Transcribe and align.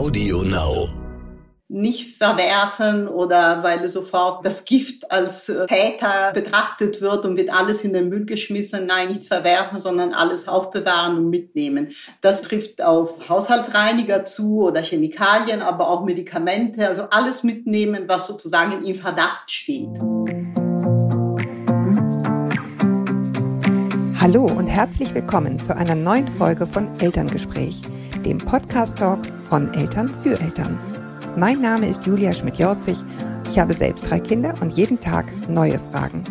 Audio 0.00 0.42
Now. 0.44 0.88
Nicht 1.68 2.16
verwerfen 2.16 3.06
oder 3.06 3.62
weil 3.62 3.86
sofort 3.86 4.46
das 4.46 4.64
Gift 4.64 5.12
als 5.12 5.50
äh, 5.50 5.66
Täter 5.66 6.32
betrachtet 6.32 7.02
wird 7.02 7.26
und 7.26 7.36
wird 7.36 7.50
alles 7.50 7.84
in 7.84 7.92
den 7.92 8.08
Müll 8.08 8.24
geschmissen. 8.24 8.86
Nein, 8.86 9.08
nichts 9.08 9.26
verwerfen, 9.26 9.76
sondern 9.76 10.14
alles 10.14 10.48
aufbewahren 10.48 11.18
und 11.18 11.28
mitnehmen. 11.28 11.90
Das 12.22 12.40
trifft 12.40 12.80
auf 12.80 13.28
Haushaltsreiniger 13.28 14.24
zu 14.24 14.62
oder 14.62 14.80
Chemikalien, 14.80 15.60
aber 15.60 15.90
auch 15.90 16.02
Medikamente. 16.02 16.88
Also 16.88 17.02
alles 17.10 17.44
mitnehmen, 17.44 18.04
was 18.06 18.26
sozusagen 18.26 18.82
im 18.82 18.94
Verdacht 18.94 19.50
steht. 19.50 19.98
Hallo 24.18 24.46
und 24.46 24.66
herzlich 24.66 25.14
willkommen 25.14 25.60
zu 25.60 25.76
einer 25.76 25.94
neuen 25.94 26.28
Folge 26.28 26.66
von 26.66 26.88
Elterngespräch, 27.00 27.82
dem 28.24 28.38
Podcast-Talk 28.38 29.24
von 29.40 29.72
Eltern 29.74 30.08
für 30.22 30.38
Eltern. 30.40 30.78
Mein 31.36 31.60
Name 31.60 31.88
ist 31.88 32.04
Julia 32.06 32.32
Schmidt-Jorzig. 32.32 32.98
Ich 33.50 33.58
habe 33.58 33.72
selbst 33.72 34.10
drei 34.10 34.20
Kinder 34.20 34.54
und 34.60 34.76
jeden 34.76 35.00
Tag 35.00 35.26
neue 35.48 35.78
Fragen. 35.78 36.22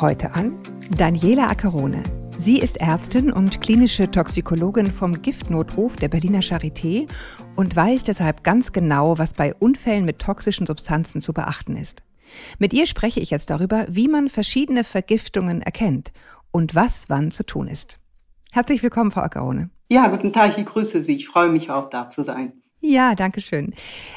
Heute 0.00 0.34
an 0.34 0.58
Daniela 0.96 1.48
Ackerone. 1.48 2.02
Sie 2.38 2.58
ist 2.58 2.76
Ärztin 2.76 3.32
und 3.32 3.60
klinische 3.60 4.10
Toxikologin 4.10 4.86
vom 4.86 5.22
Giftnotruf 5.22 5.96
der 5.96 6.08
Berliner 6.08 6.40
Charité 6.40 7.08
und 7.56 7.74
weiß 7.74 8.04
deshalb 8.04 8.44
ganz 8.44 8.72
genau, 8.72 9.18
was 9.18 9.32
bei 9.32 9.54
Unfällen 9.54 10.04
mit 10.04 10.18
toxischen 10.18 10.66
Substanzen 10.66 11.20
zu 11.20 11.32
beachten 11.32 11.76
ist. 11.76 12.02
Mit 12.58 12.72
ihr 12.72 12.86
spreche 12.86 13.20
ich 13.20 13.30
jetzt 13.30 13.50
darüber, 13.50 13.86
wie 13.88 14.08
man 14.08 14.28
verschiedene 14.28 14.84
Vergiftungen 14.84 15.62
erkennt 15.62 16.12
und 16.50 16.74
was 16.74 17.08
wann 17.08 17.30
zu 17.30 17.44
tun 17.44 17.68
ist. 17.68 17.98
Herzlich 18.50 18.82
willkommen, 18.82 19.10
Frau 19.10 19.22
Ackerone. 19.22 19.70
Ja, 19.90 20.08
guten 20.08 20.32
Tag, 20.34 20.58
ich 20.58 20.66
grüße 20.66 21.02
Sie. 21.02 21.16
Ich 21.16 21.28
freue 21.28 21.48
mich 21.48 21.70
auch, 21.70 21.88
da 21.88 22.10
zu 22.10 22.22
sein. 22.22 22.52
Ja, 22.80 23.14
danke 23.14 23.40
schön. 23.40 23.74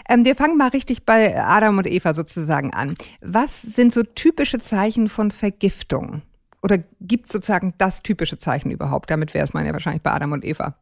Ähm, 0.08 0.26
wir 0.26 0.36
fangen 0.36 0.58
mal 0.58 0.68
richtig 0.68 1.06
bei 1.06 1.42
Adam 1.42 1.78
und 1.78 1.88
Eva 1.88 2.14
sozusagen 2.14 2.74
an. 2.74 2.96
Was 3.22 3.62
sind 3.62 3.94
so 3.94 4.04
typische 4.04 4.60
Zeichen 4.60 5.10
von 5.10 5.32
Vergiftung? 5.32 6.22
Oder 6.62 6.80
gibt 7.00 7.26
es 7.26 7.32
sozusagen 7.32 7.74
das 7.78 8.04
typische 8.04 8.38
Zeichen 8.38 8.70
überhaupt? 8.70 9.10
Damit 9.10 9.34
wäre 9.34 9.48
es 9.48 9.54
man 9.54 9.66
ja 9.66 9.74
wahrscheinlich 9.74 10.04
bei 10.04 10.12
Adam 10.12 10.34
und 10.34 10.46
Eva. 10.46 10.76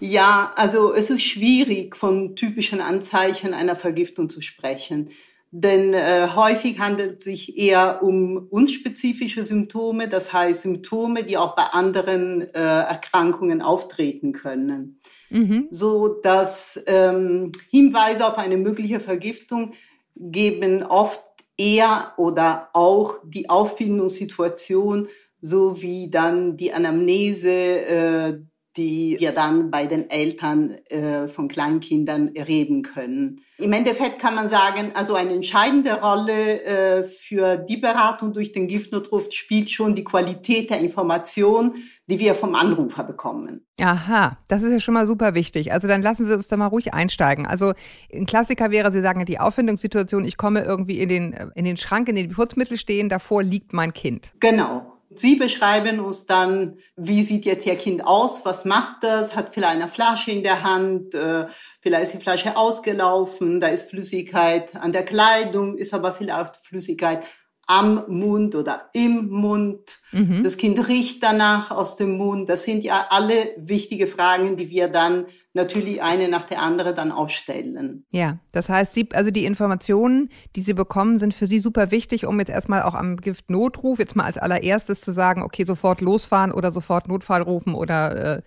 Ja, 0.00 0.52
also 0.56 0.94
es 0.94 1.10
ist 1.10 1.22
schwierig, 1.22 1.94
von 1.94 2.34
typischen 2.34 2.80
Anzeichen 2.80 3.52
einer 3.52 3.76
Vergiftung 3.76 4.30
zu 4.30 4.40
sprechen. 4.40 5.10
Denn 5.52 5.94
äh, 5.94 6.28
häufig 6.36 6.78
handelt 6.78 7.18
es 7.18 7.24
sich 7.24 7.58
eher 7.58 8.04
um 8.04 8.36
unspezifische 8.50 9.42
Symptome, 9.42 10.06
das 10.08 10.32
heißt 10.32 10.62
Symptome, 10.62 11.24
die 11.24 11.36
auch 11.36 11.56
bei 11.56 11.64
anderen 11.64 12.42
äh, 12.42 12.60
Erkrankungen 12.60 13.60
auftreten 13.60 14.32
können. 14.32 15.00
Mhm. 15.28 15.66
So 15.70 16.08
dass 16.08 16.80
ähm, 16.86 17.50
Hinweise 17.68 18.26
auf 18.26 18.38
eine 18.38 18.58
mögliche 18.58 19.00
Vergiftung 19.00 19.72
geben 20.14 20.84
oft 20.84 21.20
eher 21.56 22.12
oder 22.16 22.68
auch 22.72 23.18
die 23.24 23.50
Auffindungssituation 23.50 25.08
sowie 25.40 26.10
dann 26.10 26.56
die 26.56 26.72
Anamnese 26.72 27.50
äh, 27.50 28.38
die 28.76 29.16
wir 29.18 29.32
dann 29.32 29.70
bei 29.70 29.86
den 29.86 30.08
Eltern 30.10 30.76
äh, 30.88 31.26
von 31.26 31.48
Kleinkindern 31.48 32.34
erleben 32.34 32.82
können. 32.82 33.40
Im 33.58 33.72
Endeffekt 33.72 34.20
kann 34.20 34.34
man 34.34 34.48
sagen, 34.48 34.92
also 34.94 35.14
eine 35.14 35.34
entscheidende 35.34 36.00
Rolle 36.00 36.62
äh, 36.62 37.04
für 37.04 37.56
die 37.56 37.76
Beratung 37.76 38.32
durch 38.32 38.52
den 38.52 38.68
Giftnotruf 38.68 39.32
spielt 39.32 39.70
schon 39.70 39.94
die 39.94 40.04
Qualität 40.04 40.70
der 40.70 40.78
Information, 40.78 41.74
die 42.06 42.20
wir 42.20 42.34
vom 42.34 42.54
Anrufer 42.54 43.02
bekommen. 43.02 43.66
Aha, 43.80 44.38
das 44.48 44.62
ist 44.62 44.72
ja 44.72 44.80
schon 44.80 44.94
mal 44.94 45.06
super 45.06 45.34
wichtig. 45.34 45.72
Also 45.72 45.88
dann 45.88 46.02
lassen 46.02 46.26
Sie 46.26 46.32
uns 46.32 46.48
da 46.48 46.56
mal 46.56 46.66
ruhig 46.66 46.94
einsteigen. 46.94 47.46
Also 47.46 47.72
ein 48.12 48.26
Klassiker 48.26 48.70
wäre, 48.70 48.92
Sie 48.92 49.02
sagen, 49.02 49.24
die 49.24 49.40
Auffindungssituation, 49.40 50.24
ich 50.24 50.36
komme 50.36 50.62
irgendwie 50.62 51.00
in 51.00 51.08
den, 51.08 51.50
in 51.54 51.64
den 51.64 51.76
Schrank, 51.76 52.08
in 52.08 52.14
den 52.14 52.28
die 52.28 52.34
Putzmittel 52.34 52.76
stehen, 52.76 53.08
davor 53.08 53.42
liegt 53.42 53.72
mein 53.72 53.92
Kind. 53.92 54.32
Genau. 54.40 54.89
Sie 55.12 55.34
beschreiben 55.34 55.98
uns 55.98 56.26
dann, 56.26 56.76
wie 56.94 57.24
sieht 57.24 57.44
jetzt 57.44 57.66
Ihr 57.66 57.74
Kind 57.74 58.06
aus, 58.06 58.44
was 58.44 58.64
macht 58.64 59.02
das, 59.02 59.34
hat 59.34 59.52
vielleicht 59.52 59.74
eine 59.74 59.88
Flasche 59.88 60.30
in 60.30 60.44
der 60.44 60.62
Hand, 60.62 61.16
äh, 61.16 61.46
vielleicht 61.80 62.04
ist 62.04 62.14
die 62.14 62.22
Flasche 62.22 62.56
ausgelaufen, 62.56 63.58
da 63.58 63.66
ist 63.68 63.90
Flüssigkeit 63.90 64.76
an 64.76 64.92
der 64.92 65.04
Kleidung, 65.04 65.76
ist 65.76 65.94
aber 65.94 66.14
vielleicht 66.14 66.56
Flüssigkeit 66.58 67.24
am 67.70 68.02
Mund 68.08 68.56
oder 68.56 68.90
im 68.94 69.28
Mund. 69.28 70.00
Mhm. 70.10 70.42
Das 70.42 70.56
Kind 70.56 70.88
riecht 70.88 71.22
danach 71.22 71.70
aus 71.70 71.96
dem 71.96 72.18
Mund. 72.18 72.48
Das 72.48 72.64
sind 72.64 72.82
ja 72.82 73.06
alle 73.10 73.34
wichtige 73.58 74.08
Fragen, 74.08 74.56
die 74.56 74.70
wir 74.70 74.88
dann 74.88 75.26
natürlich 75.52 76.02
eine 76.02 76.28
nach 76.28 76.44
der 76.46 76.62
anderen 76.62 76.96
dann 76.96 77.12
auch 77.12 77.28
stellen. 77.28 78.04
Ja, 78.10 78.40
das 78.50 78.68
heißt, 78.68 78.92
Sie, 78.92 79.08
also 79.12 79.30
die 79.30 79.44
Informationen, 79.44 80.30
die 80.56 80.62
Sie 80.62 80.74
bekommen, 80.74 81.18
sind 81.18 81.32
für 81.32 81.46
Sie 81.46 81.60
super 81.60 81.92
wichtig, 81.92 82.26
um 82.26 82.40
jetzt 82.40 82.50
erstmal 82.50 82.82
auch 82.82 82.94
am 82.94 83.16
Giftnotruf 83.18 84.00
jetzt 84.00 84.16
mal 84.16 84.24
als 84.24 84.36
allererstes 84.36 85.00
zu 85.00 85.12
sagen, 85.12 85.42
okay, 85.42 85.62
sofort 85.62 86.00
losfahren 86.00 86.50
oder 86.50 86.72
sofort 86.72 87.06
Notfall 87.06 87.42
rufen 87.42 87.74
oder 87.74 88.38
äh, 88.38 88.42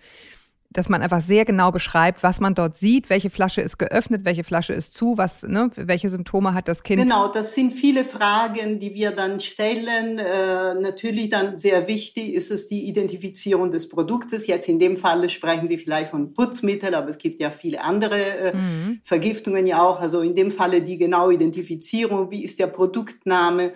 dass 0.74 0.88
man 0.88 1.02
einfach 1.02 1.22
sehr 1.22 1.44
genau 1.44 1.70
beschreibt, 1.70 2.22
was 2.22 2.40
man 2.40 2.54
dort 2.54 2.76
sieht, 2.76 3.08
welche 3.08 3.30
Flasche 3.30 3.60
ist 3.60 3.78
geöffnet, 3.78 4.24
welche 4.24 4.44
Flasche 4.44 4.72
ist 4.72 4.92
zu, 4.92 5.16
was, 5.16 5.44
ne, 5.44 5.70
welche 5.76 6.10
Symptome 6.10 6.52
hat 6.52 6.68
das 6.68 6.82
Kind. 6.82 7.00
Genau, 7.00 7.28
das 7.28 7.54
sind 7.54 7.72
viele 7.72 8.04
Fragen, 8.04 8.80
die 8.80 8.92
wir 8.92 9.12
dann 9.12 9.38
stellen. 9.40 10.18
Äh, 10.18 10.74
natürlich 10.74 11.30
dann 11.30 11.56
sehr 11.56 11.86
wichtig 11.86 12.34
ist 12.34 12.50
es 12.50 12.66
die 12.68 12.88
Identifizierung 12.88 13.70
des 13.70 13.88
Produktes. 13.88 14.48
Jetzt 14.48 14.68
in 14.68 14.80
dem 14.80 14.96
Fall 14.96 15.30
sprechen 15.30 15.68
Sie 15.68 15.78
vielleicht 15.78 16.10
von 16.10 16.34
Putzmittel, 16.34 16.94
aber 16.94 17.08
es 17.08 17.18
gibt 17.18 17.40
ja 17.40 17.50
viele 17.50 17.80
andere 17.80 18.20
äh, 18.20 18.56
mhm. 18.56 19.00
Vergiftungen 19.04 19.66
ja 19.66 19.80
auch. 19.80 20.00
Also 20.00 20.20
in 20.22 20.34
dem 20.34 20.50
Falle 20.50 20.82
die 20.82 20.98
genaue 20.98 21.34
Identifizierung, 21.34 22.32
wie 22.32 22.44
ist 22.44 22.58
der 22.58 22.66
Produktname, 22.66 23.72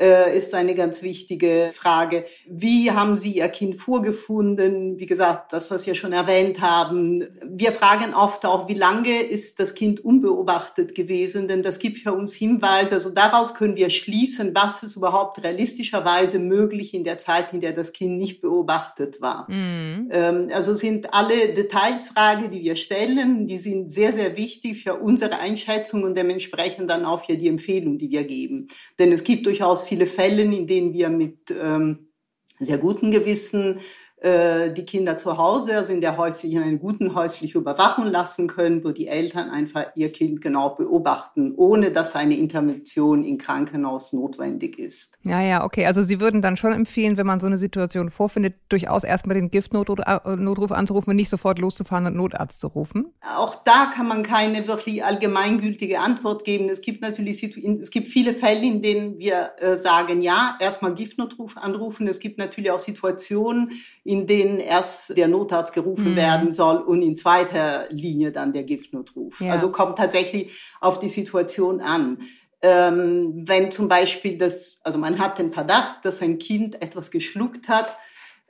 äh, 0.00 0.36
ist 0.36 0.54
eine 0.54 0.74
ganz 0.74 1.02
wichtige 1.02 1.70
Frage. 1.74 2.24
Wie 2.48 2.90
haben 2.90 3.16
Sie 3.16 3.36
Ihr 3.36 3.48
Kind 3.48 3.76
vorgefunden? 3.76 4.98
Wie 4.98 5.06
gesagt, 5.06 5.52
das, 5.52 5.70
was 5.70 5.86
wir 5.86 5.94
schon 5.94 6.12
erwähnt 6.12 6.60
haben. 6.60 7.26
Wir 7.44 7.72
fragen 7.72 8.14
oft 8.14 8.46
auch, 8.46 8.68
wie 8.68 8.74
lange 8.74 9.20
ist 9.20 9.60
das 9.60 9.74
Kind 9.74 10.02
unbeobachtet 10.02 10.94
gewesen? 10.94 11.48
Denn 11.48 11.62
das 11.62 11.78
gibt 11.78 11.98
für 11.98 12.14
uns 12.14 12.32
Hinweise. 12.32 12.94
Also 12.94 13.10
daraus 13.10 13.54
können 13.54 13.76
wir 13.76 13.90
schließen, 13.90 14.54
was 14.54 14.82
ist 14.82 14.96
überhaupt 14.96 15.42
realistischerweise 15.42 16.38
möglich 16.38 16.94
in 16.94 17.04
der 17.04 17.18
Zeit, 17.18 17.52
in 17.52 17.60
der 17.60 17.72
das 17.72 17.92
Kind 17.92 18.16
nicht 18.16 18.40
beobachtet 18.40 19.20
war. 19.20 19.50
Mhm. 19.50 20.08
Ähm, 20.10 20.48
also 20.54 20.74
sind 20.74 21.12
alle 21.12 21.52
Detailsfragen, 21.52 22.50
die 22.50 22.62
wir 22.62 22.76
stellen, 22.76 23.46
die 23.46 23.58
sind 23.58 23.90
sehr, 23.90 24.12
sehr 24.14 24.36
wichtig 24.38 24.82
für 24.82 24.94
unsere 24.94 25.38
Einschätzung 25.38 26.04
und 26.04 26.14
dementsprechend 26.14 26.90
dann 26.90 27.04
auch 27.04 27.26
für 27.26 27.36
die 27.36 27.48
Empfehlung, 27.48 27.98
die 27.98 28.10
wir 28.10 28.24
geben. 28.24 28.68
Denn 28.98 29.12
es 29.12 29.24
gibt 29.24 29.44
durchaus 29.44 29.89
viele 29.90 30.06
Fälle, 30.06 30.42
in 30.42 30.68
denen 30.68 30.92
wir 30.92 31.08
mit 31.08 31.50
ähm, 31.50 32.12
sehr 32.60 32.78
gutem 32.78 33.10
Gewissen 33.10 33.80
äh, 34.20 34.70
die 34.72 34.84
Kinder 34.84 35.16
zu 35.16 35.38
Hause, 35.38 35.76
also 35.76 35.92
in 35.92 36.00
der 36.02 36.16
häuslichen, 36.18 36.62
eine 36.62 36.78
guten 36.78 37.14
häusliche 37.14 37.56
Überwachung 37.58 38.06
lassen 38.06 38.48
können, 38.48 38.84
wo 38.84 38.90
die 38.90 39.08
Eltern 39.08 39.48
einfach 39.48 39.86
ihr 39.94 40.12
Kind 40.12 40.42
genau 40.42 40.70
beobachten, 40.70 41.54
ohne 41.56 41.90
dass 41.90 42.14
eine 42.14 42.36
Intervention 42.36 43.24
im 43.24 43.38
Krankenhaus 43.38 44.12
notwendig 44.12 44.78
ist. 44.78 45.18
Ja, 45.22 45.40
ja, 45.40 45.64
okay. 45.64 45.86
Also 45.86 46.02
Sie 46.02 46.20
würden 46.20 46.42
dann 46.42 46.58
schon 46.58 46.72
empfehlen, 46.72 47.16
wenn 47.16 47.26
man 47.26 47.40
so 47.40 47.46
eine 47.46 47.56
Situation 47.56 48.10
vorfindet, 48.10 48.56
durchaus 48.68 49.04
erstmal 49.04 49.36
den 49.36 49.50
Giftnotruf 49.50 50.00
äh, 50.00 50.74
anzurufen 50.74 51.10
und 51.10 51.16
nicht 51.16 51.30
sofort 51.30 51.58
loszufahren 51.58 52.06
und 52.06 52.16
Notarzt 52.16 52.60
zu 52.60 52.66
rufen? 52.66 53.14
Auch 53.36 53.54
da 53.64 53.90
kann 53.94 54.06
man 54.06 54.22
keine 54.22 54.66
wirklich 54.66 55.02
allgemeingültige 55.02 55.98
Antwort 55.98 56.44
geben. 56.44 56.68
Es 56.68 56.82
gibt 56.82 57.00
natürlich, 57.00 57.42
es 57.42 57.90
gibt 57.90 58.08
viele 58.08 58.34
Fälle, 58.34 58.66
in 58.66 58.82
denen 58.82 59.18
wir 59.18 59.52
äh, 59.58 59.76
sagen, 59.76 60.20
ja, 60.20 60.58
erstmal 60.60 60.94
Giftnotruf 60.94 61.56
anrufen. 61.56 62.06
Es 62.06 62.20
gibt 62.20 62.38
natürlich 62.38 62.70
auch 62.70 62.80
Situationen, 62.80 63.72
in 64.10 64.26
denen 64.26 64.58
erst 64.58 65.16
der 65.16 65.28
Notarzt 65.28 65.72
gerufen 65.72 66.12
mhm. 66.12 66.16
werden 66.16 66.52
soll 66.52 66.78
und 66.78 67.00
in 67.00 67.16
zweiter 67.16 67.86
Linie 67.90 68.32
dann 68.32 68.52
der 68.52 68.64
Giftnotruf. 68.64 69.40
Ja. 69.40 69.52
Also 69.52 69.70
kommt 69.70 69.98
tatsächlich 69.98 70.60
auf 70.80 70.98
die 70.98 71.08
Situation 71.08 71.80
an. 71.80 72.18
Ähm, 72.60 73.44
wenn 73.46 73.70
zum 73.70 73.88
Beispiel 73.88 74.36
das, 74.36 74.80
also 74.82 74.98
man 74.98 75.20
hat 75.20 75.38
den 75.38 75.50
Verdacht, 75.50 76.04
dass 76.04 76.20
ein 76.22 76.40
Kind 76.40 76.82
etwas 76.82 77.12
geschluckt 77.12 77.68
hat, 77.68 77.96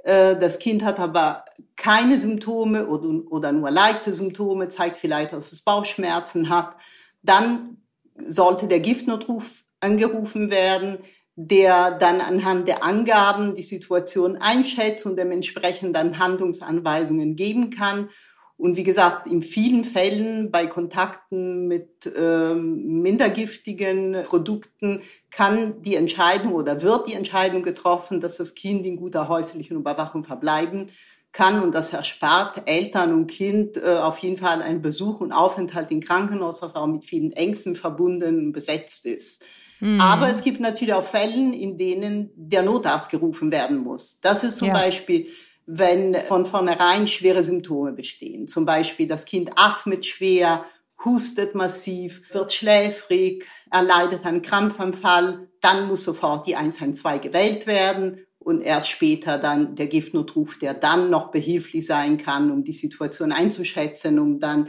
äh, 0.02 0.34
das 0.34 0.58
Kind 0.58 0.82
hat 0.82 0.98
aber 0.98 1.44
keine 1.76 2.18
Symptome 2.18 2.86
oder, 2.86 3.30
oder 3.30 3.52
nur 3.52 3.70
leichte 3.70 4.14
Symptome, 4.14 4.68
zeigt 4.68 4.96
vielleicht, 4.96 5.34
dass 5.34 5.52
es 5.52 5.60
Bauchschmerzen 5.60 6.48
hat, 6.48 6.74
dann 7.20 7.82
sollte 8.26 8.66
der 8.66 8.80
Giftnotruf 8.80 9.64
angerufen 9.80 10.50
werden 10.50 11.00
der 11.46 11.92
dann 11.92 12.20
anhand 12.20 12.68
der 12.68 12.84
Angaben 12.84 13.54
die 13.54 13.62
Situation 13.62 14.36
einschätzt 14.36 15.06
und 15.06 15.18
dementsprechend 15.18 15.96
dann 15.96 16.18
Handlungsanweisungen 16.18 17.34
geben 17.34 17.70
kann. 17.70 18.10
Und 18.58 18.76
wie 18.76 18.84
gesagt, 18.84 19.26
in 19.26 19.42
vielen 19.42 19.84
Fällen 19.84 20.50
bei 20.50 20.66
Kontakten 20.66 21.66
mit 21.66 22.12
ähm, 22.14 23.00
mindergiftigen 23.00 24.22
Produkten 24.24 25.00
kann 25.30 25.80
die 25.80 25.94
Entscheidung 25.94 26.52
oder 26.52 26.82
wird 26.82 27.06
die 27.08 27.14
Entscheidung 27.14 27.62
getroffen, 27.62 28.20
dass 28.20 28.36
das 28.36 28.54
Kind 28.54 28.84
in 28.84 28.98
guter 28.98 29.28
häuslichen 29.28 29.78
Überwachung 29.78 30.24
verbleiben 30.24 30.88
kann 31.32 31.62
und 31.62 31.74
das 31.74 31.94
erspart 31.94 32.64
Eltern 32.66 33.14
und 33.14 33.28
Kind 33.28 33.78
äh, 33.78 33.96
auf 33.96 34.18
jeden 34.18 34.36
Fall 34.36 34.60
einen 34.60 34.82
Besuch 34.82 35.20
und 35.20 35.32
Aufenthalt 35.32 35.90
im 35.90 36.00
Krankenhaus, 36.00 36.60
das 36.60 36.74
auch 36.74 36.86
mit 36.86 37.06
vielen 37.06 37.32
Ängsten 37.32 37.76
verbunden 37.76 38.38
und 38.38 38.52
besetzt 38.52 39.06
ist. 39.06 39.42
Mhm. 39.80 40.00
Aber 40.00 40.30
es 40.30 40.42
gibt 40.42 40.60
natürlich 40.60 40.94
auch 40.94 41.04
Fälle, 41.04 41.54
in 41.54 41.76
denen 41.76 42.30
der 42.34 42.62
Notarzt 42.62 43.10
gerufen 43.10 43.50
werden 43.50 43.78
muss. 43.78 44.20
Das 44.20 44.44
ist 44.44 44.58
zum 44.58 44.68
ja. 44.68 44.74
Beispiel, 44.74 45.28
wenn 45.66 46.14
von 46.14 46.46
vornherein 46.46 47.06
schwere 47.06 47.42
Symptome 47.42 47.92
bestehen. 47.92 48.46
Zum 48.46 48.64
Beispiel 48.64 49.06
das 49.06 49.24
Kind 49.24 49.52
atmet 49.56 50.04
schwer, 50.04 50.64
hustet 51.04 51.54
massiv, 51.54 52.22
wird 52.32 52.52
schläfrig, 52.52 53.46
erleidet 53.70 54.26
einen 54.26 54.42
Krampfanfall, 54.42 55.48
dann 55.60 55.86
muss 55.86 56.04
sofort 56.04 56.46
die 56.46 56.56
112 56.56 57.20
gewählt 57.20 57.66
werden 57.66 58.26
und 58.38 58.62
erst 58.62 58.88
später 58.88 59.38
dann 59.38 59.76
der 59.76 59.86
Giftnotruf, 59.86 60.58
der 60.58 60.74
dann 60.74 61.10
noch 61.10 61.30
behilflich 61.30 61.86
sein 61.86 62.18
kann, 62.18 62.50
um 62.50 62.64
die 62.64 62.72
Situation 62.72 63.32
einzuschätzen, 63.32 64.18
um 64.18 64.40
dann 64.40 64.68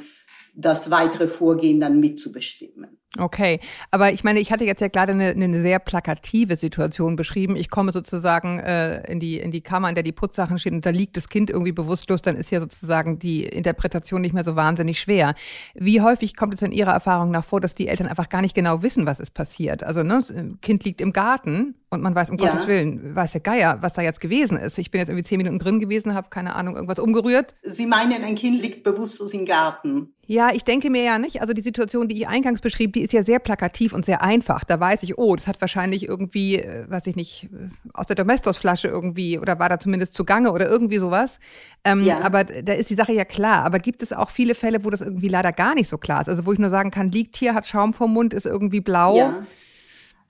das 0.54 0.92
weitere 0.92 1.28
Vorgehen 1.28 1.80
dann 1.80 2.00
mitzubestimmen. 2.00 3.01
Okay, 3.18 3.60
aber 3.92 4.14
ich 4.14 4.24
meine, 4.24 4.40
ich 4.40 4.54
hatte 4.54 4.64
jetzt 4.64 4.80
ja 4.80 4.88
gerade 4.88 5.12
eine, 5.12 5.32
eine 5.32 5.62
sehr 5.62 5.80
plakative 5.80 6.56
Situation 6.56 7.18
beschrieben. 7.18 7.58
Ich 7.58 7.70
komme 7.70 7.92
sozusagen 7.92 8.60
äh, 8.60 9.02
in 9.12 9.20
die 9.20 9.38
in 9.38 9.52
die 9.52 9.60
Kammer, 9.60 9.90
in 9.90 9.96
der 9.96 10.04
die 10.04 10.14
Putzsachen 10.14 10.58
stehen 10.58 10.76
und 10.76 10.86
da 10.86 10.92
liegt 10.92 11.18
das 11.18 11.28
Kind 11.28 11.50
irgendwie 11.50 11.74
bewusstlos, 11.74 12.22
dann 12.22 12.38
ist 12.38 12.52
ja 12.52 12.62
sozusagen 12.62 13.20
die 13.20 13.44
Interpretation 13.44 14.22
nicht 14.22 14.34
mehr 14.34 14.46
so 14.46 14.56
wahnsinnig 14.56 15.02
schwer. 15.02 15.36
Wie 15.74 16.00
häufig 16.00 16.38
kommt 16.38 16.54
es 16.54 16.62
in 16.62 16.72
Ihrer 16.72 16.94
Erfahrung 16.94 17.32
nach 17.32 17.44
vor, 17.44 17.60
dass 17.60 17.76
die 17.76 17.90
Eltern 17.90 18.08
einfach 18.08 18.30
gar 18.30 18.42
nicht 18.42 18.56
genau 18.56 18.82
wissen, 18.82 19.06
was 19.06 19.20
ist 19.20 19.34
passiert? 19.34 19.84
Also 19.84 20.04
ne, 20.04 20.24
Kind 20.62 20.86
liegt 20.86 21.02
im 21.02 21.12
Garten 21.12 21.76
und 21.92 22.02
man 22.02 22.16
weiß 22.16 22.30
um 22.30 22.38
ja. 22.38 22.50
Gottes 22.50 22.68
Willen, 22.68 23.14
weiß 23.16 23.34
der 23.34 23.42
Geier, 23.42 23.78
was 23.82 23.94
da 23.94 24.02
jetzt 24.02 24.22
gewesen 24.22 24.58
ist. 24.58 24.78
Ich 24.78 24.92
bin 24.92 25.00
jetzt 25.00 25.10
irgendwie 25.10 25.26
zehn 25.26 25.38
Minuten 25.38 25.60
drin 25.60 25.80
gewesen, 25.80 26.14
habe 26.14 26.30
keine 26.30 26.56
Ahnung, 26.56 26.76
irgendwas 26.76 27.00
umgerührt. 27.00 27.54
Sie 27.64 27.86
meinen, 27.86 28.24
ein 28.24 28.36
Kind 28.36 28.62
liegt 28.62 28.84
bewusstlos 28.84 29.34
im 29.34 29.46
Garten? 29.46 30.14
Ja, 30.26 30.52
ich 30.54 30.64
denke 30.64 30.90
mir 30.90 31.04
ja 31.04 31.20
nicht. 31.20 31.42
Also 31.42 31.54
die 31.54 31.62
Situation, 31.62 32.08
die 32.08 32.16
ich 32.16 32.30
eingangs 32.30 32.62
beschrieb, 32.62 32.94
die 32.94 33.02
ist 33.02 33.12
ja 33.12 33.24
sehr 33.24 33.40
plakativ 33.40 33.92
und 33.92 34.06
sehr 34.06 34.22
einfach. 34.22 34.64
Da 34.64 34.80
weiß 34.80 35.04
ich, 35.04 35.18
oh, 35.18 35.36
das 35.36 35.48
hat 35.48 35.60
wahrscheinlich 35.60 36.08
irgendwie, 36.08 36.60
äh, 36.60 36.90
weiß 36.90 37.08
ich 37.08 37.18
nicht, 37.18 37.50
äh, 37.52 37.68
aus 37.94 38.08
der 38.08 38.16
Domestos-Flasche 38.16 38.88
irgendwie 38.88 39.38
oder 39.38 39.60
war 39.60 39.68
da 39.68 39.78
zumindest 39.78 40.14
zugange 40.14 40.54
oder 40.54 40.70
irgendwie 40.70 41.00
sowas. 41.00 41.40
Ähm, 41.84 42.06
ja. 42.06 42.22
Aber 42.22 42.46
da 42.46 42.72
ist 42.72 42.90
die 42.90 42.96
Sache 42.96 43.12
ja 43.12 43.26
klar. 43.26 43.66
Aber 43.66 43.80
gibt 43.80 44.02
es 44.02 44.14
auch 44.14 44.30
viele 44.30 44.56
Fälle, 44.56 44.86
wo 44.86 44.90
das 44.90 45.02
irgendwie 45.02 45.28
leider 45.28 45.52
gar 45.52 45.76
nicht 45.76 45.90
so 45.90 45.98
klar 45.98 46.22
ist? 46.22 46.30
Also 46.30 46.46
wo 46.46 46.54
ich 46.54 46.60
nur 46.60 46.70
sagen 46.70 46.92
kann, 46.92 47.12
liegt 47.12 47.36
hier, 47.36 47.54
hat 47.54 47.68
Schaum 47.68 47.94
vom 47.94 48.14
Mund, 48.14 48.34
ist 48.34 48.46
irgendwie 48.46 48.80
blau. 48.80 49.18
Ja. 49.18 49.46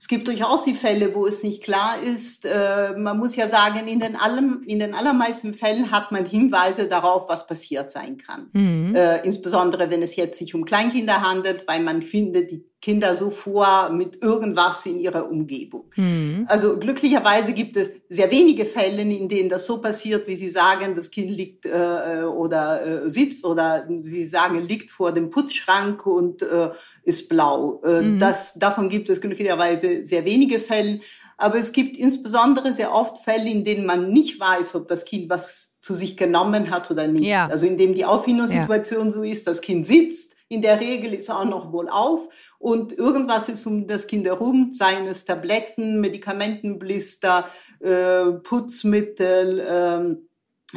Es 0.02 0.08
gibt 0.08 0.26
durchaus 0.26 0.64
die 0.64 0.74
Fälle, 0.74 1.14
wo 1.14 1.28
es 1.28 1.44
nicht 1.44 1.62
klar 1.62 1.94
ist. 2.02 2.44
Äh, 2.44 2.96
man 2.96 3.18
muss 3.18 3.36
ja 3.36 3.46
sagen, 3.46 3.86
in 3.86 4.00
den, 4.00 4.16
allem, 4.16 4.64
in 4.66 4.80
den 4.80 4.94
allermeisten 4.94 5.54
Fällen 5.54 5.92
hat 5.92 6.10
man 6.10 6.26
Hinweise 6.26 6.88
darauf, 6.88 7.28
was 7.28 7.46
passiert 7.46 7.92
sein 7.92 8.16
kann. 8.16 8.50
Mhm. 8.52 8.96
Äh, 8.96 9.24
insbesondere 9.24 9.90
wenn 9.90 10.02
es 10.02 10.16
jetzt 10.16 10.40
sich 10.40 10.56
um 10.56 10.64
Kleinkinder 10.64 11.20
handelt, 11.20 11.68
weil 11.68 11.84
man 11.84 12.02
findet, 12.02 12.50
die 12.50 12.64
Kinder 12.82 13.14
so 13.14 13.30
vor 13.30 13.90
mit 13.90 14.22
irgendwas 14.22 14.84
in 14.86 14.98
ihrer 14.98 15.30
Umgebung. 15.30 15.84
Mhm. 15.94 16.46
Also 16.48 16.78
glücklicherweise 16.78 17.52
gibt 17.52 17.76
es 17.76 17.92
sehr 18.08 18.30
wenige 18.32 18.66
Fälle, 18.66 19.02
in 19.02 19.28
denen 19.28 19.48
das 19.48 19.66
so 19.66 19.80
passiert, 19.80 20.26
wie 20.26 20.34
Sie 20.34 20.50
sagen, 20.50 20.96
das 20.96 21.12
Kind 21.12 21.30
liegt 21.30 21.64
äh, 21.64 22.24
oder 22.24 23.04
äh, 23.04 23.08
sitzt 23.08 23.46
oder 23.46 23.86
wie 23.88 24.24
Sie 24.24 24.28
sagen, 24.28 24.66
liegt 24.66 24.90
vor 24.90 25.12
dem 25.12 25.30
Putzschrank 25.30 26.04
und 26.04 26.42
äh, 26.42 26.70
ist 27.04 27.28
blau. 27.28 27.80
Äh, 27.84 28.02
mhm. 28.02 28.18
das, 28.18 28.54
davon 28.54 28.88
gibt 28.88 29.08
es 29.08 29.20
glücklicherweise 29.20 30.04
sehr 30.04 30.24
wenige 30.24 30.58
Fälle. 30.58 30.98
Aber 31.38 31.58
es 31.58 31.72
gibt 31.72 31.96
insbesondere 31.96 32.72
sehr 32.72 32.92
oft 32.92 33.18
Fälle, 33.18 33.48
in 33.48 33.64
denen 33.64 33.86
man 33.86 34.10
nicht 34.10 34.38
weiß, 34.38 34.74
ob 34.74 34.88
das 34.88 35.04
Kind 35.04 35.30
was 35.30 35.76
zu 35.82 35.94
sich 35.94 36.16
genommen 36.16 36.70
hat 36.70 36.90
oder 36.90 37.08
nicht. 37.08 37.26
Ja. 37.26 37.48
Also 37.48 37.66
in 37.66 37.76
dem 37.76 37.94
die 37.94 38.04
Auffindungssituation 38.04 39.06
ja. 39.06 39.10
so 39.10 39.22
ist, 39.22 39.46
das 39.48 39.60
Kind 39.60 39.84
sitzt, 39.84 40.36
in 40.48 40.62
der 40.62 40.80
Regel 40.80 41.12
ist 41.12 41.28
auch 41.30 41.44
noch 41.44 41.72
wohl 41.72 41.88
auf 41.88 42.28
und 42.58 42.96
irgendwas 42.96 43.48
ist 43.48 43.66
um 43.66 43.88
das 43.88 44.06
Kind 44.06 44.26
herum, 44.26 44.70
seien 44.72 45.06
es 45.06 45.24
Tabletten, 45.24 46.00
Medikamentenblister, 46.00 47.48
äh, 47.80 48.32
Putzmittel, 48.42 49.66
ähm, 49.68 50.28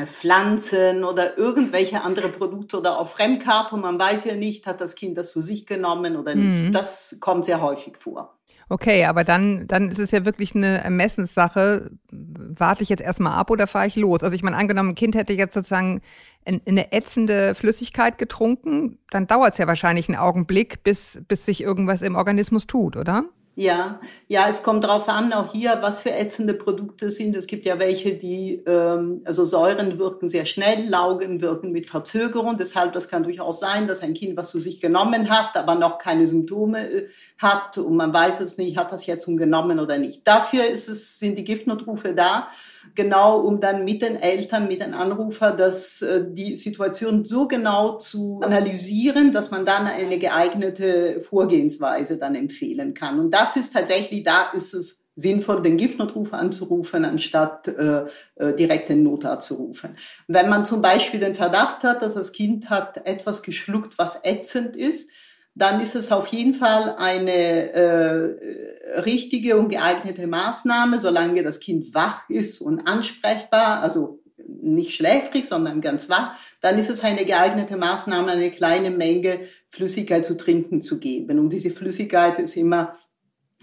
Pflanzen 0.05 1.05
oder 1.05 1.37
irgendwelche 1.37 2.01
andere 2.01 2.27
Produkte 2.29 2.79
oder 2.79 2.99
auch 2.99 3.07
Fremdkörper. 3.07 3.77
Man 3.77 3.97
weiß 3.97 4.25
ja 4.25 4.35
nicht, 4.35 4.67
hat 4.67 4.81
das 4.81 4.95
Kind 4.95 5.17
das 5.17 5.31
zu 5.31 5.41
sich 5.41 5.65
genommen 5.65 6.17
oder 6.17 6.35
nicht. 6.35 6.67
Mhm. 6.67 6.71
Das 6.73 7.17
kommt 7.21 7.45
sehr 7.45 7.61
häufig 7.61 7.95
vor. 7.97 8.34
Okay, 8.67 9.05
aber 9.05 9.23
dann, 9.23 9.67
dann 9.67 9.89
ist 9.89 9.99
es 9.99 10.11
ja 10.11 10.25
wirklich 10.25 10.55
eine 10.55 10.83
Ermessenssache. 10.83 11.91
Warte 12.11 12.83
ich 12.83 12.89
jetzt 12.89 13.03
erstmal 13.03 13.33
ab 13.33 13.51
oder 13.51 13.67
fahre 13.67 13.87
ich 13.87 13.95
los? 13.95 14.23
Also 14.23 14.35
ich 14.35 14.41
meine, 14.43 14.57
angenommen, 14.57 14.89
ein 14.89 14.95
Kind 14.95 15.15
hätte 15.15 15.33
jetzt 15.33 15.53
sozusagen 15.53 16.01
eine 16.45 16.91
ätzende 16.91 17.55
Flüssigkeit 17.55 18.17
getrunken, 18.17 18.99
dann 19.09 19.27
dauert 19.27 19.53
es 19.53 19.57
ja 19.57 19.67
wahrscheinlich 19.67 20.09
einen 20.09 20.17
Augenblick, 20.17 20.83
bis, 20.83 21.19
bis 21.27 21.45
sich 21.45 21.61
irgendwas 21.61 22.01
im 22.01 22.15
Organismus 22.15 22.67
tut, 22.67 22.95
oder? 22.97 23.25
Ja, 23.57 24.01
ja, 24.27 24.47
es 24.49 24.63
kommt 24.63 24.83
darauf 24.83 25.07
an, 25.07 25.31
auch 25.31 25.53
hier, 25.53 25.77
was 25.79 25.99
für 25.99 26.11
ätzende 26.11 26.53
Produkte 26.53 27.09
sind. 27.09 27.37
Es 27.37 27.47
gibt 27.47 27.65
ja 27.65 27.79
welche, 27.79 28.15
die, 28.15 28.61
ähm, 28.67 29.21
also 29.23 29.45
Säuren 29.45 29.97
wirken 29.97 30.27
sehr 30.27 30.45
schnell, 30.45 30.89
Laugen 30.89 31.39
wirken 31.39 31.71
mit 31.71 31.87
Verzögerung. 31.87 32.57
Deshalb, 32.57 32.91
das 32.91 33.07
kann 33.07 33.23
durchaus 33.23 33.61
sein, 33.61 33.87
dass 33.87 34.01
ein 34.01 34.13
Kind 34.13 34.35
was 34.35 34.51
zu 34.51 34.59
sich 34.59 34.81
genommen 34.81 35.29
hat, 35.29 35.55
aber 35.55 35.75
noch 35.75 35.99
keine 35.99 36.27
Symptome 36.27 36.89
äh, 36.89 37.07
hat 37.37 37.77
und 37.77 37.95
man 37.95 38.13
weiß 38.13 38.41
es 38.41 38.57
nicht, 38.57 38.75
hat 38.75 38.91
das 38.91 39.05
jetzt 39.05 39.25
genommen 39.25 39.79
oder 39.79 39.97
nicht. 39.97 40.27
Dafür 40.27 40.65
ist 40.65 40.89
es, 40.89 41.17
sind 41.19 41.37
die 41.37 41.45
Giftnotrufe 41.45 42.13
da 42.13 42.49
genau 42.93 43.39
um 43.39 43.59
dann 43.59 43.83
mit 43.83 44.01
den 44.01 44.15
Eltern, 44.17 44.67
mit 44.67 44.81
den 44.81 44.93
Anrufern, 44.93 45.57
dass 45.57 46.01
äh, 46.01 46.23
die 46.27 46.55
Situation 46.55 47.23
so 47.23 47.47
genau 47.47 47.97
zu 47.97 48.41
analysieren, 48.43 49.31
dass 49.31 49.49
man 49.49 49.65
dann 49.65 49.87
eine 49.87 50.19
geeignete 50.19 51.21
Vorgehensweise 51.21 52.17
dann 52.17 52.35
empfehlen 52.35 52.93
kann. 52.93 53.19
Und 53.19 53.31
das 53.33 53.44
ist 53.55 53.73
tatsächlich, 53.73 54.23
da 54.23 54.51
ist 54.51 54.73
es 54.73 55.05
sinnvoll, 55.15 55.61
den 55.61 55.77
Giftnotrufer 55.77 56.37
anzurufen, 56.37 57.05
anstatt 57.05 57.67
äh, 57.67 58.05
äh, 58.35 58.53
direkt 58.53 58.89
den 58.89 59.03
Notarzt 59.03 59.47
zu 59.47 59.55
rufen. 59.55 59.95
Wenn 60.27 60.49
man 60.49 60.65
zum 60.65 60.81
Beispiel 60.81 61.19
den 61.19 61.35
Verdacht 61.35 61.83
hat, 61.83 62.01
dass 62.01 62.15
das 62.15 62.31
Kind 62.33 62.69
hat 62.69 63.07
etwas 63.07 63.41
geschluckt, 63.41 63.97
was 63.97 64.19
ätzend 64.23 64.75
ist, 64.75 65.09
dann 65.57 65.79
ist 65.79 65.95
es 65.95 66.11
auf 66.11 66.27
jeden 66.27 66.53
Fall 66.53 66.95
eine 66.97 67.31
äh, 67.31 68.99
richtige 68.99 69.55
und 69.55 69.69
geeignete 69.69 70.27
Maßnahme, 70.27 70.99
solange 70.99 71.43
das 71.43 71.61
Kind 71.61 71.93
wach 71.93 72.29
ist 72.29 72.59
und 72.59 72.85
ansprechbar, 72.85 73.81
also 73.81 74.19
nicht 74.45 74.95
schläfrig, 74.95 75.47
sondern 75.47 75.79
ganz 75.79 76.09
wach, 76.09 76.35
dann 76.59 76.77
ist 76.77 76.89
es 76.89 77.03
eine 77.03 77.25
geeignete 77.25 77.77
Maßnahme, 77.77 78.31
eine 78.31 78.51
kleine 78.51 78.91
Menge 78.91 79.39
Flüssigkeit 79.69 80.25
zu 80.25 80.35
trinken 80.35 80.81
zu 80.81 80.99
geben. 80.99 81.39
Und 81.39 81.49
diese 81.49 81.71
Flüssigkeit 81.71 82.37
ist 82.39 82.57
immer 82.57 82.95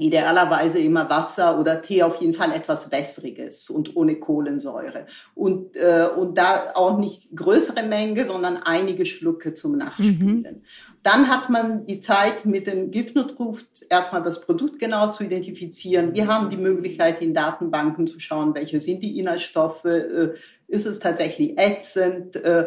idealerweise 0.06 0.78
immer 0.78 1.08
Wasser 1.08 1.58
oder 1.58 1.82
Tee, 1.82 2.02
auf 2.02 2.20
jeden 2.20 2.34
Fall 2.34 2.52
etwas 2.52 2.90
Wässriges 2.90 3.70
und 3.70 3.96
ohne 3.96 4.16
Kohlensäure. 4.16 5.06
Und, 5.34 5.76
äh, 5.76 6.08
und 6.16 6.38
da 6.38 6.72
auch 6.74 6.98
nicht 6.98 7.34
größere 7.34 7.82
Menge, 7.84 8.24
sondern 8.24 8.58
einige 8.58 9.06
Schlucke 9.06 9.54
zum 9.54 9.78
Nachspielen. 9.78 10.42
Mhm. 10.42 10.62
Dann 11.02 11.28
hat 11.28 11.50
man 11.50 11.86
die 11.86 12.00
Zeit 12.00 12.44
mit 12.46 12.66
dem 12.66 12.90
Giftnotruf 12.90 13.64
erstmal 13.88 14.22
das 14.22 14.40
Produkt 14.40 14.78
genau 14.78 15.10
zu 15.10 15.24
identifizieren. 15.24 16.14
Wir 16.14 16.28
haben 16.28 16.48
die 16.50 16.56
Möglichkeit, 16.56 17.20
in 17.22 17.34
Datenbanken 17.34 18.06
zu 18.06 18.20
schauen, 18.20 18.54
welche 18.54 18.80
sind 18.80 19.02
die 19.02 19.18
Inhaltsstoffe, 19.18 19.84
äh, 19.84 20.34
ist 20.68 20.86
es 20.86 21.00
tatsächlich 21.00 21.58
ätzend, 21.58 22.36
äh, 22.36 22.66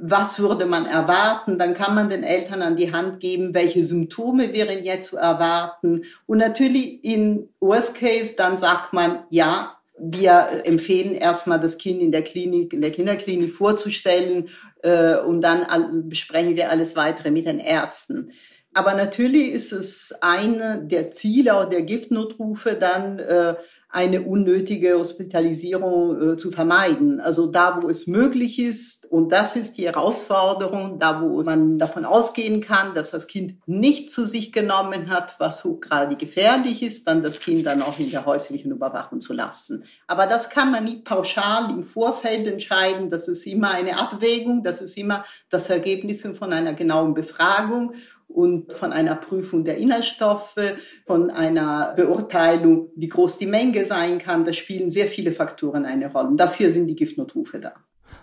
was 0.00 0.38
würde 0.38 0.66
man 0.66 0.86
erwarten. 0.86 1.58
Dann 1.58 1.74
kann 1.74 1.94
man 1.94 2.08
den 2.08 2.22
Eltern 2.22 2.62
an 2.62 2.76
die 2.76 2.92
Hand 2.92 3.20
geben, 3.20 3.54
welche 3.54 3.82
Symptome 3.82 4.52
wären 4.52 4.82
jetzt 4.82 5.10
zu 5.10 5.16
erwarten. 5.16 6.02
Und 6.26 6.38
natürlich 6.38 7.04
in 7.04 7.48
Worst 7.60 7.96
Case, 7.96 8.34
dann 8.36 8.56
sagt 8.56 8.92
man, 8.92 9.24
ja, 9.30 9.78
wir 10.00 10.62
empfehlen 10.64 11.14
erstmal 11.14 11.60
das 11.60 11.76
Kind 11.76 12.00
in 12.00 12.12
der 12.12 12.22
Klinik, 12.22 12.72
in 12.72 12.80
der 12.80 12.92
Kinderklinik 12.92 13.52
vorzustellen 13.52 14.48
äh, 14.82 15.16
und 15.16 15.42
dann 15.42 16.08
besprechen 16.08 16.56
wir 16.56 16.70
alles 16.70 16.94
weitere 16.94 17.30
mit 17.30 17.46
den 17.46 17.58
Ärzten. 17.58 18.30
Aber 18.74 18.94
natürlich 18.94 19.50
ist 19.50 19.72
es 19.72 20.14
eine 20.20 20.80
der 20.84 21.10
Ziele 21.10 21.56
auch 21.56 21.68
der 21.68 21.82
Giftnotrufe 21.82 22.74
dann 22.74 23.18
äh, 23.18 23.56
eine 23.90 24.20
unnötige 24.20 24.98
Hospitalisierung 24.98 26.32
äh, 26.32 26.36
zu 26.36 26.50
vermeiden. 26.50 27.20
Also 27.20 27.46
da, 27.46 27.82
wo 27.82 27.88
es 27.88 28.06
möglich 28.06 28.58
ist, 28.58 29.10
und 29.10 29.32
das 29.32 29.56
ist 29.56 29.78
die 29.78 29.86
Herausforderung, 29.86 30.98
da, 30.98 31.22
wo 31.22 31.42
man 31.42 31.78
davon 31.78 32.04
ausgehen 32.04 32.60
kann, 32.60 32.94
dass 32.94 33.12
das 33.12 33.26
Kind 33.26 33.54
nicht 33.66 34.10
zu 34.10 34.26
sich 34.26 34.52
genommen 34.52 35.08
hat, 35.08 35.36
was 35.38 35.66
gerade 35.80 36.16
gefährlich 36.16 36.82
ist, 36.82 37.06
dann 37.06 37.22
das 37.22 37.40
Kind 37.40 37.64
dann 37.64 37.80
auch 37.80 37.98
in 37.98 38.10
der 38.10 38.26
häuslichen 38.26 38.72
Überwachung 38.72 39.22
zu 39.22 39.32
lassen. 39.32 39.84
Aber 40.06 40.26
das 40.26 40.50
kann 40.50 40.70
man 40.70 40.84
nicht 40.84 41.04
pauschal 41.04 41.70
im 41.70 41.82
Vorfeld 41.82 42.46
entscheiden. 42.46 43.08
Das 43.08 43.26
ist 43.26 43.46
immer 43.46 43.70
eine 43.70 43.98
Abwägung, 43.98 44.62
das 44.62 44.82
ist 44.82 44.98
immer 44.98 45.24
das 45.48 45.70
Ergebnis 45.70 46.26
von 46.38 46.52
einer 46.52 46.74
genauen 46.74 47.14
Befragung 47.14 47.94
und 48.28 48.74
von 48.74 48.92
einer 48.92 49.14
Prüfung 49.16 49.64
der 49.64 49.78
Inhaltsstoffe, 49.78 50.60
von 51.06 51.30
einer 51.30 51.94
Beurteilung, 51.96 52.90
wie 52.94 53.08
groß 53.08 53.38
die 53.38 53.46
Menge 53.46 53.77
sein 53.84 54.18
kann. 54.18 54.44
Da 54.44 54.52
spielen 54.52 54.90
sehr 54.90 55.06
viele 55.06 55.32
Faktoren 55.32 55.84
eine 55.84 56.12
Rolle. 56.12 56.28
Und 56.28 56.36
dafür 56.38 56.70
sind 56.70 56.86
die 56.86 56.96
Giftnotrufe 56.96 57.60
da. 57.60 57.74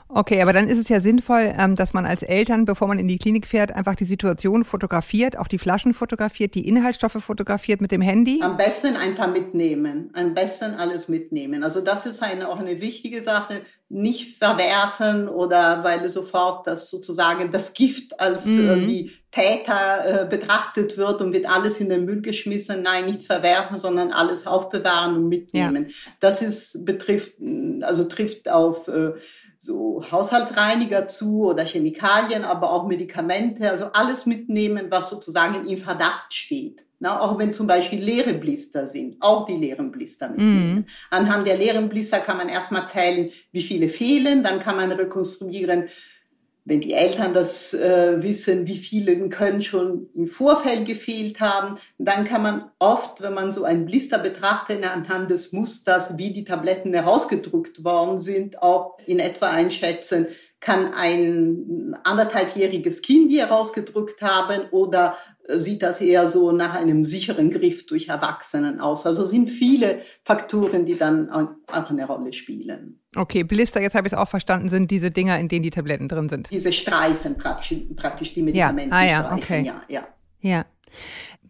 Okay, 0.07 0.39
aber 0.41 0.53
dann 0.53 0.67
ist 0.67 0.77
es 0.77 0.87
ja 0.87 0.99
sinnvoll, 0.99 1.51
ähm, 1.57 1.75
dass 1.75 1.93
man 1.93 2.05
als 2.05 2.21
Eltern, 2.21 2.65
bevor 2.65 2.87
man 2.87 2.99
in 2.99 3.07
die 3.07 3.17
Klinik 3.17 3.47
fährt, 3.47 3.75
einfach 3.75 3.95
die 3.95 4.05
Situation 4.05 4.63
fotografiert, 4.63 5.37
auch 5.37 5.47
die 5.47 5.57
Flaschen 5.57 5.95
fotografiert, 5.95 6.53
die 6.53 6.67
Inhaltsstoffe 6.67 7.17
fotografiert 7.23 7.81
mit 7.81 7.91
dem 7.91 8.01
Handy. 8.01 8.39
Am 8.43 8.55
besten 8.55 8.95
einfach 8.97 9.31
mitnehmen, 9.31 10.11
am 10.13 10.35
besten 10.35 10.75
alles 10.75 11.09
mitnehmen. 11.09 11.63
Also 11.63 11.81
das 11.81 12.05
ist 12.05 12.21
eine, 12.21 12.49
auch 12.49 12.59
eine 12.59 12.81
wichtige 12.81 13.21
Sache, 13.21 13.61
nicht 13.87 14.39
verwerfen 14.39 15.29
oder 15.29 15.83
weil 15.83 16.09
sofort 16.09 16.65
das 16.65 16.89
sozusagen 16.89 17.51
das 17.51 17.73
Gift 17.73 18.19
als 18.19 18.47
mhm. 18.47 18.69
äh, 18.69 18.85
die 18.87 19.11
Täter 19.29 20.23
äh, 20.23 20.25
betrachtet 20.25 20.97
wird 20.97 21.21
und 21.21 21.33
wird 21.33 21.47
alles 21.47 21.79
in 21.79 21.89
den 21.89 22.05
Müll 22.05 22.21
geschmissen. 22.21 22.81
Nein, 22.81 23.05
nichts 23.05 23.27
verwerfen, 23.27 23.77
sondern 23.77 24.11
alles 24.11 24.47
aufbewahren 24.47 25.15
und 25.15 25.27
mitnehmen. 25.27 25.89
Ja. 25.89 25.95
Das 26.19 26.41
ist 26.41 26.83
betrifft, 26.83 27.33
also 27.81 28.05
trifft 28.05 28.49
auf 28.49 28.87
äh, 28.87 29.13
so 29.59 30.03
Haushaltsreiniger 30.09 31.05
zu 31.05 31.45
oder 31.45 31.63
Chemikalien, 31.63 32.43
aber 32.43 32.71
auch 32.71 32.87
Medikamente, 32.87 33.69
also 33.69 33.85
alles 33.93 34.25
mitnehmen, 34.25 34.87
was 34.89 35.11
sozusagen 35.11 35.67
im 35.67 35.77
Verdacht 35.77 36.33
steht. 36.33 36.84
Na, 36.99 37.19
auch 37.19 37.37
wenn 37.37 37.53
zum 37.53 37.67
Beispiel 37.67 38.01
leere 38.01 38.33
Blister 38.33 38.85
sind, 38.85 39.17
auch 39.19 39.45
die 39.45 39.57
leeren 39.57 39.91
Blister 39.91 40.29
mitnehmen. 40.29 40.79
Mm. 40.79 40.85
Anhand 41.09 41.47
der 41.47 41.57
leeren 41.57 41.89
Blister 41.89 42.19
kann 42.19 42.37
man 42.37 42.49
erstmal 42.49 42.87
zählen, 42.87 43.29
wie 43.51 43.63
viele 43.63 43.89
fehlen, 43.89 44.43
dann 44.43 44.59
kann 44.59 44.77
man 44.77 44.91
rekonstruieren, 44.91 45.89
wenn 46.65 46.81
die 46.81 46.93
Eltern 46.93 47.33
das 47.33 47.75
äh, 47.75 48.21
wissen, 48.23 48.65
wie 48.65 48.75
viele 48.75 49.29
können 49.29 49.61
schon 49.61 50.09
im 50.15 50.25
Vorfeld 50.25 50.85
gefehlt 50.85 51.39
haben, 51.39 51.75
dann 51.99 52.23
kann 52.23 52.41
man 52.41 52.71
oft, 52.79 53.21
wenn 53.21 53.35
man 53.35 53.53
so 53.53 53.63
einen 53.63 53.85
Blister 53.85 54.17
betrachtet, 54.17 54.83
anhand 54.83 55.29
des 55.29 55.53
Musters, 55.53 56.17
wie 56.17 56.33
die 56.33 56.43
Tabletten 56.43 56.93
herausgedruckt 56.93 57.83
worden 57.83 58.17
sind, 58.17 58.63
auch 58.63 58.97
in 59.05 59.19
etwa 59.19 59.51
einschätzen, 59.51 60.27
kann 60.59 60.95
ein 60.95 61.95
anderthalbjähriges 62.03 63.03
Kind 63.03 63.29
die 63.29 63.39
herausgedrückt 63.39 64.23
haben 64.23 64.63
oder 64.71 65.15
sieht 65.47 65.83
das 65.83 66.01
eher 66.01 66.27
so 66.27 66.51
nach 66.51 66.75
einem 66.75 67.05
sicheren 67.05 67.51
Griff 67.51 67.85
durch 67.85 68.07
Erwachsenen 68.07 68.79
aus. 68.79 69.05
Also 69.05 69.25
sind 69.25 69.49
viele 69.49 69.99
Faktoren, 70.23 70.85
die 70.85 70.97
dann 70.97 71.29
auch 71.29 71.89
eine 71.89 72.05
Rolle 72.05 72.33
spielen. 72.33 72.99
Okay, 73.15 73.43
Blister, 73.43 73.81
jetzt 73.81 73.95
habe 73.95 74.07
ich 74.07 74.13
es 74.13 74.19
auch 74.19 74.27
verstanden, 74.27 74.69
sind 74.69 74.91
diese 74.91 75.11
Dinger, 75.11 75.39
in 75.39 75.47
denen 75.47 75.63
die 75.63 75.69
Tabletten 75.69 76.09
drin 76.09 76.29
sind. 76.29 76.49
Diese 76.51 76.73
Streifen 76.73 77.37
praktisch, 77.37 77.77
praktisch 77.95 78.33
die 78.33 78.41
Medikamente. 78.41 78.93
Ja, 78.95 79.01
ah, 79.01 79.05
ja, 79.05 79.35
okay. 79.35 79.63
ja, 79.63 79.81
ja. 79.87 80.07
Ja. 80.41 80.65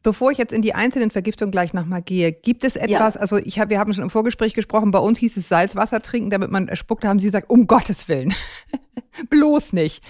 Bevor 0.04 0.32
ich 0.32 0.38
jetzt 0.38 0.54
in 0.54 0.62
die 0.62 0.76
einzelnen 0.76 1.10
Vergiftungen 1.10 1.52
gleich 1.52 1.74
nochmal 1.74 2.04
gehe, 2.04 2.32
gibt 2.32 2.64
es 2.64 2.76
etwas, 2.76 3.16
ja. 3.16 3.22
also 3.22 3.38
ich 3.38 3.60
hab, 3.60 3.70
wir 3.70 3.80
haben 3.80 3.92
schon 3.92 4.04
im 4.04 4.12
Vorgespräch 4.12 4.54
gesprochen, 4.54 4.92
bei 4.92 5.00
uns 5.00 5.18
hieß 5.18 5.36
es 5.38 5.50
Salzwasser 5.50 6.00
trinken, 6.02 6.30
damit 6.30 6.52
man 6.52 6.70
spuckt, 6.76 7.04
da 7.04 7.08
haben 7.08 7.20
Sie 7.20 7.26
gesagt, 7.26 7.50
um 7.50 7.66
Gottes 7.66 8.08
Willen, 8.08 8.34
bloß 9.32 9.74
nicht. 9.74 10.04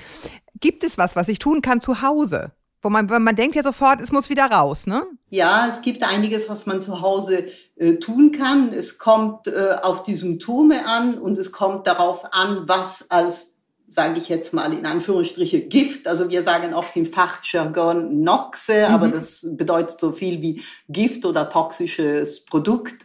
Gibt 0.59 0.83
es 0.83 0.97
was, 0.97 1.15
was 1.15 1.29
ich 1.29 1.39
tun 1.39 1.61
kann 1.61 1.79
zu 1.79 2.01
Hause? 2.01 2.51
Wo 2.85 2.91
man, 2.91 3.07
man 3.07 3.35
denkt 3.35 3.55
ja 3.55 3.63
sofort, 3.63 3.99
es 3.99 4.11
muss 4.11 4.29
wieder 4.29 4.45
raus, 4.45 4.85
ne? 4.85 5.07
Ja, 5.31 5.65
es 5.67 5.81
gibt 5.81 6.03
einiges, 6.03 6.49
was 6.49 6.67
man 6.67 6.83
zu 6.83 7.01
Hause 7.01 7.47
äh, 7.77 7.95
tun 7.95 8.31
kann. 8.31 8.71
Es 8.71 8.99
kommt 8.99 9.47
äh, 9.47 9.77
auf 9.81 10.03
die 10.03 10.15
Symptome 10.15 10.85
an 10.85 11.17
und 11.17 11.35
es 11.39 11.51
kommt 11.51 11.87
darauf 11.87 12.31
an, 12.31 12.67
was 12.67 13.09
als, 13.09 13.55
sage 13.87 14.19
ich 14.19 14.29
jetzt 14.29 14.53
mal 14.53 14.71
in 14.71 14.85
Anführungsstriche, 14.85 15.61
Gift, 15.61 16.07
also 16.07 16.29
wir 16.29 16.43
sagen 16.43 16.75
oft 16.75 16.95
im 16.95 17.07
Fachjargon 17.07 18.21
Noxe, 18.21 18.87
mhm. 18.87 18.93
aber 18.93 19.07
das 19.07 19.47
bedeutet 19.57 19.99
so 19.99 20.11
viel 20.11 20.43
wie 20.43 20.61
Gift 20.87 21.25
oder 21.25 21.49
toxisches 21.49 22.45
Produkt, 22.45 23.03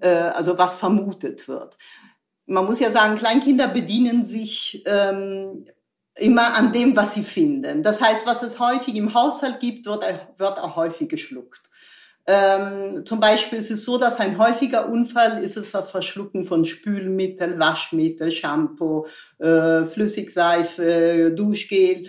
äh, 0.00 0.08
also 0.08 0.58
was 0.58 0.74
vermutet 0.74 1.46
wird. 1.46 1.78
Man 2.46 2.64
muss 2.64 2.80
ja 2.80 2.90
sagen, 2.90 3.14
Kleinkinder 3.14 3.68
bedienen 3.68 4.24
sich 4.24 4.82
ähm, 4.86 5.66
immer 6.20 6.54
an 6.54 6.72
dem, 6.72 6.94
was 6.96 7.14
sie 7.14 7.22
finden. 7.22 7.82
Das 7.82 8.00
heißt, 8.00 8.26
was 8.26 8.42
es 8.42 8.58
häufig 8.60 8.94
im 8.94 9.14
Haushalt 9.14 9.60
gibt, 9.60 9.86
wird, 9.86 10.04
wird 10.38 10.58
auch 10.58 10.76
häufig 10.76 11.08
geschluckt. 11.08 11.62
Ähm, 12.26 13.04
zum 13.04 13.18
Beispiel 13.18 13.58
ist 13.58 13.70
es 13.70 13.84
so, 13.84 13.98
dass 13.98 14.20
ein 14.20 14.38
häufiger 14.38 14.88
Unfall 14.88 15.42
ist 15.42 15.56
es 15.56 15.72
das 15.72 15.90
Verschlucken 15.90 16.44
von 16.44 16.64
Spülmittel, 16.64 17.58
Waschmittel, 17.58 18.30
Shampoo, 18.30 19.06
äh, 19.38 19.84
Flüssigseife, 19.84 21.32
Duschgel. 21.34 22.08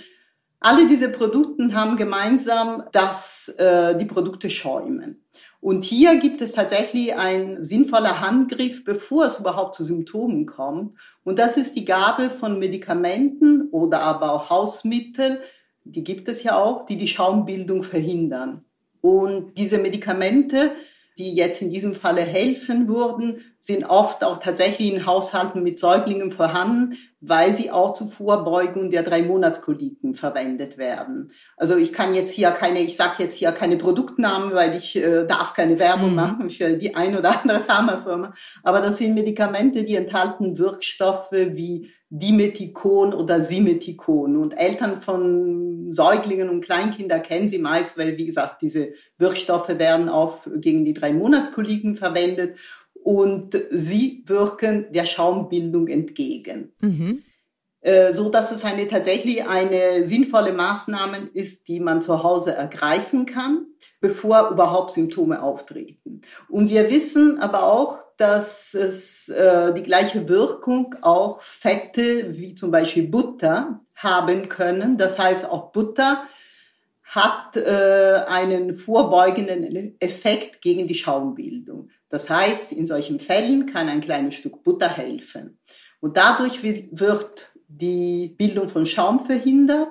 Alle 0.59 0.87
diese 0.87 1.09
Produkte 1.09 1.73
haben 1.73 1.97
gemeinsam, 1.97 2.83
dass 2.91 3.49
äh, 3.57 3.95
die 3.95 4.05
Produkte 4.05 4.49
schäumen. 4.49 5.20
Und 5.61 5.83
hier 5.83 6.17
gibt 6.17 6.41
es 6.41 6.53
tatsächlich 6.53 7.15
ein 7.15 7.63
sinnvoller 7.63 8.19
Handgriff, 8.19 8.83
bevor 8.83 9.25
es 9.25 9.39
überhaupt 9.39 9.75
zu 9.75 9.83
Symptomen 9.83 10.47
kommt. 10.47 10.97
Und 11.23 11.39
das 11.39 11.55
ist 11.55 11.75
die 11.75 11.85
Gabe 11.85 12.29
von 12.29 12.59
Medikamenten 12.59 13.69
oder 13.69 14.01
aber 14.01 14.33
auch 14.33 14.49
Hausmittel, 14.49 15.39
die 15.83 16.03
gibt 16.03 16.27
es 16.27 16.43
ja 16.43 16.57
auch, 16.57 16.85
die 16.85 16.97
die 16.97 17.07
Schaumbildung 17.07 17.83
verhindern. 17.83 18.65
Und 19.01 19.57
diese 19.57 19.77
Medikamente 19.77 20.71
die 21.17 21.33
jetzt 21.35 21.61
in 21.61 21.69
diesem 21.69 21.93
Falle 21.93 22.21
helfen 22.21 22.87
würden, 22.87 23.37
sind 23.59 23.83
oft 23.85 24.23
auch 24.23 24.37
tatsächlich 24.37 24.91
in 24.91 25.05
Haushalten 25.05 25.61
mit 25.61 25.79
Säuglingen 25.79 26.31
vorhanden, 26.31 26.97
weil 27.21 27.53
sie 27.53 27.69
auch 27.69 27.93
zur 27.93 28.07
Vorbeugung 28.07 28.89
der 28.89 29.03
drei 29.03 29.21
Monatskoliken 29.21 30.15
verwendet 30.15 30.79
werden. 30.79 31.31
Also 31.55 31.77
ich 31.77 31.93
kann 31.93 32.15
jetzt 32.15 32.33
hier 32.33 32.49
keine, 32.49 32.79
ich 32.79 32.95
sage 32.95 33.23
jetzt 33.23 33.37
hier 33.37 33.51
keine 33.51 33.77
Produktnamen, 33.77 34.53
weil 34.53 34.75
ich 34.75 34.95
äh, 34.95 35.25
darf 35.27 35.53
keine 35.53 35.77
Werbung 35.77 36.09
mhm. 36.09 36.15
machen 36.15 36.49
für 36.49 36.73
die 36.73 36.95
ein 36.95 37.15
oder 37.15 37.41
andere 37.41 37.59
Pharmafirma. 37.59 38.33
Aber 38.63 38.81
das 38.81 38.97
sind 38.97 39.13
Medikamente, 39.13 39.83
die 39.83 39.95
enthalten 39.95 40.57
Wirkstoffe 40.57 41.31
wie 41.31 41.91
Dimethikon 42.09 43.13
oder 43.13 43.41
Simethikon. 43.41 44.35
Und 44.35 44.53
Eltern 44.53 44.99
von 44.99 45.91
Säuglingen 45.91 46.49
und 46.49 46.61
Kleinkindern 46.61 47.23
kennen 47.23 47.47
sie 47.47 47.59
meist, 47.59 47.97
weil, 47.97 48.17
wie 48.17 48.25
gesagt, 48.25 48.61
diese 48.61 48.89
Wirkstoffe 49.17 49.69
werden 49.69 50.09
auch 50.09 50.39
gegen 50.55 50.83
die 50.85 50.93
drei 50.93 51.13
Monatskoliken 51.13 51.95
verwendet 51.95 52.57
und 53.03 53.58
sie 53.72 54.24
wirken 54.27 54.88
der 54.91 55.05
Schaumbildung 55.05 55.88
entgegen. 55.88 56.72
Mhm. 56.79 57.24
Äh, 57.81 58.13
so 58.13 58.29
dass 58.29 58.51
es 58.51 58.63
eine 58.63 58.88
tatsächlich 58.88 59.48
eine 59.48 60.05
sinnvolle 60.05 60.53
Maßnahme 60.53 61.29
ist, 61.34 61.67
die 61.67 61.79
man 61.79 62.03
zu 62.03 62.22
Hause 62.22 62.53
ergreifen 62.53 63.25
kann, 63.25 63.65
bevor 64.00 64.51
überhaupt 64.51 64.91
Symptome 64.91 65.41
auftreten. 65.41 66.22
Und 66.48 66.70
wir 66.70 66.91
wissen 66.91 67.39
aber 67.39 67.63
auch, 67.63 67.98
dass 68.17 68.75
es 68.75 69.29
äh, 69.29 69.74
die 69.74 69.81
gleiche 69.81 70.29
Wirkung 70.29 70.93
auch 71.01 71.41
Fette 71.41 72.38
wie 72.38 72.53
zum 72.53 72.70
Beispiel 72.70 73.08
Butter 73.08 73.79
haben 73.96 74.48
können. 74.48 74.98
Das 74.98 75.17
heißt, 75.17 75.50
auch 75.50 75.72
Butter 75.72 76.24
hat 77.11 77.57
äh, 77.57 78.23
einen 78.25 78.73
vorbeugenden 78.73 79.97
Effekt 79.99 80.61
gegen 80.61 80.87
die 80.87 80.95
Schaumbildung. 80.95 81.89
Das 82.07 82.29
heißt, 82.29 82.71
in 82.71 82.85
solchen 82.85 83.19
Fällen 83.19 83.65
kann 83.65 83.89
ein 83.89 83.99
kleines 83.99 84.35
Stück 84.35 84.63
Butter 84.63 84.87
helfen. 84.87 85.59
Und 85.99 86.15
dadurch 86.15 86.63
wird 86.63 87.51
die 87.67 88.29
Bildung 88.37 88.69
von 88.69 88.85
Schaum 88.85 89.19
verhindert 89.19 89.89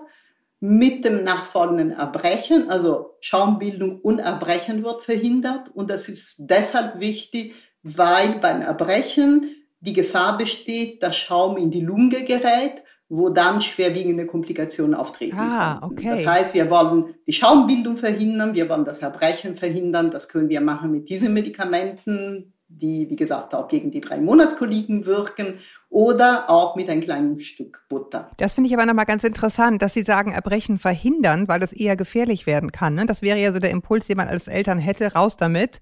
mit 0.61 1.05
dem 1.05 1.23
nachfolgenden 1.23 1.91
Erbrechen, 1.93 2.71
also 2.71 3.17
Schaumbildung 3.21 4.01
und 4.01 4.19
Erbrechen 4.19 4.83
wird 4.83 5.03
verhindert. 5.03 5.69
Und 5.75 5.91
das 5.91 6.09
ist 6.09 6.37
deshalb 6.39 7.01
wichtig, 7.01 7.55
weil 7.83 8.39
beim 8.39 8.63
Erbrechen 8.63 9.57
die 9.81 9.93
Gefahr 9.93 10.39
besteht, 10.39 11.03
dass 11.03 11.19
Schaum 11.19 11.59
in 11.59 11.71
die 11.71 11.81
Lunge 11.81 12.25
gerät, 12.25 12.83
wo 13.11 13.29
dann 13.29 13.61
schwerwiegende 13.61 14.25
Komplikationen 14.25 14.95
auftreten. 14.95 15.37
Ah, 15.37 15.81
okay. 15.83 16.11
Das 16.11 16.25
heißt, 16.25 16.55
wir 16.55 16.71
wollen 16.71 17.15
die 17.27 17.33
Schaumbildung 17.33 17.97
verhindern, 17.97 18.55
wir 18.55 18.69
wollen 18.69 18.85
das 18.85 19.03
Erbrechen 19.03 19.57
verhindern. 19.57 20.13
Das 20.13 20.29
können 20.29 20.49
wir 20.49 20.61
machen 20.61 20.93
mit 20.93 21.09
diesen 21.09 21.35
Medikamenten, 21.35 22.53
die, 22.69 23.11
wie 23.11 23.17
gesagt, 23.17 23.53
auch 23.53 23.67
gegen 23.67 23.91
die 23.91 24.01
drei 24.01 24.19
Monatskoliken 24.19 25.07
wirken 25.07 25.55
oder 25.89 26.49
auch 26.49 26.77
mit 26.77 26.89
einem 26.89 27.01
kleinen 27.01 27.41
Stück 27.41 27.83
Butter. 27.89 28.31
Das 28.37 28.55
finde 28.55 28.69
ich 28.69 28.75
aber 28.75 28.87
nochmal 28.87 29.07
ganz 29.07 29.25
interessant, 29.25 29.83
dass 29.83 29.93
Sie 29.93 30.03
sagen, 30.03 30.31
Erbrechen 30.31 30.79
verhindern, 30.79 31.49
weil 31.49 31.59
das 31.59 31.73
eher 31.73 31.97
gefährlich 31.97 32.47
werden 32.47 32.71
kann. 32.71 32.95
Ne? 32.95 33.07
Das 33.07 33.23
wäre 33.23 33.41
ja 33.41 33.53
so 33.53 33.59
der 33.59 33.71
Impuls, 33.71 34.07
den 34.07 34.19
man 34.19 34.29
als 34.29 34.47
Eltern 34.47 34.79
hätte, 34.79 35.15
raus 35.15 35.37
damit. 35.37 35.81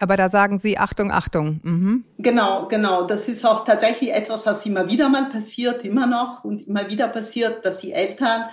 Aber 0.00 0.16
da 0.16 0.30
sagen 0.30 0.58
Sie 0.58 0.78
Achtung, 0.78 1.12
Achtung. 1.12 1.60
Mhm. 1.62 2.04
Genau, 2.18 2.66
genau. 2.68 3.04
Das 3.04 3.28
ist 3.28 3.44
auch 3.46 3.64
tatsächlich 3.64 4.12
etwas, 4.12 4.46
was 4.46 4.64
immer 4.64 4.88
wieder 4.88 5.10
mal 5.10 5.26
passiert, 5.26 5.84
immer 5.84 6.06
noch 6.06 6.42
und 6.42 6.66
immer 6.66 6.90
wieder 6.90 7.06
passiert, 7.06 7.64
dass 7.66 7.82
die 7.82 7.92
Eltern 7.92 8.44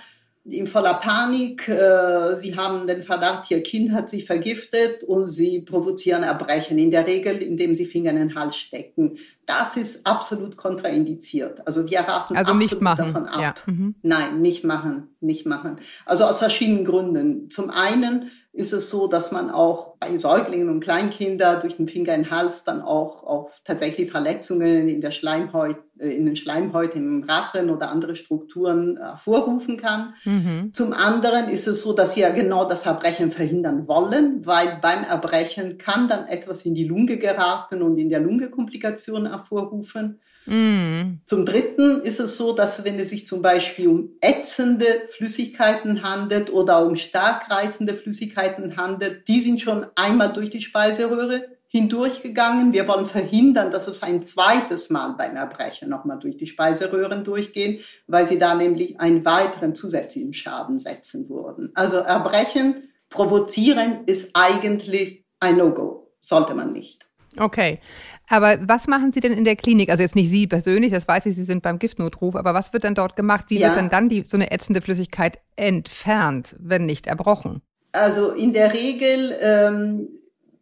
in 0.50 0.68
voller 0.68 0.96
Panik. 0.96 1.68
Äh, 1.68 2.36
sie 2.36 2.56
haben 2.56 2.88
den 2.88 3.04
Verdacht, 3.04 3.50
ihr 3.52 3.62
Kind 3.64 3.92
hat 3.92 4.10
sich 4.10 4.26
vergiftet 4.26 5.04
und 5.04 5.26
sie 5.26 5.62
provozieren 5.62 6.24
Erbrechen. 6.24 6.78
In 6.78 6.92
der 6.92 7.08
Regel, 7.08 7.42
indem 7.42 7.76
sie 7.76 7.86
Finger 7.86 8.12
in 8.12 8.18
den 8.18 8.36
Hals 8.36 8.58
stecken. 8.58 9.18
Das 9.46 9.78
ist 9.78 10.06
absolut 10.06 10.58
kontraindiziert. 10.58 11.66
Also 11.66 11.90
wir 11.90 12.00
raten 12.00 12.36
also 12.36 12.54
absolut 12.54 13.00
davon 13.00 13.26
ab. 13.26 13.42
Ja. 13.42 13.56
Mhm. 13.72 13.96
Nein, 14.02 14.42
nicht 14.42 14.64
machen, 14.64 15.16
nicht 15.22 15.46
machen. 15.46 15.78
Also 16.06 16.26
aus 16.26 16.40
verschiedenen 16.40 16.86
Gründen. 16.86 17.50
Zum 17.50 17.70
einen 17.70 18.32
ist 18.58 18.74
es 18.74 18.90
so, 18.90 19.08
dass 19.08 19.32
man 19.32 19.52
auch 19.52 19.98
bei 20.00 20.18
Säuglingen 20.18 20.70
und 20.70 20.80
Kleinkindern 20.80 21.62
durch 21.62 21.78
den 21.78 21.88
Finger 21.88 22.16
in 22.16 22.24
den 22.24 22.32
Hals 22.32 22.64
dann 22.64 22.82
auch, 22.82 23.24
auch 23.24 23.52
tatsächlich 23.64 24.10
Verletzungen 24.10 24.88
in 24.88 25.00
der 25.00 25.12
Schleimhaut, 25.12 25.78
äh, 26.00 26.10
in 26.10 26.26
den 26.26 26.36
Schleimhäuten 26.36 27.02
im 27.02 27.24
Rachen 27.24 27.70
oder 27.70 27.90
andere 27.90 28.16
Strukturen 28.16 28.98
hervorrufen 28.98 29.78
kann. 29.78 30.16
Mhm. 30.26 30.74
Zum 30.74 30.94
anderen 30.94 31.50
ist 31.50 31.68
es 31.68 31.84
so, 31.84 31.94
dass 31.94 32.16
wir 32.16 32.32
genau 32.32 32.66
das 32.66 32.88
Erbrechen 32.88 33.30
verhindern 33.30 33.88
wollen, 33.88 34.46
weil 34.46 34.80
beim 34.82 35.04
Erbrechen 35.04 35.78
kann 35.78 36.08
dann 36.08 36.26
etwas 36.28 36.66
in 36.66 36.74
die 36.74 36.86
Lunge 36.86 37.18
geraten 37.18 37.84
und 37.84 37.98
in 37.98 38.10
der 38.10 38.20
Lunge 38.20 38.50
Komplikationen 38.50 39.32
hervorrufen. 39.32 40.20
Mhm. 40.48 41.20
Zum 41.26 41.46
Dritten 41.46 42.02
ist 42.02 42.20
es 42.20 42.38
so, 42.38 42.54
dass 42.54 42.84
wenn 42.86 43.00
es 43.00 43.10
sich 43.10 43.28
zum 43.28 43.42
Beispiel 43.42 43.88
um 43.88 44.10
ätzende 44.22 45.07
Flüssigkeiten 45.10 46.04
handelt 46.04 46.52
oder 46.52 46.86
um 46.86 46.96
stark 46.96 47.50
reizende 47.50 47.94
Flüssigkeiten 47.94 48.78
handelt, 48.78 49.28
die 49.28 49.40
sind 49.40 49.62
schon 49.62 49.86
einmal 49.96 50.34
durch 50.34 50.50
die 50.50 50.62
Speiseröhre 50.62 51.48
hindurchgegangen. 51.68 52.74
Wir 52.74 52.88
wollen 52.88 53.06
verhindern, 53.06 53.72
dass 53.72 53.88
es 53.88 54.02
ein 54.04 54.26
zweites 54.26 54.90
Mal 54.90 55.16
beim 55.18 55.36
Erbrechen 55.36 55.90
nochmal 55.90 56.20
durch 56.20 56.38
die 56.38 56.48
Speiseröhren 56.48 57.24
durchgehen, 57.24 57.80
weil 58.08 58.26
sie 58.26 58.40
da 58.40 58.56
nämlich 58.56 59.00
einen 59.00 59.26
weiteren 59.26 59.76
zusätzlichen 59.76 60.34
Schaden 60.34 60.80
setzen 60.80 61.30
würden. 61.30 61.72
Also 61.76 61.98
Erbrechen, 61.98 62.90
provozieren 63.10 64.04
ist 64.06 64.32
eigentlich 64.34 65.26
ein 65.40 65.58
No-Go. 65.58 66.12
Sollte 66.22 66.54
man 66.56 66.74
nicht. 66.74 67.06
Okay. 67.38 67.80
Aber 68.30 68.60
was 68.68 68.88
machen 68.88 69.12
Sie 69.12 69.22
denn 69.22 69.32
in 69.32 69.46
der 69.46 69.56
Klinik? 69.56 69.90
Also 69.90 70.04
jetzt 70.04 70.16
nicht 70.16 70.30
Sie 70.30 70.48
persönlich, 70.48 70.92
das 70.92 71.08
weiß 71.08 71.26
ich, 71.28 71.36
Sie 71.36 71.44
sind 71.44 71.64
beim 71.64 71.80
Giftnotruf, 71.80 72.36
aber 72.36 72.54
was 72.54 72.74
wird 72.74 72.84
dann 72.84 72.96
dort 72.96 73.16
gemacht? 73.16 73.46
Wie 73.48 73.58
ja. 73.58 73.68
wird 73.68 73.78
dann 73.78 73.90
dann 73.90 74.10
die, 74.10 74.24
so 74.28 74.38
eine 74.38 74.52
ätzende 74.52 74.82
Flüssigkeit 74.82 75.40
entfernt, 75.56 76.56
wenn 76.60 76.86
nicht 76.86 77.08
erbrochen? 77.08 77.62
Also 77.94 78.32
in 78.32 78.54
der 78.54 78.74
Regel, 78.74 79.38
ähm, 79.42 80.10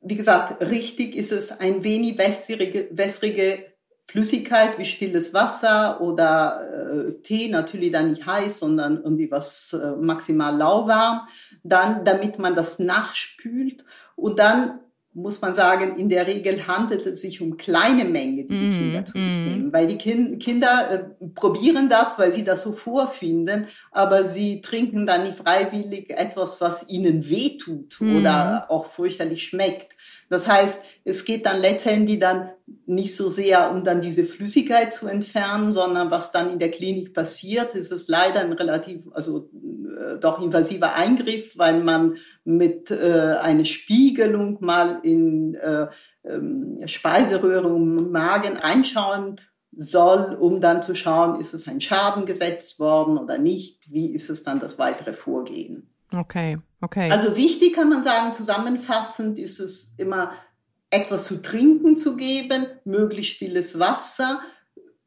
wie 0.01 0.15
gesagt, 0.15 0.61
richtig 0.61 1.15
ist 1.15 1.31
es 1.31 1.59
ein 1.59 1.83
wenig 1.83 2.17
wässrige, 2.19 2.87
wässrige 2.91 3.65
Flüssigkeit 4.07 4.77
wie 4.77 4.85
stilles 4.85 5.33
Wasser 5.33 5.99
oder 5.99 6.61
äh, 6.61 7.21
Tee, 7.23 7.49
natürlich 7.49 7.91
dann 7.91 8.09
nicht 8.09 8.25
heiß, 8.25 8.59
sondern 8.59 8.97
irgendwie 8.97 9.31
was 9.31 9.73
äh, 9.73 9.95
maximal 9.99 10.55
lauwarm. 10.55 11.21
Dann, 11.63 12.05
damit 12.05 12.37
man 12.37 12.53
das 12.53 12.77
nachspült 12.77 13.83
und 14.15 14.37
dann 14.37 14.79
muss 15.15 15.39
man 15.39 15.55
sagen, 15.55 15.95
in 15.97 16.09
der 16.09 16.27
Regel 16.27 16.67
handelt 16.67 17.05
es 17.05 17.21
sich 17.21 17.41
um 17.41 17.55
kleine 17.55 18.03
Mengen, 18.03 18.35
die 18.35 18.47
die 18.47 18.53
mm, 18.53 18.71
Kinder 18.71 19.05
zu 19.05 19.13
sich 19.13 19.23
mm. 19.23 19.49
nehmen. 19.49 19.73
Weil 19.73 19.87
die 19.87 19.97
kind, 19.97 20.43
Kinder 20.43 20.91
äh, 20.91 21.25
probieren 21.33 21.87
das, 21.87 22.19
weil 22.19 22.33
sie 22.33 22.43
das 22.43 22.63
so 22.63 22.73
vorfinden, 22.73 23.67
aber 23.91 24.25
sie 24.25 24.59
trinken 24.59 25.05
dann 25.05 25.23
nicht 25.23 25.37
freiwillig 25.37 26.09
etwas, 26.09 26.59
was 26.59 26.89
ihnen 26.89 27.29
wehtut 27.29 27.95
mm. 28.01 28.17
oder 28.17 28.65
auch 28.69 28.85
fürchterlich 28.85 29.43
schmeckt. 29.43 29.95
Das 30.29 30.49
heißt, 30.49 30.81
es 31.05 31.23
geht 31.23 31.45
dann 31.45 31.61
letztendlich 31.61 32.19
dann 32.19 32.49
nicht 32.85 33.15
so 33.15 33.29
sehr, 33.29 33.71
um 33.71 33.83
dann 33.83 34.01
diese 34.01 34.25
Flüssigkeit 34.25 34.93
zu 34.93 35.07
entfernen, 35.07 35.71
sondern 35.71 36.09
was 36.09 36.31
dann 36.31 36.49
in 36.49 36.59
der 36.59 36.71
Klinik 36.71 37.13
passiert, 37.13 37.75
ist 37.75 37.91
es 37.91 38.07
leider 38.07 38.41
ein 38.41 38.53
relativ, 38.53 39.01
also 39.11 39.49
äh, 39.53 40.17
doch 40.19 40.41
invasiver 40.41 40.95
Eingriff, 40.95 41.57
weil 41.57 41.83
man 41.83 42.17
mit 42.43 42.89
äh, 42.89 43.35
einer 43.39 43.65
Spiegelung 43.65 44.57
mal 44.61 44.99
in 45.03 45.55
äh, 45.55 45.87
äh, 46.23 46.87
Speiseröhre 46.87 47.67
und 47.67 48.11
Magen 48.11 48.57
einschauen 48.57 49.39
soll, 49.75 50.35
um 50.39 50.61
dann 50.61 50.81
zu 50.81 50.95
schauen, 50.95 51.39
ist 51.39 51.53
es 51.53 51.67
ein 51.67 51.81
Schaden 51.81 52.25
gesetzt 52.25 52.79
worden 52.79 53.17
oder 53.17 53.37
nicht, 53.37 53.91
wie 53.91 54.11
ist 54.11 54.29
es 54.29 54.43
dann 54.43 54.59
das 54.59 54.79
weitere 54.79 55.13
Vorgehen. 55.13 55.89
Okay, 56.13 56.57
okay. 56.81 57.11
Also 57.11 57.35
wichtig 57.35 57.73
kann 57.73 57.89
man 57.89 58.03
sagen, 58.03 58.33
zusammenfassend 58.33 59.37
ist 59.37 59.59
es 59.59 59.93
immer 59.97 60.31
etwas 60.89 61.25
zu 61.25 61.41
trinken 61.41 61.97
zu 61.97 62.15
geben, 62.15 62.67
möglichst 62.83 63.35
stilles 63.35 63.79
Wasser, 63.79 64.41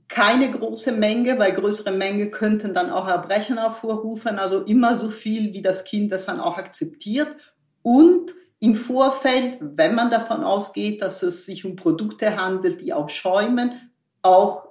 keine 0.09 0.51
große 0.51 0.93
Menge, 0.93 1.39
weil 1.39 1.53
größere 1.53 1.93
Menge 1.93 2.31
könnten 2.31 2.73
dann 2.73 2.91
auch 2.91 3.09
Erbrechen 3.09 3.59
hervorrufen, 3.59 4.39
also 4.39 4.63
immer 4.63 4.97
so 4.97 5.11
viel, 5.11 5.53
wie 5.53 5.63
das 5.63 5.85
Kind 5.85 6.13
das 6.13 6.27
dann 6.27 6.41
auch 6.41 6.57
akzeptiert 6.57 7.37
und 7.83 8.35
im 8.61 8.75
Vorfeld, 8.75 9.59
wenn 9.61 9.95
man 9.95 10.11
davon 10.11 10.43
ausgeht, 10.43 11.01
dass 11.03 11.23
es 11.23 11.47
sich 11.47 11.65
um 11.65 11.77
Produkte 11.77 12.37
handelt, 12.37 12.81
die 12.81 12.93
auch 12.93 13.09
schäumen, 13.09 13.93
auch 14.23 14.67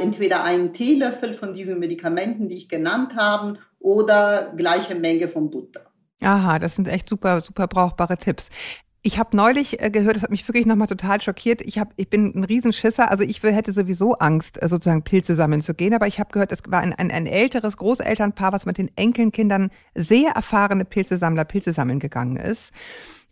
entweder 0.00 0.42
einen 0.42 0.72
Teelöffel 0.72 1.34
von 1.34 1.52
diesen 1.52 1.78
Medikamenten, 1.78 2.48
die 2.48 2.56
ich 2.56 2.68
genannt 2.68 3.14
habe, 3.16 3.58
oder 3.78 4.52
gleiche 4.56 4.94
Menge 4.94 5.28
von 5.28 5.50
Butter. 5.50 5.86
Aha, 6.20 6.58
das 6.58 6.76
sind 6.76 6.88
echt 6.88 7.08
super, 7.08 7.40
super 7.40 7.66
brauchbare 7.66 8.16
Tipps. 8.16 8.50
Ich 9.02 9.18
habe 9.18 9.34
neulich 9.34 9.82
äh, 9.82 9.90
gehört, 9.90 10.16
das 10.16 10.22
hat 10.22 10.30
mich 10.30 10.46
wirklich 10.46 10.66
nochmal 10.66 10.86
total 10.86 11.20
schockiert. 11.22 11.62
Ich, 11.62 11.78
hab, 11.78 11.92
ich 11.96 12.10
bin 12.10 12.32
ein 12.34 12.44
Riesenschisser, 12.44 13.10
also 13.10 13.22
ich 13.22 13.42
hätte 13.42 13.72
sowieso 13.72 14.12
Angst, 14.14 14.62
äh, 14.62 14.68
sozusagen 14.68 15.02
Pilze 15.02 15.34
sammeln 15.34 15.62
zu 15.62 15.74
gehen, 15.74 15.94
aber 15.94 16.06
ich 16.06 16.20
habe 16.20 16.30
gehört, 16.32 16.52
es 16.52 16.60
war 16.68 16.80
ein, 16.80 16.92
ein, 16.92 17.10
ein 17.10 17.26
älteres 17.26 17.78
Großelternpaar, 17.78 18.52
was 18.52 18.66
mit 18.66 18.76
den 18.76 18.90
Enkelkindern 18.96 19.70
sehr 19.94 20.32
erfahrene 20.32 20.84
Pilzesammler 20.84 21.44
Pilze 21.44 21.72
sammeln 21.72 21.98
gegangen 21.98 22.36
ist. 22.36 22.72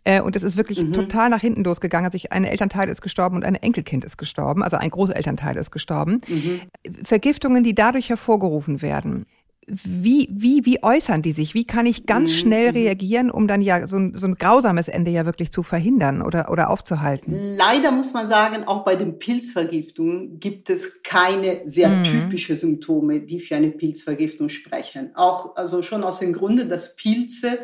Äh, 0.05 0.21
und 0.21 0.35
es 0.35 0.41
ist 0.41 0.57
wirklich 0.57 0.81
mhm. 0.81 0.93
total 0.93 1.29
nach 1.29 1.41
hinten 1.41 1.63
losgegangen. 1.63 2.11
Also 2.11 2.27
ein 2.31 2.45
Elternteil 2.45 2.89
ist 2.89 3.01
gestorben 3.01 3.35
und 3.35 3.45
ein 3.45 3.55
Enkelkind 3.55 4.05
ist 4.05 4.17
gestorben, 4.17 4.63
also 4.63 4.77
ein 4.77 4.89
Großelternteil 4.89 5.55
ist 5.57 5.69
gestorben. 5.69 6.21
Mhm. 6.27 6.61
Vergiftungen, 7.03 7.63
die 7.63 7.75
dadurch 7.75 8.09
hervorgerufen 8.09 8.81
werden 8.81 9.27
wie, 9.69 10.27
wie, 10.31 10.65
wie 10.65 10.83
äußern 10.83 11.21
die 11.21 11.31
sich? 11.31 11.53
Wie 11.53 11.65
kann 11.65 11.85
ich 11.85 12.05
ganz 12.05 12.31
mhm, 12.31 12.35
schnell 12.35 12.71
mhm. 12.71 12.77
reagieren, 12.77 13.31
um 13.31 13.47
dann 13.47 13.61
ja 13.61 13.87
so 13.87 13.97
ein, 13.97 14.13
so 14.15 14.27
ein 14.27 14.35
grausames 14.35 14.87
Ende 14.87 15.11
ja 15.11 15.25
wirklich 15.25 15.51
zu 15.51 15.63
verhindern 15.63 16.21
oder, 16.21 16.51
oder 16.51 16.69
aufzuhalten? 16.69 17.33
Leider 17.57 17.91
muss 17.91 18.13
man 18.13 18.27
sagen, 18.27 18.63
auch 18.65 18.83
bei 18.83 18.95
den 18.95 19.19
Pilzvergiftungen 19.19 20.39
gibt 20.39 20.69
es 20.69 21.03
keine 21.03 21.61
sehr 21.65 21.89
mhm. 21.89 22.03
typische 22.03 22.55
Symptome, 22.55 23.19
die 23.21 23.39
für 23.39 23.55
eine 23.55 23.69
Pilzvergiftung 23.69 24.49
sprechen. 24.49 25.11
Auch 25.15 25.55
also 25.55 25.83
schon 25.83 26.03
aus 26.03 26.19
dem 26.19 26.33
Grunde, 26.33 26.65
dass 26.65 26.95
Pilze 26.95 27.59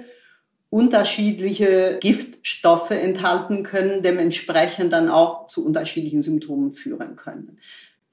unterschiedliche 0.69 1.99
Giftstoffe 2.01 2.91
enthalten 2.91 3.63
können, 3.63 4.03
dementsprechend 4.03 4.91
dann 4.91 5.09
auch 5.09 5.47
zu 5.47 5.65
unterschiedlichen 5.65 6.21
Symptomen 6.21 6.71
führen 6.71 7.15
können. 7.15 7.59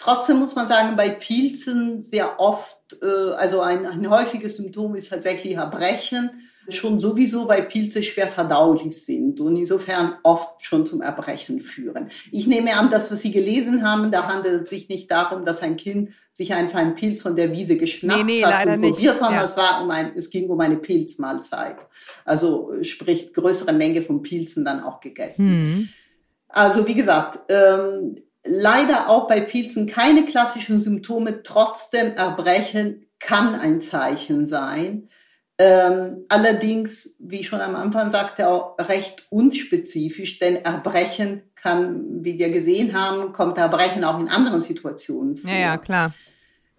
Trotzdem 0.02 0.40
muss 0.40 0.56
man 0.56 0.66
sagen, 0.66 0.96
bei 0.96 1.10
Pilzen 1.10 2.00
sehr 2.00 2.40
oft, 2.40 2.98
äh, 3.00 3.34
also 3.36 3.60
ein, 3.60 3.86
ein 3.86 4.10
häufiges 4.10 4.56
Symptom 4.56 4.96
ist 4.96 5.10
tatsächlich 5.10 5.54
Erbrechen, 5.54 6.30
schon 6.68 6.98
sowieso, 6.98 7.46
weil 7.46 7.62
Pilze 7.62 8.02
schwer 8.02 8.26
verdaulich 8.26 9.04
sind 9.04 9.38
und 9.38 9.56
insofern 9.56 10.14
oft 10.24 10.64
schon 10.64 10.86
zum 10.86 11.02
Erbrechen 11.02 11.60
führen. 11.60 12.10
Ich 12.32 12.48
nehme 12.48 12.74
an, 12.76 12.90
das, 12.90 13.12
was 13.12 13.20
Sie 13.20 13.30
gelesen 13.30 13.88
haben, 13.88 14.10
da 14.10 14.26
handelt 14.26 14.64
es 14.64 14.70
sich 14.70 14.88
nicht 14.88 15.08
darum, 15.10 15.44
dass 15.44 15.62
ein 15.62 15.76
Kind 15.76 16.10
sich 16.32 16.52
einfach 16.52 16.80
einen 16.80 16.96
Pilz 16.96 17.22
von 17.22 17.36
der 17.36 17.52
Wiese 17.52 17.76
geschnappt 17.76 18.24
nee, 18.24 18.40
nee, 18.40 18.44
hat 18.44 18.66
und 18.66 18.80
probiert, 18.80 18.96
nicht. 18.96 19.18
sondern 19.18 19.40
ja. 19.40 19.44
es, 19.44 19.56
war 19.56 19.82
um 19.84 19.90
ein, 19.90 20.12
es 20.16 20.30
ging 20.30 20.48
um 20.50 20.60
eine 20.60 20.76
Pilzmahlzeit. 20.76 21.76
Also 22.24 22.72
sprich 22.82 23.32
größere 23.32 23.72
Menge 23.72 24.02
von 24.02 24.22
Pilzen 24.22 24.64
dann 24.64 24.82
auch 24.82 24.98
gegessen. 25.00 25.46
Mhm. 25.46 25.88
Also 26.48 26.86
wie 26.86 26.94
gesagt, 26.94 27.38
ähm, 27.48 28.16
leider 28.44 29.08
auch 29.08 29.28
bei 29.28 29.40
Pilzen 29.40 29.86
keine 29.86 30.24
klassischen 30.24 30.78
Symptome, 30.78 31.42
trotzdem 31.42 32.14
Erbrechen 32.14 33.06
kann 33.18 33.54
ein 33.54 33.80
Zeichen 33.80 34.46
sein. 34.46 35.08
Ähm, 35.58 36.24
allerdings, 36.28 37.16
wie 37.20 37.40
ich 37.40 37.48
schon 37.48 37.60
am 37.60 37.76
Anfang 37.76 38.10
sagte, 38.10 38.48
auch 38.48 38.76
recht 38.78 39.26
unspezifisch, 39.30 40.38
denn 40.38 40.56
Erbrechen 40.56 41.42
kann, 41.54 42.24
wie 42.24 42.38
wir 42.38 42.50
gesehen 42.50 42.98
haben, 42.98 43.32
kommt 43.32 43.58
Erbrechen 43.58 44.02
auch 44.02 44.18
in 44.18 44.28
anderen 44.28 44.60
Situationen 44.60 45.36
vor. 45.36 45.50
Ja, 45.50 45.58
ja, 45.58 45.78
klar. 45.78 46.12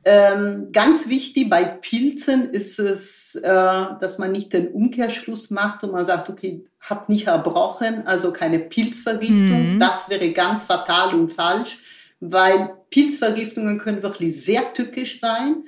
Ähm, 0.05 0.69
ganz 0.73 1.07
wichtig 1.07 1.49
bei 1.49 1.63
Pilzen 1.63 2.49
ist 2.49 2.77
es, 2.77 3.35
äh, 3.35 3.41
dass 3.43 4.17
man 4.17 4.33
nicht 4.33 4.51
den 4.51 4.67
Umkehrschluss 4.67 5.49
macht 5.49 5.85
und 5.85 5.93
man 5.93 6.03
sagt, 6.03 6.29
okay, 6.29 6.65
hat 6.83 7.07
nicht 7.07 7.27
erbrochen, 7.27 8.05
also 8.05 8.33
keine 8.33 8.59
Pilzvergiftung. 8.59 9.75
Mhm. 9.75 9.79
Das 9.79 10.09
wäre 10.09 10.31
ganz 10.31 10.65
fatal 10.65 11.15
und 11.15 11.31
falsch, 11.31 11.79
weil 12.19 12.75
Pilzvergiftungen 12.89 13.79
können 13.79 14.03
wirklich 14.03 14.43
sehr 14.43 14.73
tückisch 14.73 15.19
sein 15.19 15.63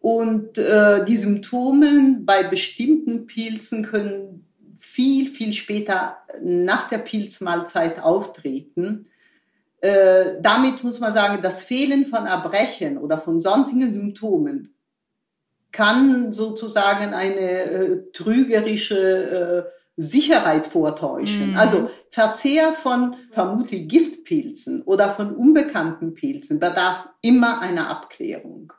und 0.00 0.58
äh, 0.58 1.04
die 1.04 1.16
Symptome 1.16 2.18
bei 2.20 2.44
bestimmten 2.44 3.26
Pilzen 3.26 3.84
können 3.84 4.46
viel, 4.78 5.28
viel 5.28 5.52
später 5.52 6.18
nach 6.40 6.88
der 6.88 6.98
Pilzmahlzeit 6.98 8.00
auftreten. 8.00 9.06
Äh, 9.80 10.34
damit 10.40 10.84
muss 10.84 11.00
man 11.00 11.12
sagen, 11.12 11.42
das 11.42 11.62
Fehlen 11.62 12.06
von 12.06 12.26
Erbrechen 12.26 12.98
oder 12.98 13.18
von 13.18 13.40
sonstigen 13.40 13.92
Symptomen 13.92 14.74
kann 15.72 16.32
sozusagen 16.32 17.14
eine 17.14 17.40
äh, 17.40 18.02
trügerische 18.12 19.66
äh, 19.68 19.81
Sicherheit 19.96 20.66
vortäuschen. 20.66 21.52
Mhm. 21.52 21.58
Also 21.58 21.90
Verzehr 22.10 22.72
von 22.72 23.16
vermutlich 23.30 23.88
Giftpilzen 23.88 24.82
oder 24.82 25.10
von 25.10 25.34
unbekannten 25.34 26.14
Pilzen 26.14 26.58
bedarf 26.58 27.08
immer 27.20 27.60
einer 27.60 27.88
Abklärung. 27.88 28.72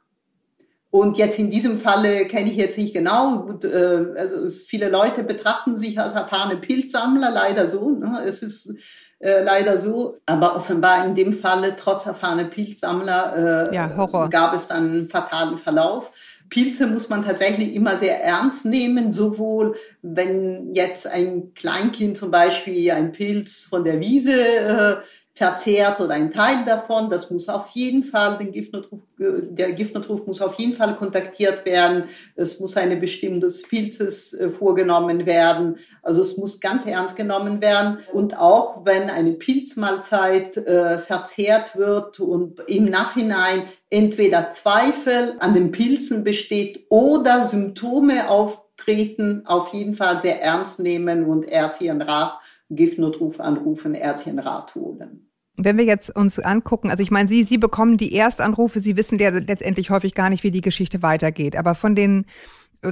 Und 0.89 1.17
jetzt 1.17 1.39
in 1.39 1.49
diesem 1.49 1.79
Falle 1.79 2.27
kenne 2.27 2.51
ich 2.51 2.57
jetzt 2.57 2.77
nicht 2.77 2.93
genau. 2.93 3.39
Gut, 3.39 3.65
äh, 3.65 4.05
also 4.15 4.47
viele 4.67 4.89
Leute 4.89 5.23
betrachten 5.23 5.75
sich 5.75 5.99
als 5.99 6.13
erfahrene 6.13 6.57
Pilzsammler, 6.57 7.31
leider 7.31 7.65
so. 7.65 7.89
Ne? 7.89 8.21
Es 8.27 8.43
ist 8.43 8.75
äh, 9.17 9.41
leider 9.41 9.79
so. 9.79 10.13
Aber 10.27 10.55
offenbar 10.55 11.03
in 11.05 11.15
dem 11.15 11.33
Falle, 11.33 11.75
trotz 11.75 12.05
erfahrener 12.05 12.43
Pilzsammler, 12.43 13.71
äh, 13.71 13.75
ja, 13.75 13.87
gab 14.27 14.53
es 14.53 14.67
dann 14.67 14.89
einen 14.89 15.09
fatalen 15.09 15.57
Verlauf. 15.57 16.11
Pilze 16.53 16.85
muss 16.85 17.09
man 17.09 17.25
tatsächlich 17.25 17.73
immer 17.73 17.97
sehr 17.97 18.23
ernst 18.23 18.67
nehmen, 18.67 19.11
sowohl 19.11 19.75
wenn 20.03 20.71
jetzt 20.71 21.07
ein 21.07 21.55
Kleinkind 21.55 22.15
zum 22.15 22.29
Beispiel 22.29 22.91
ein 22.91 23.11
Pilz 23.11 23.63
von 23.63 23.83
der 23.83 23.99
Wiese 23.99 24.39
äh, 24.39 24.95
verzehrt 25.35 25.99
oder 25.99 26.13
ein 26.13 26.31
Teil 26.31 26.63
davon. 26.63 27.09
Das 27.09 27.31
muss 27.31 27.49
auf 27.49 27.69
jeden 27.71 28.03
Fall, 28.03 28.37
den 28.37 28.51
Giftnotruf, 28.51 28.99
der 29.17 29.71
Giftnotruf 29.71 30.27
muss 30.27 30.41
auf 30.41 30.53
jeden 30.55 30.73
Fall 30.73 30.95
kontaktiert 30.95 31.65
werden. 31.65 32.03
Es 32.35 32.59
muss 32.59 32.77
eine 32.77 32.97
Bestimmung 32.97 33.39
des 33.39 33.63
Pilzes 33.63 34.35
äh, 34.35 34.51
vorgenommen 34.51 35.25
werden. 35.25 35.77
Also 36.03 36.21
es 36.21 36.37
muss 36.37 36.59
ganz 36.59 36.85
ernst 36.85 37.15
genommen 37.15 37.61
werden. 37.63 37.97
Und 38.13 38.37
auch 38.37 38.85
wenn 38.85 39.09
eine 39.09 39.31
Pilzmahlzeit 39.31 40.57
äh, 40.57 40.99
verzehrt 40.99 41.75
wird 41.75 42.19
und 42.19 42.59
im 42.67 42.85
Nachhinein 42.85 43.63
entweder 43.89 44.51
Zweifel 44.51 45.35
an 45.39 45.55
den 45.55 45.71
Pilzen 45.71 46.23
besteht 46.23 46.85
oder 46.89 47.47
Symptome 47.47 48.29
auftreten, 48.29 49.41
auf 49.45 49.73
jeden 49.73 49.95
Fall 49.95 50.19
sehr 50.19 50.43
ernst 50.43 50.79
nehmen 50.79 51.25
und 51.25 51.49
Ärztigen 51.49 52.03
Rat 52.03 52.39
Giftnotruf 52.69 53.39
anrufen, 53.39 53.95
Ärztchen 53.95 54.39
Rat 54.39 54.75
holen. 54.75 55.29
Wenn 55.55 55.77
wir 55.77 55.85
jetzt 55.85 56.15
uns 56.15 56.39
angucken, 56.39 56.89
also 56.89 57.03
ich 57.03 57.11
meine, 57.11 57.29
Sie, 57.29 57.43
Sie 57.43 57.59
bekommen 57.59 57.97
die 57.97 58.15
Erstanrufe, 58.15 58.79
Sie 58.79 58.97
wissen 58.97 59.19
ja 59.19 59.29
letztendlich 59.29 59.91
häufig 59.91 60.15
gar 60.15 60.29
nicht, 60.29 60.43
wie 60.43 60.51
die 60.51 60.61
Geschichte 60.61 61.03
weitergeht. 61.03 61.55
Aber 61.55 61.75
von 61.75 61.93
den, 61.93 62.25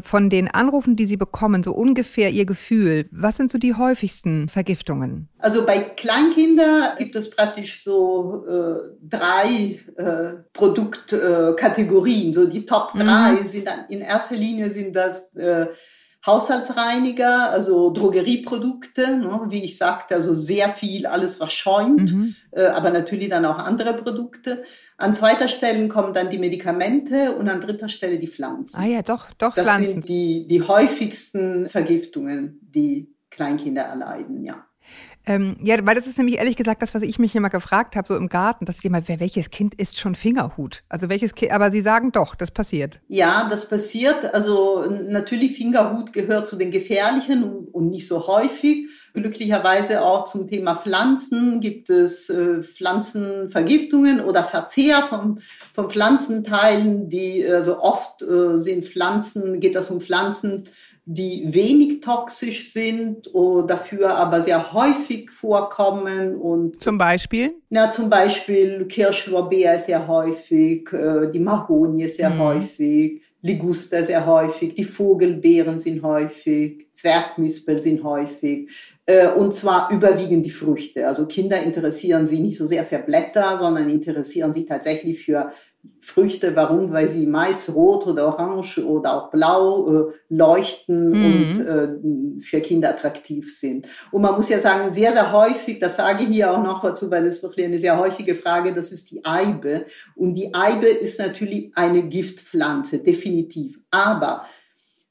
von 0.03 0.29
den 0.29 0.47
Anrufen, 0.47 0.95
die 0.95 1.07
Sie 1.07 1.17
bekommen, 1.17 1.63
so 1.63 1.73
ungefähr 1.73 2.29
Ihr 2.29 2.45
Gefühl, 2.45 3.09
was 3.11 3.37
sind 3.37 3.51
so 3.51 3.57
die 3.57 3.73
häufigsten 3.73 4.47
Vergiftungen? 4.47 5.27
Also 5.39 5.65
bei 5.65 5.79
Kleinkindern 5.79 6.97
gibt 6.99 7.15
es 7.15 7.31
praktisch 7.31 7.83
so 7.83 8.45
äh, 8.47 8.75
drei 9.01 9.79
äh, 9.97 10.43
Produktkategorien. 10.53 12.29
Äh, 12.29 12.33
so 12.33 12.45
die 12.45 12.65
Top 12.65 12.93
drei 12.93 13.31
mhm. 13.31 13.47
sind 13.47 13.69
in 13.89 14.01
erster 14.01 14.35
Linie 14.35 14.69
sind 14.69 14.95
das 14.95 15.35
äh, 15.35 15.65
Haushaltsreiniger, 16.25 17.49
also 17.49 17.91
Drogerieprodukte, 17.91 19.17
ne, 19.17 19.41
wie 19.49 19.65
ich 19.65 19.77
sagte, 19.77 20.15
also 20.15 20.35
sehr 20.35 20.69
viel, 20.69 21.07
alles 21.07 21.39
was 21.39 21.51
schäumt, 21.51 22.13
mhm. 22.13 22.35
äh, 22.51 22.65
aber 22.65 22.91
natürlich 22.91 23.29
dann 23.29 23.45
auch 23.45 23.57
andere 23.57 23.95
Produkte. 23.95 24.63
An 24.97 25.15
zweiter 25.15 25.47
Stelle 25.47 25.87
kommen 25.87 26.13
dann 26.13 26.29
die 26.29 26.37
Medikamente 26.37 27.33
und 27.33 27.49
an 27.49 27.59
dritter 27.59 27.89
Stelle 27.89 28.19
die 28.19 28.27
Pflanzen. 28.27 28.79
Ah 28.79 28.85
ja, 28.85 29.01
doch, 29.01 29.31
doch 29.39 29.55
das 29.55 29.63
Pflanzen. 29.63 29.83
Das 29.83 29.93
sind 29.93 30.09
die, 30.09 30.47
die 30.47 30.61
häufigsten 30.61 31.69
Vergiftungen, 31.69 32.59
die 32.61 33.15
Kleinkinder 33.31 33.83
erleiden, 33.83 34.43
ja. 34.43 34.65
Ähm, 35.31 35.55
ja, 35.63 35.77
weil 35.85 35.95
das 35.95 36.07
ist 36.07 36.17
nämlich 36.17 36.37
ehrlich 36.37 36.57
gesagt 36.57 36.81
das, 36.81 36.93
was 36.93 37.03
ich 37.03 37.17
mich 37.17 37.35
immer 37.35 37.49
gefragt 37.49 37.95
habe, 37.95 38.05
so 38.05 38.17
im 38.17 38.27
Garten, 38.27 38.65
dass 38.65 38.79
ich 38.79 38.85
immer, 38.85 39.07
wer, 39.07 39.21
welches 39.21 39.49
Kind 39.49 39.75
isst 39.75 39.97
schon 39.97 40.15
Fingerhut? 40.15 40.83
Also 40.89 41.07
welches 41.07 41.35
Kind, 41.35 41.51
aber 41.51 41.71
Sie 41.71 41.81
sagen 41.81 42.11
doch, 42.11 42.35
das 42.35 42.51
passiert. 42.51 42.99
Ja, 43.07 43.47
das 43.49 43.69
passiert. 43.69 44.33
Also 44.33 44.85
natürlich 44.89 45.55
Fingerhut 45.55 46.11
gehört 46.11 46.47
zu 46.47 46.57
den 46.57 46.71
gefährlichen 46.71 47.43
und 47.43 47.89
nicht 47.89 48.07
so 48.07 48.27
häufig. 48.27 48.87
Glücklicherweise 49.13 50.01
auch 50.01 50.25
zum 50.25 50.49
Thema 50.49 50.75
Pflanzen 50.75 51.61
gibt 51.61 51.89
es 51.89 52.29
äh, 52.29 52.61
Pflanzenvergiftungen 52.61 54.19
oder 54.21 54.43
Verzehr 54.43 55.01
von, 55.01 55.39
von 55.73 55.89
Pflanzenteilen, 55.89 57.07
die 57.09 57.45
also 57.45 57.79
oft 57.79 58.21
äh, 58.21 58.57
sind 58.57 58.85
Pflanzen, 58.85 59.59
geht 59.59 59.75
das 59.75 59.89
um 59.89 60.01
Pflanzen, 60.01 60.65
die 61.05 61.45
wenig 61.47 61.99
toxisch 62.01 62.71
sind 62.71 63.33
oder 63.33 63.65
dafür 63.65 64.15
aber 64.15 64.41
sehr 64.41 64.71
häufig 64.71 65.31
vorkommen 65.31 66.35
und 66.35 66.81
zum 66.81 66.99
Beispiel 66.99 67.55
na 67.69 67.89
zum 67.89 68.07
Beispiel 68.09 68.85
Kirschlorbeer 68.85 69.79
sehr 69.79 70.07
häufig 70.07 70.93
äh, 70.93 71.31
die 71.31 71.39
Mahonie 71.39 72.07
sehr 72.07 72.29
mhm. 72.29 72.39
häufig 72.39 73.21
Liguster 73.41 74.03
sehr 74.03 74.27
häufig 74.27 74.75
die 74.75 74.83
Vogelbeeren 74.83 75.79
sind 75.79 76.03
häufig 76.03 76.85
Zwergmispel 76.93 77.81
sind 77.81 78.03
häufig 78.03 78.69
äh, 79.07 79.27
und 79.29 79.55
zwar 79.55 79.89
überwiegend 79.91 80.45
die 80.45 80.51
Früchte 80.51 81.07
also 81.07 81.25
Kinder 81.25 81.63
interessieren 81.63 82.27
sich 82.27 82.41
nicht 82.41 82.59
so 82.59 82.67
sehr 82.67 82.85
für 82.85 82.99
Blätter 82.99 83.57
sondern 83.57 83.89
interessieren 83.89 84.53
sich 84.53 84.67
tatsächlich 84.67 85.25
für 85.25 85.51
Früchte. 85.99 86.55
Warum? 86.55 86.91
Weil 86.91 87.09
sie 87.09 87.27
meist 87.27 87.73
rot 87.75 88.07
oder 88.07 88.27
orange 88.27 88.79
oder 88.79 89.13
auch 89.13 89.31
blau 89.31 90.09
äh, 90.09 90.13
leuchten 90.29 91.09
mhm. 91.09 91.25
und 91.25 91.65
äh, 91.65 92.41
für 92.41 92.59
Kinder 92.61 92.89
attraktiv 92.89 93.55
sind. 93.55 93.87
Und 94.11 94.23
man 94.23 94.35
muss 94.35 94.49
ja 94.49 94.59
sagen, 94.59 94.91
sehr, 94.91 95.11
sehr 95.11 95.31
häufig, 95.31 95.79
das 95.79 95.97
sage 95.97 96.23
ich 96.23 96.29
hier 96.29 96.51
auch 96.51 96.63
noch 96.63 96.81
dazu, 96.81 97.09
weil 97.11 97.25
es 97.25 97.43
wirklich 97.43 97.65
eine 97.65 97.79
sehr 97.79 97.97
häufige 97.97 98.35
Frage, 98.35 98.73
das 98.73 98.91
ist 98.91 99.11
die 99.11 99.23
Eibe. 99.23 99.85
Und 100.15 100.35
die 100.35 100.53
Eibe 100.53 100.87
ist 100.87 101.19
natürlich 101.19 101.71
eine 101.75 102.03
Giftpflanze, 102.03 102.99
definitiv. 103.03 103.79
Aber 103.91 104.45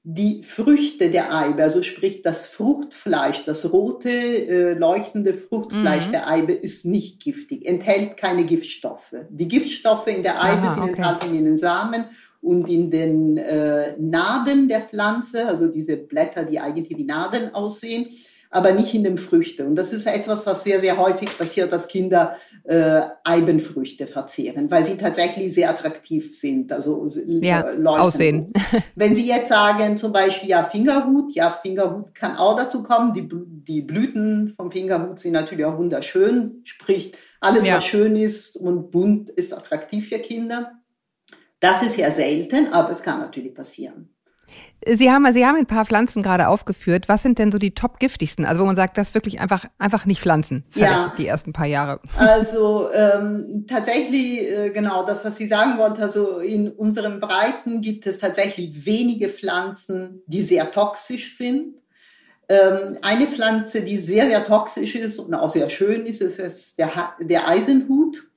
die 0.02 0.42
Früchte 0.42 1.10
der 1.10 1.34
Eibe, 1.34 1.62
also 1.62 1.82
sprich 1.82 2.22
das 2.22 2.46
Fruchtfleisch, 2.46 3.44
das 3.44 3.70
rote, 3.72 4.08
äh, 4.08 4.72
leuchtende 4.72 5.34
Fruchtfleisch 5.34 6.06
mhm. 6.06 6.12
der 6.12 6.28
Eibe 6.28 6.52
ist 6.52 6.86
nicht 6.86 7.20
giftig, 7.20 7.66
enthält 7.66 8.16
keine 8.16 8.44
Giftstoffe. 8.44 9.14
Die 9.28 9.48
Giftstoffe 9.48 10.06
in 10.06 10.22
der 10.22 10.42
Eibe 10.42 10.62
Aha, 10.62 10.72
sind 10.72 10.82
okay. 10.84 10.92
enthalten 10.92 11.34
in 11.34 11.44
den 11.44 11.58
Samen 11.58 12.06
und 12.40 12.66
in 12.70 12.90
den 12.90 13.36
äh, 13.36 13.94
Naden 13.98 14.68
der 14.68 14.80
Pflanze, 14.80 15.46
also 15.46 15.66
diese 15.66 15.98
Blätter, 15.98 16.44
die 16.44 16.60
eigentlich 16.60 16.96
wie 16.96 17.04
Naden 17.04 17.54
aussehen 17.54 18.06
aber 18.50 18.72
nicht 18.72 18.92
in 18.94 19.04
den 19.04 19.16
Früchten. 19.16 19.66
Und 19.68 19.76
das 19.76 19.92
ist 19.92 20.06
etwas, 20.06 20.44
was 20.44 20.64
sehr, 20.64 20.80
sehr 20.80 20.96
häufig 20.96 21.36
passiert, 21.38 21.72
dass 21.72 21.86
Kinder 21.86 22.36
äh, 22.64 23.02
Eibenfrüchte 23.22 24.08
verzehren, 24.08 24.70
weil 24.70 24.84
sie 24.84 24.96
tatsächlich 24.96 25.54
sehr 25.54 25.70
attraktiv 25.70 26.36
sind. 26.36 26.72
Also 26.72 27.06
ja, 27.24 27.70
äh, 27.70 27.86
aussehen. 27.86 28.52
Wenn 28.96 29.14
Sie 29.14 29.26
jetzt 29.26 29.48
sagen, 29.48 29.96
zum 29.96 30.12
Beispiel, 30.12 30.48
ja, 30.48 30.64
Fingerhut, 30.64 31.32
ja, 31.32 31.50
Fingerhut 31.50 32.14
kann 32.14 32.36
auch 32.36 32.56
dazu 32.56 32.82
kommen. 32.82 33.14
Die, 33.14 33.28
die 33.30 33.82
Blüten 33.82 34.54
vom 34.56 34.70
Fingerhut 34.70 35.20
sind 35.20 35.32
natürlich 35.32 35.64
auch 35.64 35.78
wunderschön, 35.78 36.60
sprich, 36.64 37.12
alles, 37.40 37.66
ja. 37.66 37.76
was 37.76 37.84
schön 37.84 38.16
ist 38.16 38.56
und 38.56 38.90
bunt, 38.90 39.30
ist 39.30 39.52
attraktiv 39.52 40.08
für 40.08 40.18
Kinder. 40.18 40.72
Das 41.60 41.82
ist 41.82 41.96
ja 41.96 42.10
selten, 42.10 42.72
aber 42.72 42.90
es 42.90 43.02
kann 43.02 43.20
natürlich 43.20 43.54
passieren. 43.54 44.10
Sie 44.87 45.11
haben, 45.11 45.31
Sie 45.33 45.45
haben 45.45 45.57
ein 45.57 45.66
paar 45.66 45.85
Pflanzen 45.85 46.23
gerade 46.23 46.49
aufgeführt. 46.49 47.09
Was 47.09 47.23
sind 47.23 47.38
denn 47.38 47.53
so 47.53 47.59
die 47.59 47.75
top 47.75 47.99
giftigsten? 47.99 48.47
Also 48.47 48.62
wo 48.62 48.64
man 48.64 48.77
sagt, 48.77 48.97
das 48.97 49.14
wirklich 49.14 49.40
einfach, 49.40 49.66
einfach 49.79 50.07
nicht 50.07 50.21
pflanzen. 50.21 50.64
Ja. 50.75 51.12
Die 51.19 51.27
ersten 51.27 51.53
paar 51.53 51.66
Jahre. 51.66 52.01
Also 52.16 52.88
ähm, 52.93 53.66
tatsächlich, 53.69 54.40
äh, 54.51 54.71
genau 54.71 55.05
das, 55.05 55.25
was 55.25 55.37
Sie 55.37 55.47
sagen 55.47 55.79
wollten. 55.79 56.03
Also 56.03 56.38
in 56.38 56.71
unseren 56.71 57.21
Breiten 57.21 57.83
gibt 57.83 58.07
es 58.07 58.19
tatsächlich 58.21 58.87
wenige 58.87 59.29
Pflanzen, 59.29 60.23
die 60.27 60.43
sehr 60.43 60.71
toxisch 60.71 61.37
sind. 61.37 61.75
Ähm, 62.49 62.99
eine 63.03 63.27
Pflanze, 63.27 63.83
die 63.83 63.99
sehr, 63.99 64.29
sehr 64.29 64.45
toxisch 64.45 64.95
ist 64.95 65.19
und 65.19 65.35
auch 65.35 65.51
sehr 65.51 65.69
schön 65.69 66.07
ist, 66.07 66.23
ist 66.23 66.79
der, 66.79 66.90
der 67.21 67.47
Eisenhut 67.47 68.30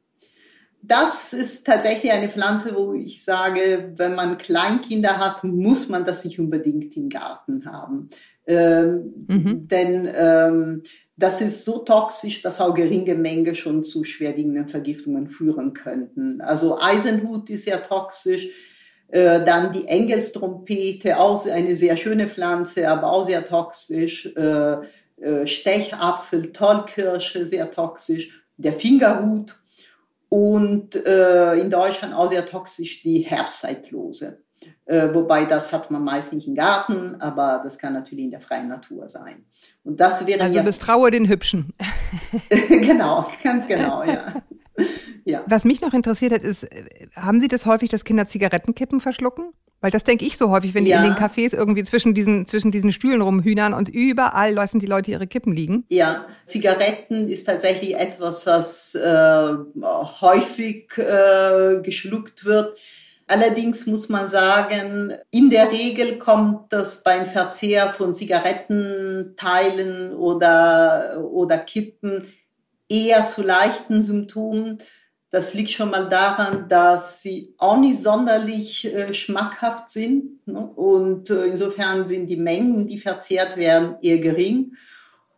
das 0.85 1.31
ist 1.31 1.65
tatsächlich 1.65 2.11
eine 2.11 2.27
Pflanze, 2.27 2.75
wo 2.75 2.93
ich 2.93 3.23
sage, 3.23 3.93
wenn 3.95 4.15
man 4.15 4.37
Kleinkinder 4.37 5.17
hat, 5.17 5.43
muss 5.45 5.87
man 5.87 6.03
das 6.03 6.25
nicht 6.25 6.39
unbedingt 6.39 6.97
im 6.97 7.07
Garten 7.07 7.65
haben. 7.65 8.09
Ähm, 8.45 9.13
mhm. 9.27 9.67
Denn 9.69 10.11
ähm, 10.13 10.83
das 11.15 11.39
ist 11.39 11.63
so 11.63 11.79
toxisch, 11.79 12.41
dass 12.41 12.59
auch 12.59 12.73
geringe 12.73 13.15
Mengen 13.15 13.55
schon 13.55 13.85
zu 13.85 14.03
schwerwiegenden 14.03 14.67
Vergiftungen 14.67 15.29
führen 15.29 15.73
könnten. 15.73 16.41
Also 16.41 16.77
Eisenhut 16.77 17.49
ist 17.49 17.63
sehr 17.63 17.81
toxisch. 17.81 18.49
Äh, 19.07 19.41
dann 19.45 19.71
die 19.71 19.87
Engelstrompete, 19.87 21.17
auch 21.17 21.45
eine 21.47 21.77
sehr 21.77 21.95
schöne 21.95 22.27
Pflanze, 22.27 22.89
aber 22.89 23.09
auch 23.13 23.23
sehr 23.23 23.45
toxisch. 23.45 24.25
Äh, 24.35 24.77
äh, 25.21 25.47
Stechapfel, 25.47 26.51
Tollkirsche, 26.51 27.45
sehr 27.45 27.71
toxisch. 27.71 28.43
Der 28.57 28.73
Fingerhut 28.73 29.55
und 30.33 30.95
äh, 30.95 31.53
in 31.59 31.69
Deutschland 31.69 32.15
auch 32.15 32.27
sehr 32.27 32.43
toxisch 32.47 33.03
die 33.03 33.19
Herbstzeitlose. 33.19 34.41
Äh, 34.85 35.13
wobei 35.13 35.45
das 35.45 35.71
hat 35.71 35.91
man 35.91 36.03
meist 36.03 36.33
nicht 36.33 36.47
im 36.47 36.55
Garten, 36.55 37.21
aber 37.21 37.61
das 37.63 37.77
kann 37.77 37.93
natürlich 37.93 38.25
in 38.25 38.31
der 38.31 38.41
freien 38.41 38.67
Natur 38.67 39.07
sein. 39.09 39.45
Und 39.83 39.99
das 39.99 40.25
wäre 40.25 40.41
also 40.41 40.57
ja, 40.57 40.63
misstraue 40.63 41.11
den 41.11 41.29
Hübschen. 41.29 41.71
genau, 42.49 43.23
ganz 43.43 43.67
genau, 43.67 44.03
ja. 44.03 44.41
ja. 45.23 45.43
Was 45.45 45.65
mich 45.65 45.81
noch 45.81 45.93
interessiert 45.93 46.33
hat, 46.33 46.41
ist, 46.41 46.63
äh, 46.63 47.09
haben 47.15 47.39
Sie 47.39 47.47
das 47.47 47.67
häufig, 47.67 47.89
dass 47.89 48.03
Kinder 48.03 48.27
Zigarettenkippen 48.27 49.01
verschlucken? 49.01 49.51
Weil 49.83 49.91
das 49.91 50.05
denke 50.05 50.23
ich 50.23 50.37
so 50.37 50.49
häufig, 50.49 50.73
wenn 50.73 50.85
ja. 50.85 51.01
die 51.01 51.07
in 51.07 51.13
den 51.13 51.21
Cafés 51.21 51.53
irgendwie 51.53 51.83
zwischen 51.83 52.13
diesen, 52.13 52.47
zwischen 52.47 52.71
diesen 52.71 52.93
Stühlen 52.93 53.21
rumhühnern 53.21 53.73
und 53.73 53.89
überall 53.89 54.53
lassen 54.53 54.79
die 54.79 54.85
Leute 54.85 55.11
ihre 55.11 55.27
Kippen 55.27 55.51
liegen. 55.53 55.83
Ja, 55.89 56.25
Zigaretten 56.45 57.27
ist 57.27 57.43
tatsächlich 57.43 57.97
etwas, 57.97 58.47
was 58.47 58.95
äh, 58.95 59.53
häufig 60.21 60.97
äh, 60.97 61.81
geschluckt 61.81 62.45
wird. 62.45 62.79
Allerdings 63.27 63.85
muss 63.85 64.07
man 64.07 64.29
sagen, 64.29 65.15
in 65.31 65.49
der 65.49 65.69
Regel 65.69 66.17
kommt 66.17 66.71
das 66.71 67.03
beim 67.03 67.25
Verzehr 67.25 67.89
von 67.89 68.15
Zigarettenteilen 68.15 70.13
oder, 70.13 71.27
oder 71.29 71.57
Kippen 71.57 72.23
eher 72.87 73.27
zu 73.27 73.41
leichten 73.41 74.01
Symptomen. 74.01 74.77
Das 75.33 75.55
liegt 75.55 75.71
schon 75.71 75.89
mal 75.89 76.07
daran, 76.09 76.67
dass 76.69 77.23
sie 77.23 77.55
auch 77.57 77.77
nicht 77.77 77.99
sonderlich 77.99 78.85
äh, 78.85 79.15
schmackhaft 79.15 79.89
sind. 79.89 80.45
Ne? 80.45 80.59
Und 80.59 81.31
äh, 81.31 81.45
insofern 81.45 82.05
sind 82.05 82.27
die 82.27 82.37
Mengen, 82.37 82.85
die 82.85 82.99
verzehrt 82.99 83.57
werden, 83.57 83.95
eher 84.03 84.19
gering. 84.19 84.73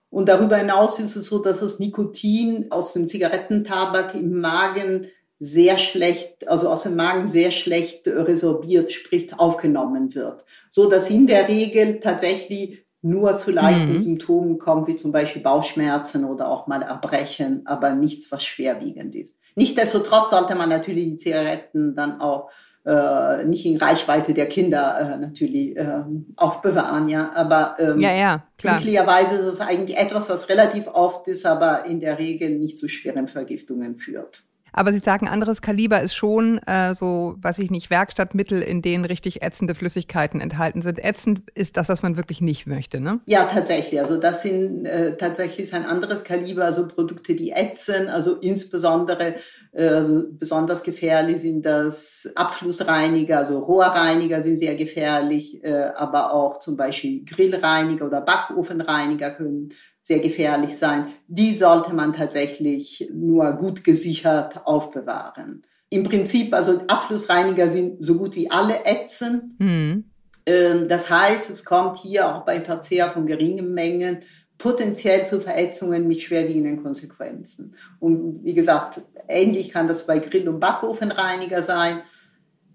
Und 0.09 0.27
darüber 0.27 0.57
hinaus 0.57 0.99
ist 0.99 1.15
es 1.15 1.27
so, 1.27 1.41
dass 1.41 1.61
das 1.61 1.79
Nikotin 1.79 2.73
aus 2.73 2.91
dem 2.91 3.07
Zigarettentabak 3.07 4.15
im 4.15 4.41
Magen 4.41 5.07
sehr 5.39 5.77
schlecht, 5.77 6.45
also 6.45 6.67
aus 6.67 6.83
dem 6.83 6.97
Magen 6.97 7.25
sehr 7.25 7.51
schlecht 7.51 8.05
resorbiert, 8.05 8.91
sprich 8.91 9.39
aufgenommen 9.39 10.13
wird. 10.13 10.43
So 10.69 10.89
dass 10.89 11.09
in 11.09 11.25
der 11.25 11.47
Regel 11.47 12.01
tatsächlich 12.01 12.85
nur 13.01 13.37
zu 13.37 13.49
leichten 13.49 13.93
mhm. 13.93 13.99
Symptomen 13.99 14.57
kommt, 14.57 14.89
wie 14.89 14.97
zum 14.97 15.13
Beispiel 15.13 15.41
Bauchschmerzen 15.41 16.25
oder 16.25 16.49
auch 16.49 16.67
mal 16.67 16.81
Erbrechen, 16.81 17.61
aber 17.65 17.95
nichts, 17.95 18.29
was 18.29 18.43
schwerwiegend 18.43 19.15
ist. 19.15 19.39
Nichtsdestotrotz 19.55 20.31
sollte 20.31 20.55
man 20.55 20.69
natürlich 20.69 21.05
die 21.05 21.15
Zigaretten 21.15 21.95
dann 21.95 22.19
auch 22.19 22.49
äh, 22.85 23.45
nicht 23.45 23.65
in 23.65 23.77
Reichweite 23.77 24.33
der 24.33 24.47
Kinder 24.47 24.99
äh, 24.99 25.17
natürlich 25.17 25.75
äh, 25.75 26.03
aufbewahren, 26.35 27.09
ja. 27.09 27.31
Aber 27.33 27.75
ähm, 27.79 27.99
ja, 27.99 28.13
ja, 28.13 28.43
klar. 28.57 28.75
glücklicherweise 28.75 29.37
ist 29.37 29.45
es 29.45 29.59
eigentlich 29.59 29.97
etwas, 29.97 30.29
was 30.29 30.49
relativ 30.49 30.87
oft 30.87 31.27
ist, 31.27 31.45
aber 31.45 31.85
in 31.85 31.99
der 31.99 32.19
Regel 32.19 32.59
nicht 32.59 32.77
zu 32.77 32.87
schweren 32.87 33.27
Vergiftungen 33.27 33.95
führt. 33.95 34.43
Aber 34.77 34.91
Sie 34.91 34.99
sagen, 34.99 35.29
anderes 35.29 35.61
Kaliber 35.61 36.01
ist 36.01 36.15
schon 36.15 36.57
äh, 36.67 36.93
so, 36.93 37.35
weiß 37.37 37.59
ich 37.59 37.71
nicht, 37.71 37.89
Werkstattmittel, 37.89 38.61
in 38.61 38.81
denen 38.81 39.05
richtig 39.05 39.41
ätzende 39.41 39.73
Flüssigkeiten 39.73 40.41
enthalten 40.41 40.81
sind. 40.81 41.03
Ätzend 41.03 41.43
ist 41.55 41.77
das, 41.77 41.87
was 41.87 42.03
man 42.03 42.17
wirklich 42.17 42.41
nicht 42.41 42.67
möchte, 42.67 42.99
ne? 42.99 43.21
Ja, 43.25 43.45
tatsächlich. 43.45 44.01
Also 44.01 44.17
das 44.17 44.41
sind 44.41 44.85
äh, 44.85 45.15
tatsächlich 45.15 45.73
ein 45.73 45.85
anderes 45.85 46.25
Kaliber, 46.25 46.65
also 46.65 46.89
Produkte, 46.89 47.35
die 47.35 47.51
ätzen. 47.51 48.09
Also 48.09 48.35
insbesondere, 48.35 49.35
äh, 49.71 49.87
also 49.87 50.25
besonders 50.29 50.83
gefährlich 50.83 51.37
sind 51.39 51.65
das 51.65 52.29
Abflussreiniger, 52.35 53.37
also 53.37 53.59
Rohrreiniger 53.59 54.43
sind 54.43 54.57
sehr 54.57 54.75
gefährlich, 54.75 55.63
äh, 55.63 55.91
aber 55.95 56.33
auch 56.33 56.59
zum 56.59 56.75
Beispiel 56.75 57.23
Grillreiniger 57.23 58.05
oder 58.05 58.19
Backofenreiniger 58.19 59.31
können 59.31 59.69
sehr 60.05 60.19
gefährlich 60.19 60.77
sein. 60.77 61.07
Die 61.27 61.55
sollte 61.55 61.91
man 61.91 62.13
tatsächlich 62.13 63.09
nur 63.11 63.51
gut 63.53 63.83
gesichert 63.83 64.67
aufbewahren. 64.67 65.63
Im 65.89 66.03
Prinzip, 66.03 66.53
also 66.53 66.81
Abflussreiniger 66.87 67.67
sind 67.67 68.03
so 68.03 68.15
gut 68.15 68.35
wie 68.35 68.51
alle 68.51 68.85
ätzend. 68.85 69.59
Mhm. 69.59 70.03
Ähm, 70.45 70.87
das 70.87 71.09
heißt, 71.09 71.49
es 71.49 71.65
kommt 71.65 71.97
hier 71.97 72.31
auch 72.31 72.45
beim 72.45 72.63
Verzehr 72.63 73.09
von 73.09 73.25
geringen 73.25 73.73
Mengen 73.73 74.19
potenziell 74.59 75.25
zu 75.25 75.41
Verätzungen 75.41 76.07
mit 76.07 76.21
schwerwiegenden 76.21 76.83
Konsequenzen. 76.83 77.73
Und 77.99 78.43
wie 78.43 78.53
gesagt, 78.53 79.01
ähnlich 79.27 79.69
kann 79.69 79.87
das 79.87 80.05
bei 80.05 80.19
Grill- 80.19 80.47
und 80.47 80.59
Backofenreiniger 80.59 81.63
sein. 81.63 82.01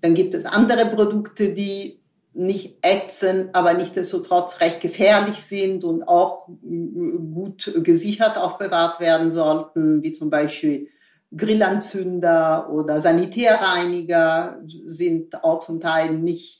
Dann 0.00 0.14
gibt 0.14 0.34
es 0.34 0.46
andere 0.46 0.86
Produkte, 0.86 1.50
die 1.50 1.99
nicht 2.32 2.78
ätzen, 2.82 3.50
aber 3.52 3.74
nichtsdestotrotz 3.74 4.60
recht 4.60 4.80
gefährlich 4.80 5.42
sind 5.42 5.84
und 5.84 6.04
auch 6.04 6.48
gut 6.62 7.72
gesichert 7.82 8.38
aufbewahrt 8.38 9.00
werden 9.00 9.30
sollten, 9.30 10.02
wie 10.02 10.12
zum 10.12 10.30
Beispiel 10.30 10.88
Grillanzünder 11.36 12.70
oder 12.70 13.00
Sanitärreiniger 13.00 14.60
sind 14.84 15.44
auch 15.44 15.60
zum 15.60 15.80
Teil 15.80 16.12
nicht 16.14 16.59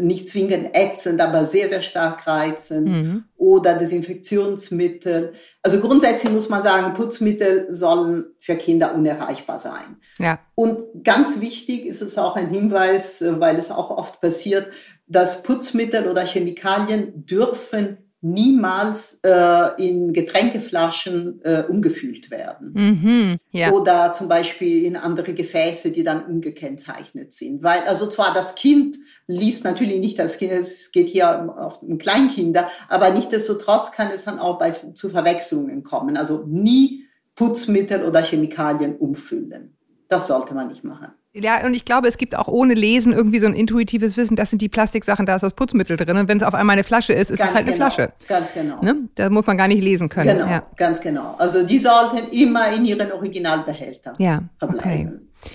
nicht 0.00 0.28
zwingend 0.28 0.70
ätzend, 0.72 1.20
aber 1.20 1.44
sehr, 1.44 1.68
sehr 1.68 1.82
stark 1.82 2.26
reizend 2.26 2.88
mhm. 2.88 3.24
oder 3.36 3.74
Desinfektionsmittel. 3.74 5.32
Also 5.62 5.80
grundsätzlich 5.80 6.32
muss 6.32 6.48
man 6.48 6.62
sagen, 6.62 6.94
Putzmittel 6.94 7.66
sollen 7.70 8.26
für 8.38 8.54
Kinder 8.54 8.94
unerreichbar 8.94 9.58
sein. 9.58 9.96
Ja. 10.18 10.38
Und 10.54 11.02
ganz 11.02 11.40
wichtig 11.40 11.86
ist 11.86 12.02
es 12.02 12.18
auch 12.18 12.36
ein 12.36 12.50
Hinweis, 12.50 13.20
äh, 13.20 13.40
weil 13.40 13.58
es 13.58 13.72
auch 13.72 13.90
oft 13.90 14.20
passiert, 14.20 14.68
dass 15.08 15.42
Putzmittel 15.42 16.08
oder 16.08 16.24
Chemikalien 16.24 17.26
dürfen 17.26 18.11
niemals 18.22 19.18
äh, 19.24 19.84
in 19.84 20.12
Getränkeflaschen 20.12 21.40
äh, 21.42 21.64
umgefüllt 21.68 22.30
werden. 22.30 22.72
Mhm, 22.72 23.36
ja. 23.50 23.72
Oder 23.72 24.12
zum 24.12 24.28
Beispiel 24.28 24.84
in 24.84 24.96
andere 24.96 25.34
Gefäße, 25.34 25.90
die 25.90 26.04
dann 26.04 26.24
ungekennzeichnet 26.24 27.32
sind. 27.32 27.64
Weil, 27.64 27.80
also 27.80 28.08
zwar 28.08 28.32
das 28.32 28.54
Kind 28.54 28.96
liest 29.26 29.64
natürlich 29.64 29.98
nicht 29.98 30.20
das 30.20 30.38
Kind, 30.38 30.52
es 30.52 30.92
geht 30.92 31.08
hier 31.08 31.52
auf 31.58 31.82
um 31.82 31.98
Kleinkinder, 31.98 32.68
aber 32.88 33.10
nichtsdestotrotz 33.10 33.90
kann 33.90 34.08
es 34.14 34.24
dann 34.24 34.38
auch 34.38 34.58
bei, 34.58 34.70
zu 34.70 35.10
Verwechslungen 35.10 35.82
kommen. 35.82 36.16
Also 36.16 36.44
nie 36.46 37.06
Putzmittel 37.34 38.04
oder 38.04 38.22
Chemikalien 38.22 38.96
umfüllen. 38.96 39.76
Das 40.08 40.28
sollte 40.28 40.54
man 40.54 40.68
nicht 40.68 40.84
machen. 40.84 41.08
Ja, 41.34 41.64
und 41.64 41.72
ich 41.72 41.86
glaube, 41.86 42.08
es 42.08 42.18
gibt 42.18 42.36
auch 42.36 42.46
ohne 42.46 42.74
Lesen 42.74 43.12
irgendwie 43.12 43.40
so 43.40 43.46
ein 43.46 43.54
intuitives 43.54 44.18
Wissen, 44.18 44.36
das 44.36 44.50
sind 44.50 44.60
die 44.60 44.68
Plastiksachen, 44.68 45.24
da 45.24 45.34
ist 45.36 45.40
das 45.40 45.54
Putzmittel 45.54 45.96
drin. 45.96 46.16
Und 46.18 46.28
wenn 46.28 46.36
es 46.36 46.42
auf 46.42 46.52
einmal 46.52 46.74
eine 46.74 46.84
Flasche 46.84 47.14
ist, 47.14 47.30
ist 47.30 47.38
ganz 47.38 47.50
es 47.50 47.56
halt 47.56 47.66
genau, 47.66 47.84
eine 47.86 47.94
Flasche. 47.94 48.12
Ganz 48.28 48.52
genau. 48.52 48.82
Ne? 48.82 49.08
Da 49.14 49.30
muss 49.30 49.46
man 49.46 49.56
gar 49.56 49.66
nicht 49.66 49.82
lesen 49.82 50.10
können. 50.10 50.36
Genau, 50.36 50.50
ja. 50.50 50.66
ganz 50.76 51.00
genau. 51.00 51.34
Also 51.38 51.64
die 51.64 51.78
sollten 51.78 52.28
immer 52.32 52.70
in 52.72 52.84
ihren 52.84 53.10
Originalbehälter 53.12 54.14
ja, 54.18 54.42
verbleiben. 54.58 55.28
Okay. 55.40 55.50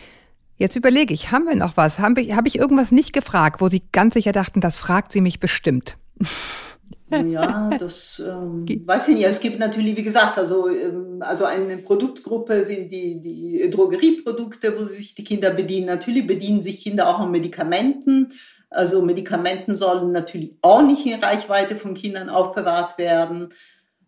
Jetzt 0.58 0.76
überlege 0.76 1.14
ich, 1.14 1.32
haben 1.32 1.46
wir 1.46 1.56
noch 1.56 1.78
was? 1.78 2.00
Habe 2.00 2.22
ich, 2.22 2.36
hab 2.36 2.48
ich 2.48 2.58
irgendwas 2.58 2.92
nicht 2.92 3.14
gefragt, 3.14 3.62
wo 3.62 3.70
Sie 3.70 3.84
ganz 3.92 4.16
sicher 4.16 4.32
dachten, 4.32 4.60
das 4.60 4.80
fragt 4.80 5.12
sie 5.12 5.22
mich 5.22 5.40
bestimmt? 5.40 5.98
Ja, 7.28 7.70
das 7.80 8.22
ähm, 8.26 8.66
weiß 8.86 9.08
ich 9.10 9.16
nicht. 9.16 9.28
Es 9.28 9.40
gibt 9.40 9.60
natürlich, 9.60 9.96
wie 9.96 10.04
gesagt, 10.04 10.38
also, 10.38 10.68
ähm, 10.68 11.18
also 11.22 11.46
eine 11.46 11.78
Produktgruppe 11.78 12.66
sind 12.66 12.92
die, 12.92 13.20
die 13.22 13.70
Drogerieprodukte, 13.70 14.78
wo 14.78 14.86
sich 14.86 15.16
die 15.16 15.24
Kinder 15.24 15.52
bedienen. 15.52 15.86
Natürlich 15.86 16.28
bedienen 16.28 16.62
sich 16.62 16.84
Kinder 16.84 17.08
auch 17.08 17.20
an 17.20 17.32
Medikamenten. 17.32 18.28
Also 18.70 19.02
Medikamenten 19.02 19.78
sollen 19.78 20.12
natürlich 20.12 20.56
auch 20.62 20.82
nicht 20.82 21.06
in 21.06 21.24
Reichweite 21.24 21.76
von 21.76 21.94
Kindern 21.94 22.30
aufbewahrt 22.30 22.98
werden. 22.98 23.50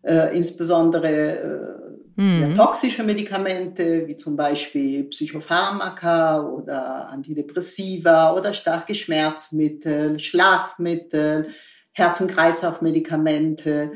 Äh, 0.02 0.36
insbesondere 0.36 1.88
äh, 2.16 2.20
mhm. 2.20 2.40
ja, 2.40 2.54
toxische 2.54 3.02
Medikamente, 3.02 4.06
wie 4.06 4.16
zum 4.16 4.34
Beispiel 4.34 5.04
Psychopharmaka 5.04 6.42
oder 6.42 7.08
Antidepressiva 7.08 8.34
oder 8.34 8.54
starke 8.54 8.94
Schmerzmittel, 8.94 10.18
Schlafmittel 10.18 11.48
Herz- 11.92 12.20
und 12.20 12.30
Kreislaufmedikamente 12.30 13.92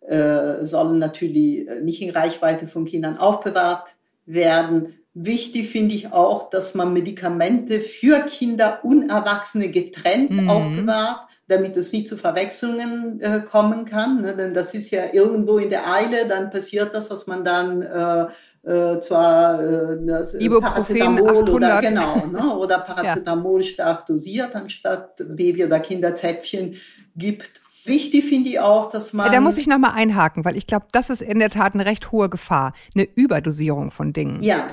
äh, 0.00 0.64
sollen 0.64 0.98
natürlich 0.98 1.66
nicht 1.82 2.02
in 2.02 2.10
Reichweite 2.10 2.68
von 2.68 2.84
Kindern 2.84 3.18
aufbewahrt 3.18 3.96
werden. 4.24 4.98
Wichtig 5.18 5.70
finde 5.70 5.94
ich 5.94 6.12
auch, 6.12 6.50
dass 6.50 6.74
man 6.74 6.92
Medikamente 6.92 7.80
für 7.80 8.20
Kinder 8.26 8.80
und 8.82 9.08
Erwachsene 9.08 9.70
getrennt 9.70 10.30
mhm. 10.30 10.50
aufbewahrt, 10.50 11.20
damit 11.48 11.74
es 11.78 11.90
nicht 11.94 12.06
zu 12.06 12.18
Verwechslungen 12.18 13.18
äh, 13.22 13.40
kommen 13.40 13.86
kann. 13.86 14.20
Ne? 14.20 14.36
Denn 14.36 14.52
das 14.52 14.74
ist 14.74 14.90
ja 14.90 15.04
irgendwo 15.14 15.56
in 15.56 15.70
der 15.70 15.90
Eile, 15.90 16.26
dann 16.28 16.50
passiert 16.50 16.92
das, 16.92 17.08
dass 17.08 17.26
man 17.26 17.46
dann 17.46 17.80
äh, 17.80 18.26
äh, 18.70 19.00
zwar 19.00 19.62
äh, 19.62 20.04
das 20.04 20.36
Paracetamol 20.38 21.30
800. 21.30 21.48
oder 21.48 21.80
genau 21.80 22.26
ne? 22.26 22.54
oder 22.54 22.78
Paracetamol 22.86 23.62
ja. 23.62 23.68
stark 23.68 24.04
dosiert 24.04 24.54
anstatt 24.54 25.22
Baby- 25.34 25.64
oder 25.64 25.80
Kinderzäpfchen 25.80 26.74
gibt. 27.16 27.62
Wichtig 27.86 28.26
finde 28.26 28.50
ich 28.50 28.60
auch, 28.60 28.90
dass 28.90 29.14
man. 29.14 29.32
Da 29.32 29.40
muss 29.40 29.56
ich 29.56 29.66
nochmal 29.66 29.92
einhaken, 29.94 30.44
weil 30.44 30.58
ich 30.58 30.66
glaube, 30.66 30.86
das 30.92 31.08
ist 31.08 31.22
in 31.22 31.38
der 31.38 31.48
Tat 31.48 31.72
eine 31.72 31.86
recht 31.86 32.12
hohe 32.12 32.28
Gefahr, 32.28 32.74
eine 32.94 33.04
Überdosierung 33.14 33.90
von 33.90 34.12
Dingen. 34.12 34.42
Ja. 34.42 34.68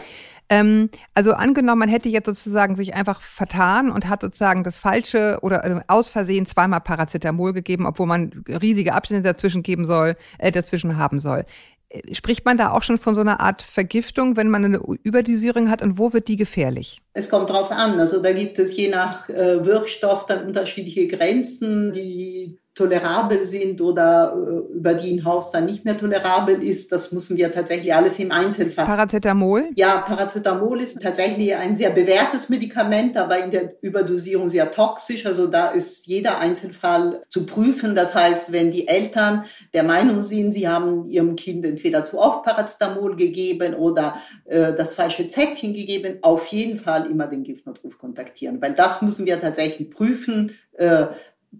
Ähm, 0.54 0.90
also 1.16 1.34
angenommen, 1.34 1.80
man 1.80 1.90
hätte 1.90 2.10
jetzt 2.10 2.28
sozusagen 2.28 2.76
sich 2.76 2.94
einfach 2.94 3.22
vertan 3.22 3.90
und 3.90 4.08
hat 4.08 4.22
sozusagen 4.22 4.64
das 4.64 4.78
falsche 4.78 5.40
oder 5.42 5.66
äh, 5.66 5.82
aus 5.88 6.10
Versehen 6.10 6.46
zweimal 6.46 6.82
Paracetamol 6.82 7.54
gegeben, 7.54 7.88
obwohl 7.88 8.06
man 8.06 8.44
riesige 8.48 8.94
Abstände 8.94 9.24
dazwischen 9.24 9.64
geben 9.64 9.86
soll, 9.86 10.16
äh, 10.38 10.52
dazwischen 10.52 10.98
haben 10.98 11.20
soll. 11.20 11.46
Äh, 11.90 12.14
spricht 12.14 12.46
man 12.46 12.58
da 12.58 12.70
auch 12.72 12.84
schon 12.84 13.00
von 13.00 13.16
so 13.16 13.22
einer 13.22 13.40
Art 13.40 13.64
Vergiftung, 13.64 14.38
wenn 14.38 14.50
man 14.50 14.64
eine 14.64 14.80
Überdosierung 15.02 15.72
hat 15.72 15.82
und 15.82 15.98
wo 15.98 16.14
wird 16.14 16.28
die 16.28 16.38
gefährlich? 16.38 17.02
Es 17.14 17.32
kommt 17.32 17.50
drauf 17.50 17.72
an. 17.72 18.00
Also 18.00 18.22
da 18.22 18.32
gibt 18.32 18.60
es 18.60 18.78
je 18.78 18.90
nach 18.90 19.30
äh, 19.30 19.66
Wirkstoff 19.66 20.28
dann 20.28 20.46
unterschiedliche 20.46 21.08
Grenzen. 21.08 21.92
Die 21.94 22.60
tolerabel 22.76 23.46
sind 23.46 23.82
oder 23.82 24.36
äh, 24.36 24.74
über 24.76 24.96
die 24.96 25.14
ein 25.14 25.26
Haus 25.26 25.52
dann 25.52 25.66
nicht 25.66 25.86
mehr 25.86 25.98
tolerabel 25.98 26.64
ist, 26.64 26.92
das 26.92 27.12
müssen 27.12 27.38
wir 27.38 27.52
tatsächlich 27.52 27.94
alles 27.94 28.18
im 28.18 28.32
Einzelfall. 28.32 28.86
Paracetamol? 28.86 29.70
Ja, 29.76 30.00
Paracetamol 30.00 30.82
ist 30.82 31.00
tatsächlich 31.00 31.56
ein 31.56 31.76
sehr 31.76 31.92
bewährtes 31.92 32.50
Medikament, 32.50 33.16
aber 33.16 33.38
in 33.44 33.52
der 33.52 33.76
Überdosierung 33.82 34.50
sehr 34.50 34.72
toxisch. 34.72 35.26
Also 35.26 35.46
da 35.48 35.68
ist 35.70 36.08
jeder 36.08 36.40
Einzelfall 36.40 37.22
zu 37.30 37.46
prüfen. 37.46 37.94
Das 37.94 38.16
heißt, 38.16 38.52
wenn 38.52 38.72
die 38.72 38.88
Eltern 38.88 39.46
der 39.76 39.84
Meinung 39.84 40.22
sind, 40.22 40.52
sie 40.52 40.68
haben 40.68 41.06
ihrem 41.06 41.36
Kind 41.36 41.66
entweder 41.66 42.04
zu 42.04 42.18
oft 42.18 42.44
Paracetamol 42.44 43.16
gegeben 43.16 43.76
oder 43.76 44.16
äh, 44.46 44.74
das 44.74 44.96
falsche 44.96 45.28
Zäpfchen 45.28 45.74
gegeben, 45.74 46.18
auf 46.24 46.48
jeden 46.48 46.80
Fall 46.80 47.06
immer 47.06 47.28
den 47.28 47.44
Giftnotruf 47.44 48.00
kontaktieren, 48.00 48.60
weil 48.62 48.74
das 48.74 49.04
müssen 49.04 49.28
wir 49.28 49.40
tatsächlich 49.40 49.92
prüfen. 49.92 50.52
Äh, 50.74 51.06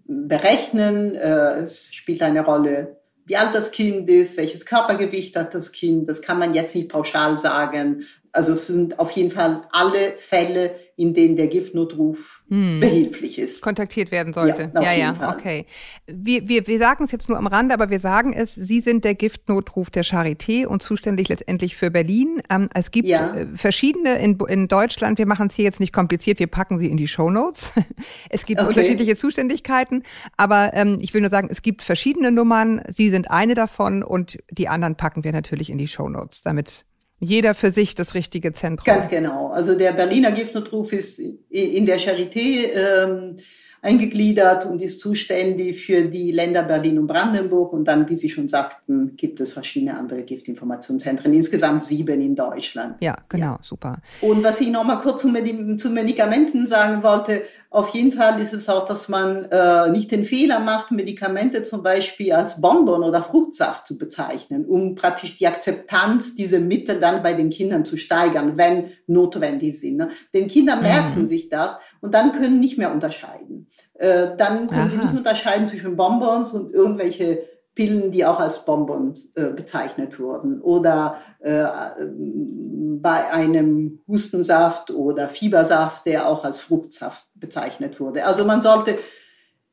berechnen. 0.06 1.14
Äh, 1.14 1.60
es 1.60 1.94
spielt 1.94 2.22
eine 2.22 2.44
Rolle, 2.44 2.96
wie 3.26 3.36
alt 3.36 3.54
das 3.54 3.70
Kind 3.70 4.08
ist, 4.08 4.36
welches 4.36 4.66
Körpergewicht 4.66 5.36
hat 5.36 5.54
das 5.54 5.72
Kind. 5.72 6.08
Das 6.08 6.22
kann 6.22 6.38
man 6.38 6.54
jetzt 6.54 6.74
nicht 6.74 6.90
pauschal 6.90 7.38
sagen. 7.38 8.04
Also 8.34 8.52
es 8.54 8.66
sind 8.66 8.98
auf 8.98 9.12
jeden 9.12 9.30
Fall 9.30 9.62
alle 9.70 10.14
Fälle, 10.18 10.74
in 10.96 11.14
denen 11.14 11.36
der 11.36 11.46
Giftnotruf 11.46 12.42
hm. 12.48 12.80
behilflich 12.80 13.38
ist. 13.38 13.62
Kontaktiert 13.62 14.10
werden 14.10 14.32
sollte. 14.32 14.72
Ja, 14.74 14.82
ja, 14.82 14.92
ja. 14.92 15.14
Fall. 15.14 15.36
okay. 15.36 15.66
Wir, 16.06 16.48
wir, 16.48 16.66
wir 16.66 16.78
sagen 16.80 17.04
es 17.04 17.12
jetzt 17.12 17.28
nur 17.28 17.38
am 17.38 17.46
Rande, 17.46 17.74
aber 17.74 17.90
wir 17.90 18.00
sagen 18.00 18.32
es, 18.32 18.52
Sie 18.56 18.80
sind 18.80 19.04
der 19.04 19.14
Giftnotruf 19.14 19.88
der 19.90 20.04
Charité 20.04 20.66
und 20.66 20.82
zuständig 20.82 21.28
letztendlich 21.28 21.76
für 21.76 21.92
Berlin. 21.92 22.42
Ähm, 22.50 22.68
es 22.74 22.90
gibt 22.90 23.06
ja. 23.06 23.34
Äh, 23.36 23.46
verschiedene 23.54 24.18
in, 24.18 24.36
in 24.48 24.66
Deutschland, 24.66 25.18
wir 25.18 25.26
machen 25.26 25.46
es 25.46 25.54
hier 25.54 25.64
jetzt 25.64 25.78
nicht 25.78 25.92
kompliziert, 25.92 26.40
wir 26.40 26.48
packen 26.48 26.80
sie 26.80 26.88
in 26.88 26.96
die 26.96 27.08
Show 27.08 27.30
Notes. 27.30 27.72
Es 28.28 28.46
gibt 28.46 28.60
okay. 28.60 28.68
unterschiedliche 28.68 29.16
Zuständigkeiten, 29.16 30.02
aber 30.36 30.72
ähm, 30.74 30.98
ich 31.00 31.14
will 31.14 31.20
nur 31.20 31.30
sagen, 31.30 31.48
es 31.50 31.62
gibt 31.62 31.82
verschiedene 31.82 32.32
Nummern, 32.32 32.82
Sie 32.88 33.10
sind 33.10 33.30
eine 33.30 33.54
davon 33.54 34.02
und 34.02 34.38
die 34.50 34.68
anderen 34.68 34.96
packen 34.96 35.24
wir 35.24 35.32
natürlich 35.32 35.70
in 35.70 35.78
die 35.78 35.86
Show 35.86 36.08
Notes, 36.08 36.42
damit 36.42 36.84
jeder 37.24 37.54
für 37.54 37.70
sich 37.72 37.94
das 37.94 38.14
richtige 38.14 38.52
Zentrum. 38.52 38.84
Ganz 38.84 39.08
genau. 39.08 39.48
Also 39.48 39.76
der 39.76 39.92
Berliner 39.92 40.32
Giftnotruf 40.32 40.92
ist 40.92 41.20
in 41.50 41.86
der 41.86 41.98
Charité 41.98 42.70
ähm, 42.74 43.36
eingegliedert 43.84 44.64
und 44.64 44.80
ist 44.80 44.98
zuständig 44.98 45.84
für 45.84 46.04
die 46.04 46.32
Länder 46.32 46.62
Berlin 46.62 46.98
und 46.98 47.06
Brandenburg. 47.06 47.72
Und 47.72 47.84
dann, 47.84 48.08
wie 48.08 48.16
Sie 48.16 48.30
schon 48.30 48.48
sagten, 48.48 49.14
gibt 49.16 49.40
es 49.40 49.52
verschiedene 49.52 49.96
andere 49.96 50.22
Giftinformationszentren, 50.22 51.32
insgesamt 51.32 51.84
sieben 51.84 52.20
in 52.22 52.34
Deutschland. 52.34 52.96
Ja, 53.00 53.16
genau, 53.28 53.52
ja. 53.52 53.58
super. 53.62 53.98
Und 54.22 54.42
was 54.42 54.60
ich 54.60 54.70
noch 54.70 54.84
mal 54.84 54.96
kurz 54.96 55.20
zu, 55.20 55.30
zu 55.76 55.90
Medikamenten 55.90 56.66
sagen 56.66 57.02
wollte, 57.02 57.42
auf 57.74 57.88
jeden 57.88 58.12
Fall 58.12 58.40
ist 58.40 58.54
es 58.54 58.68
auch, 58.68 58.84
dass 58.84 59.08
man 59.08 59.46
äh, 59.50 59.90
nicht 59.90 60.12
den 60.12 60.24
Fehler 60.24 60.60
macht, 60.60 60.92
Medikamente 60.92 61.64
zum 61.64 61.82
Beispiel 61.82 62.32
als 62.32 62.60
Bonbon 62.60 63.02
oder 63.02 63.22
Fruchtsaft 63.22 63.88
zu 63.88 63.98
bezeichnen, 63.98 64.64
um 64.64 64.94
praktisch 64.94 65.36
die 65.36 65.48
Akzeptanz 65.48 66.36
dieser 66.36 66.60
Mittel 66.60 67.00
dann 67.00 67.22
bei 67.22 67.34
den 67.34 67.50
Kindern 67.50 67.84
zu 67.84 67.96
steigern, 67.96 68.56
wenn 68.56 68.90
notwendig 69.08 69.78
sind. 69.78 69.96
Ne? 69.96 70.08
Den 70.32 70.46
Kindern 70.46 70.82
merken 70.82 71.22
mhm. 71.22 71.26
sich 71.26 71.48
das 71.48 71.76
und 72.00 72.14
dann 72.14 72.32
können 72.32 72.60
nicht 72.60 72.78
mehr 72.78 72.92
unterscheiden. 72.92 73.66
Äh, 73.94 74.36
dann 74.36 74.68
können 74.68 74.80
Aha. 74.80 74.88
sie 74.88 74.96
nicht 74.98 75.14
unterscheiden 75.14 75.66
zwischen 75.66 75.96
Bonbons 75.96 76.52
und 76.52 76.72
irgendwelche 76.72 77.44
Pillen, 77.74 78.12
die 78.12 78.24
auch 78.24 78.38
als 78.38 78.64
Bonbons 78.64 79.32
äh, 79.34 79.46
bezeichnet 79.46 80.18
wurden 80.20 80.60
oder 80.60 81.18
äh, 81.40 81.64
bei 82.06 83.32
einem 83.32 84.00
Hustensaft 84.06 84.90
oder 84.90 85.28
Fiebersaft, 85.28 86.06
der 86.06 86.28
auch 86.28 86.44
als 86.44 86.60
Fruchtsaft 86.60 87.26
bezeichnet 87.34 87.98
wurde. 87.98 88.24
Also 88.24 88.44
man 88.44 88.62
sollte 88.62 88.98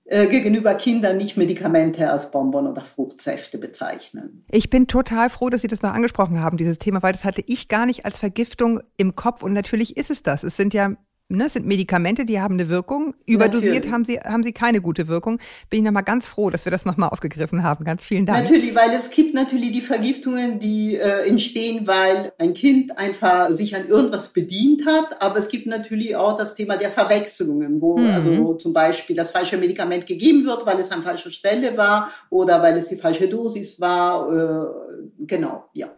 äh, 0.06 0.28
gegenüber 0.28 0.74
Kindern 0.74 1.18
nicht 1.18 1.38
Medikamente 1.38 2.10
als 2.10 2.32
Bonbon 2.32 2.68
oder 2.68 2.84
Fruchtsäfte 2.84 3.60
bezeichnen. 3.60 4.46
Ich 4.50 4.70
bin 4.72 4.88
total 4.88 5.30
froh, 5.30 5.50
dass 5.50 5.62
Sie 5.62 5.68
das 5.68 5.84
noch 5.84 5.94
angesprochen 5.94 6.42
haben, 6.42 6.58
dieses 6.58 6.80
Thema, 6.80 7.04
weil 7.04 7.14
das 7.14 7.24
hatte 7.24 7.44
ich 7.46 7.68
gar 7.68 7.86
nicht 7.86 8.04
als 8.04 8.18
Vergiftung 8.18 8.82
im 8.98 9.16
Kopf 9.16 9.44
und 9.44 9.54
natürlich 9.54 9.96
ist 9.96 10.10
es 10.10 10.24
das. 10.24 10.44
Es 10.44 10.58
sind 10.58 10.74
ja 10.74 10.96
ne, 11.32 11.50
sind 11.50 11.66
Medikamente, 11.66 12.26
die 12.26 12.40
haben 12.40 12.56
eine 12.56 12.70
Wirkung. 12.70 13.14
Überdosiert 13.26 13.90
haben 13.90 14.06
sie, 14.06 14.20
haben 14.20 14.44
sie 14.44 14.52
keine 14.52 14.82
gute 14.82 15.08
Wirkung. 15.08 15.40
Bin 15.70 15.80
ich 15.80 15.86
nochmal 15.86 16.04
ganz 16.04 16.28
froh, 16.28 16.50
dass 16.50 16.66
wir 16.66 16.72
das 16.72 16.86
nochmal 16.86 17.10
aufgegriffen 17.10 17.64
haben. 17.64 17.86
Ganz 17.86 18.06
vielen 18.06 18.26
Dank. 18.26 18.40
Natürlich, 18.40 18.76
weil 18.76 18.92
es 18.92 19.10
gibt 19.10 19.34
natürlich 19.34 19.72
die 19.72 19.82
Vergiftungen, 19.82 20.60
die 20.60 20.96
äh, 20.96 21.28
entstehen, 21.28 21.88
weil 21.88 22.34
ein 22.38 22.54
Kind 22.54 22.98
einfach 22.98 23.50
sich 23.52 23.76
an 23.76 23.88
irgendwas 23.88 24.34
bedient 24.34 24.86
hat. 24.86 25.22
Aber 25.22 25.38
es 25.38 25.50
gibt 25.50 25.68
natürlich 25.68 26.16
auch 26.16 26.38
das 26.38 26.56
Thema 26.56 26.78
der 26.78 26.92
Verwechslungen, 26.92 27.82
wo 27.82 27.98
mhm. 27.98 28.08
also 28.08 28.54
zum 28.56 28.74
Beispiel 28.74 29.16
das 29.16 29.32
falsche 29.32 29.58
Medikament 29.58 30.06
gegeben 30.08 30.46
wird, 30.46 30.66
weil 30.66 30.80
es 30.80 30.92
an 30.92 31.04
falscher 31.04 31.32
Stelle 31.32 31.78
war 31.78 32.12
oder 32.30 32.62
weil 32.62 32.78
es 32.78 32.90
die 32.90 32.98
falsche 32.98 33.28
Dosis 33.28 33.80
war. 33.80 34.32
Äh, 34.32 35.26
genau, 35.26 35.66
ja. 35.74 35.90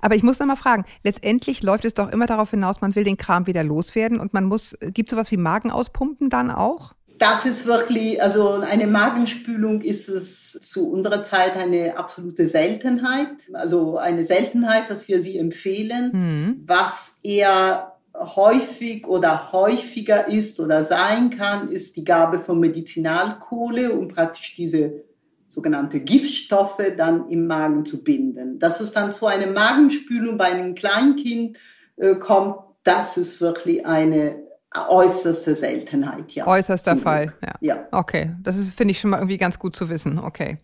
Aber 0.00 0.14
ich 0.14 0.22
muss 0.22 0.38
noch 0.38 0.46
mal 0.46 0.56
fragen, 0.56 0.84
letztendlich 1.04 1.62
läuft 1.62 1.84
es 1.84 1.94
doch 1.94 2.10
immer 2.10 2.26
darauf 2.26 2.50
hinaus, 2.50 2.80
man 2.80 2.94
will 2.94 3.04
den 3.04 3.16
Kram 3.16 3.46
wieder 3.46 3.64
loswerden 3.64 4.20
und 4.20 4.32
man 4.32 4.44
muss, 4.44 4.76
gibt 4.80 5.08
es 5.08 5.10
sowas 5.10 5.30
wie 5.30 5.36
Magen 5.36 5.70
auspumpen 5.70 6.30
dann 6.30 6.50
auch? 6.50 6.94
Das 7.18 7.46
ist 7.46 7.66
wirklich, 7.66 8.20
also 8.20 8.54
eine 8.54 8.88
Magenspülung 8.88 9.80
ist 9.80 10.08
es 10.08 10.58
zu 10.60 10.90
unserer 10.90 11.22
Zeit 11.22 11.56
eine 11.56 11.96
absolute 11.96 12.48
Seltenheit. 12.48 13.48
Also 13.52 13.96
eine 13.96 14.24
Seltenheit, 14.24 14.90
dass 14.90 15.06
wir 15.06 15.20
sie 15.20 15.38
empfehlen. 15.38 16.10
Mhm. 16.12 16.62
Was 16.66 17.20
eher 17.22 17.92
häufig 18.14 19.06
oder 19.06 19.52
häufiger 19.52 20.28
ist 20.28 20.58
oder 20.58 20.84
sein 20.84 21.30
kann, 21.30 21.68
ist 21.68 21.96
die 21.96 22.04
Gabe 22.04 22.40
von 22.40 22.58
Medizinalkohle, 22.58 23.92
um 23.92 24.08
praktisch 24.08 24.54
diese 24.54 25.04
sogenannte 25.52 26.00
Giftstoffe 26.00 26.82
dann 26.96 27.28
im 27.28 27.46
Magen 27.46 27.84
zu 27.84 28.02
binden. 28.02 28.58
Dass 28.58 28.80
es 28.80 28.92
dann 28.92 29.12
zu 29.12 29.26
einer 29.26 29.48
Magenspülung 29.48 30.38
bei 30.38 30.46
einem 30.46 30.74
Kleinkind 30.74 31.58
äh, 31.96 32.14
kommt, 32.14 32.56
das 32.84 33.18
ist 33.18 33.40
wirklich 33.40 33.84
eine 33.84 34.42
äußerste 34.88 35.54
Seltenheit, 35.54 36.32
ja. 36.32 36.46
Äußerster 36.46 36.96
Fall, 36.96 37.34
ja. 37.42 37.54
ja. 37.60 37.88
Okay, 37.92 38.34
das 38.42 38.56
finde 38.74 38.92
ich 38.92 39.00
schon 39.00 39.10
mal 39.10 39.18
irgendwie 39.18 39.38
ganz 39.38 39.58
gut 39.58 39.76
zu 39.76 39.88
wissen. 39.88 40.18
Okay. 40.18 40.58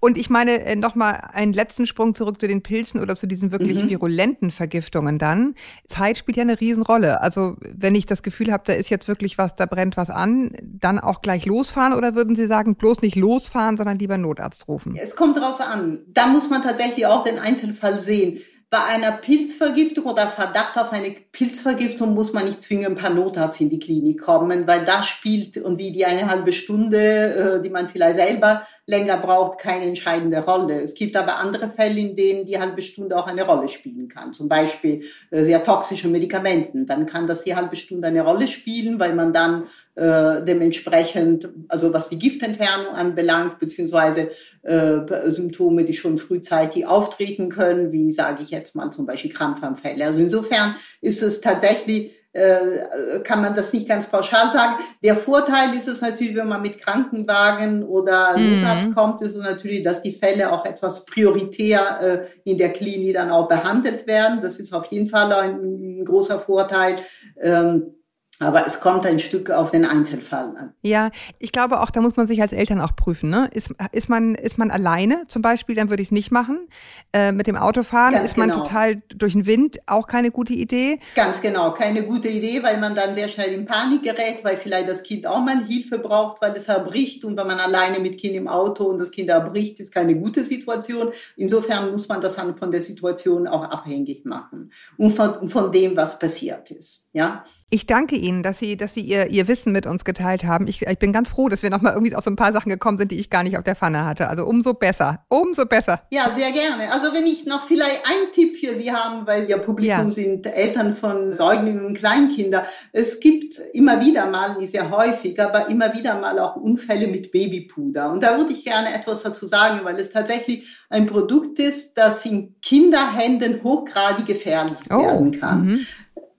Und 0.00 0.16
ich 0.16 0.30
meine, 0.30 0.64
äh, 0.64 0.76
nochmal 0.76 1.28
einen 1.32 1.52
letzten 1.52 1.86
Sprung 1.86 2.14
zurück 2.14 2.40
zu 2.40 2.46
den 2.46 2.62
Pilzen 2.62 3.00
oder 3.00 3.16
zu 3.16 3.26
diesen 3.26 3.50
wirklich 3.50 3.82
mhm. 3.82 3.88
virulenten 3.88 4.50
Vergiftungen 4.50 5.18
dann. 5.18 5.54
Zeit 5.86 6.18
spielt 6.18 6.36
ja 6.36 6.42
eine 6.42 6.60
Riesenrolle. 6.60 7.20
Also 7.20 7.56
wenn 7.60 7.94
ich 7.94 8.06
das 8.06 8.22
Gefühl 8.22 8.52
habe, 8.52 8.62
da 8.66 8.74
ist 8.74 8.90
jetzt 8.90 9.08
wirklich 9.08 9.38
was, 9.38 9.56
da 9.56 9.66
brennt 9.66 9.96
was 9.96 10.10
an, 10.10 10.52
dann 10.62 10.98
auch 11.00 11.20
gleich 11.20 11.44
losfahren 11.44 11.92
oder 11.92 12.14
würden 12.14 12.36
Sie 12.36 12.46
sagen, 12.46 12.76
bloß 12.76 13.02
nicht 13.02 13.16
losfahren, 13.16 13.76
sondern 13.76 13.98
lieber 13.98 14.18
Notarzt 14.18 14.68
rufen? 14.68 14.96
Es 14.96 15.16
kommt 15.16 15.36
drauf 15.36 15.60
an. 15.60 16.00
Da 16.08 16.26
muss 16.28 16.48
man 16.48 16.62
tatsächlich 16.62 17.06
auch 17.06 17.24
den 17.24 17.38
Einzelfall 17.38 17.98
sehen. 17.98 18.38
Bei 18.70 18.84
einer 18.84 19.12
Pilzvergiftung 19.12 20.04
oder 20.04 20.26
Verdacht 20.26 20.76
auf 20.76 20.92
eine 20.92 21.10
Pilzvergiftung 21.10 22.12
muss 22.12 22.34
man 22.34 22.44
nicht 22.44 22.60
zwingend 22.60 22.98
per 22.98 23.08
Notarzt 23.08 23.62
in 23.62 23.70
die 23.70 23.78
Klinik 23.78 24.20
kommen, 24.20 24.66
weil 24.66 24.84
da 24.84 25.02
spielt 25.02 25.56
und 25.56 25.78
wie 25.78 25.90
die 25.90 26.04
eine 26.04 26.28
halbe 26.28 26.52
Stunde, 26.52 27.58
äh, 27.58 27.62
die 27.62 27.70
man 27.70 27.88
vielleicht 27.88 28.16
selber 28.16 28.66
länger 28.84 29.16
braucht, 29.16 29.58
keine 29.58 29.86
entscheidende 29.86 30.44
Rolle. 30.44 30.82
Es 30.82 30.92
gibt 30.92 31.16
aber 31.16 31.36
andere 31.36 31.70
Fälle, 31.70 31.98
in 31.98 32.14
denen 32.14 32.44
die 32.44 32.60
halbe 32.60 32.82
Stunde 32.82 33.16
auch 33.16 33.26
eine 33.26 33.46
Rolle 33.46 33.70
spielen 33.70 34.08
kann. 34.08 34.34
Zum 34.34 34.50
Beispiel 34.50 35.02
äh, 35.30 35.44
sehr 35.44 35.64
toxische 35.64 36.08
Medikamenten. 36.08 36.84
Dann 36.84 37.06
kann 37.06 37.26
das 37.26 37.44
die 37.44 37.56
halbe 37.56 37.76
Stunde 37.76 38.08
eine 38.08 38.20
Rolle 38.20 38.48
spielen, 38.48 39.00
weil 39.00 39.14
man 39.14 39.32
dann 39.32 39.64
äh, 39.94 40.42
dementsprechend, 40.44 41.48
also 41.68 41.94
was 41.94 42.10
die 42.10 42.18
Giftentfernung 42.18 42.94
anbelangt, 42.94 43.60
beziehungsweise 43.60 44.30
äh, 44.62 45.30
Symptome, 45.30 45.84
die 45.84 45.94
schon 45.94 46.18
frühzeitig 46.18 46.86
auftreten 46.86 47.48
können, 47.48 47.92
wie 47.92 48.10
sage 48.10 48.42
ich 48.42 48.50
jetzt 48.58 48.74
mal 48.76 48.90
zum 48.90 49.06
Beispiel 49.06 49.32
Krampfanfälle. 49.32 50.04
Also 50.04 50.20
insofern 50.20 50.76
ist 51.00 51.22
es 51.22 51.40
tatsächlich 51.40 52.12
äh, 52.32 53.20
kann 53.24 53.40
man 53.40 53.54
das 53.54 53.72
nicht 53.72 53.88
ganz 53.88 54.06
pauschal 54.06 54.50
sagen. 54.52 54.74
Der 55.02 55.16
Vorteil 55.16 55.74
ist 55.74 55.88
es 55.88 56.02
natürlich, 56.02 56.36
wenn 56.36 56.48
man 56.48 56.62
mit 56.62 56.78
Krankenwagen 56.78 57.82
oder 57.82 58.36
mhm. 58.36 58.60
Notarzt 58.60 58.94
kommt, 58.94 59.22
ist 59.22 59.34
es 59.36 59.42
natürlich, 59.42 59.82
dass 59.82 60.02
die 60.02 60.12
Fälle 60.12 60.52
auch 60.52 60.64
etwas 60.64 61.04
prioritär 61.06 62.00
äh, 62.00 62.50
in 62.50 62.58
der 62.58 62.72
Klinik 62.72 63.14
dann 63.14 63.30
auch 63.30 63.48
behandelt 63.48 64.06
werden. 64.06 64.40
Das 64.42 64.60
ist 64.60 64.74
auf 64.74 64.86
jeden 64.86 65.08
Fall 65.08 65.32
ein, 65.32 66.00
ein 66.00 66.04
großer 66.04 66.38
Vorteil. 66.38 66.96
Ähm, 67.40 67.94
aber 68.40 68.66
es 68.66 68.80
kommt 68.80 69.04
ein 69.06 69.18
Stück 69.18 69.50
auf 69.50 69.70
den 69.70 69.84
Einzelfall 69.84 70.56
an. 70.56 70.72
Ja, 70.82 71.10
ich 71.38 71.52
glaube 71.52 71.80
auch, 71.80 71.90
da 71.90 72.00
muss 72.00 72.16
man 72.16 72.28
sich 72.28 72.40
als 72.40 72.52
Eltern 72.52 72.80
auch 72.80 72.94
prüfen. 72.94 73.30
Ne? 73.30 73.50
Ist, 73.52 73.74
ist, 73.92 74.08
man, 74.08 74.34
ist 74.34 74.58
man 74.58 74.70
alleine 74.70 75.24
zum 75.28 75.42
Beispiel, 75.42 75.74
dann 75.74 75.90
würde 75.90 76.02
ich 76.02 76.08
es 76.08 76.12
nicht 76.12 76.30
machen. 76.30 76.68
Äh, 77.12 77.32
mit 77.32 77.46
dem 77.46 77.56
Autofahren 77.56 78.12
Ganz 78.12 78.24
ist 78.24 78.36
man 78.36 78.50
genau. 78.50 78.62
total 78.62 79.02
durch 79.08 79.32
den 79.32 79.46
Wind, 79.46 79.78
auch 79.86 80.06
keine 80.06 80.30
gute 80.30 80.52
Idee. 80.52 81.00
Ganz 81.14 81.40
genau, 81.40 81.72
keine 81.72 82.04
gute 82.04 82.28
Idee, 82.28 82.62
weil 82.62 82.78
man 82.78 82.94
dann 82.94 83.14
sehr 83.14 83.28
schnell 83.28 83.52
in 83.52 83.64
Panik 83.64 84.02
gerät, 84.02 84.44
weil 84.44 84.56
vielleicht 84.56 84.88
das 84.88 85.02
Kind 85.02 85.26
auch 85.26 85.40
mal 85.40 85.64
Hilfe 85.64 85.98
braucht, 85.98 86.40
weil 86.42 86.52
es 86.52 86.68
erbricht. 86.68 87.24
Und 87.24 87.36
wenn 87.36 87.46
man 87.46 87.58
alleine 87.58 87.98
mit 87.98 88.18
Kind 88.18 88.34
im 88.34 88.46
Auto 88.46 88.84
und 88.84 88.98
das 88.98 89.10
Kind 89.10 89.30
erbricht, 89.30 89.80
ist 89.80 89.92
keine 89.92 90.14
gute 90.14 90.44
Situation. 90.44 91.10
Insofern 91.36 91.90
muss 91.90 92.08
man 92.08 92.20
das 92.20 92.36
dann 92.36 92.54
von 92.54 92.70
der 92.70 92.82
Situation 92.82 93.48
auch 93.48 93.64
abhängig 93.64 94.24
machen 94.24 94.70
und 94.96 95.12
von, 95.12 95.48
von 95.48 95.72
dem, 95.72 95.96
was 95.96 96.18
passiert 96.18 96.70
ist. 96.70 97.08
Ja. 97.12 97.44
Ich 97.70 97.86
danke 97.86 98.16
Ihnen, 98.16 98.27
dass 98.42 98.58
Sie, 98.58 98.76
dass 98.76 98.94
Sie 98.94 99.00
Ihr, 99.00 99.30
Ihr 99.30 99.48
Wissen 99.48 99.72
mit 99.72 99.86
uns 99.86 100.04
geteilt 100.04 100.44
haben. 100.44 100.66
Ich, 100.66 100.82
ich 100.82 100.98
bin 100.98 101.12
ganz 101.12 101.30
froh, 101.30 101.48
dass 101.48 101.62
wir 101.62 101.70
nochmal 101.70 101.94
irgendwie 101.94 102.14
auf 102.14 102.24
so 102.24 102.30
ein 102.30 102.36
paar 102.36 102.52
Sachen 102.52 102.68
gekommen 102.70 102.98
sind, 102.98 103.10
die 103.10 103.18
ich 103.18 103.30
gar 103.30 103.42
nicht 103.42 103.56
auf 103.56 103.64
der 103.64 103.76
Pfanne 103.76 104.04
hatte. 104.04 104.28
Also 104.28 104.44
umso 104.44 104.74
besser, 104.74 105.24
umso 105.28 105.66
besser. 105.66 106.02
Ja, 106.10 106.30
sehr 106.36 106.52
gerne. 106.52 106.92
Also 106.92 107.12
wenn 107.12 107.26
ich 107.26 107.46
noch 107.46 107.66
vielleicht 107.66 108.02
einen 108.06 108.32
Tipp 108.32 108.56
für 108.56 108.76
Sie 108.76 108.92
haben, 108.92 109.26
weil 109.26 109.44
Sie 109.44 109.50
ja 109.50 109.58
Publikum 109.58 110.06
ja. 110.06 110.10
sind, 110.10 110.46
Eltern 110.46 110.92
von 110.92 111.32
Säuglingen 111.32 111.84
und 111.84 111.98
Kleinkinder. 111.98 112.64
Es 112.92 113.20
gibt 113.20 113.58
immer 113.72 114.00
wieder 114.04 114.26
mal, 114.26 114.56
nicht 114.58 114.70
sehr 114.70 114.90
häufig, 114.90 115.40
aber 115.40 115.68
immer 115.68 115.94
wieder 115.94 116.20
mal 116.20 116.38
auch 116.38 116.56
Unfälle 116.56 117.08
mit 117.08 117.32
Babypuder. 117.32 118.10
Und 118.10 118.22
da 118.22 118.36
würde 118.36 118.52
ich 118.52 118.64
gerne 118.64 118.94
etwas 118.94 119.22
dazu 119.22 119.46
sagen, 119.46 119.80
weil 119.84 119.96
es 119.96 120.10
tatsächlich 120.10 120.78
ein 120.88 121.06
Produkt 121.06 121.58
ist, 121.58 121.94
das 121.94 122.24
in 122.26 122.60
Kinderhänden 122.60 123.62
hochgradig 123.62 124.26
gefährlich 124.26 124.78
oh. 124.90 125.00
werden 125.00 125.38
kann. 125.38 125.66
Mhm 125.66 125.86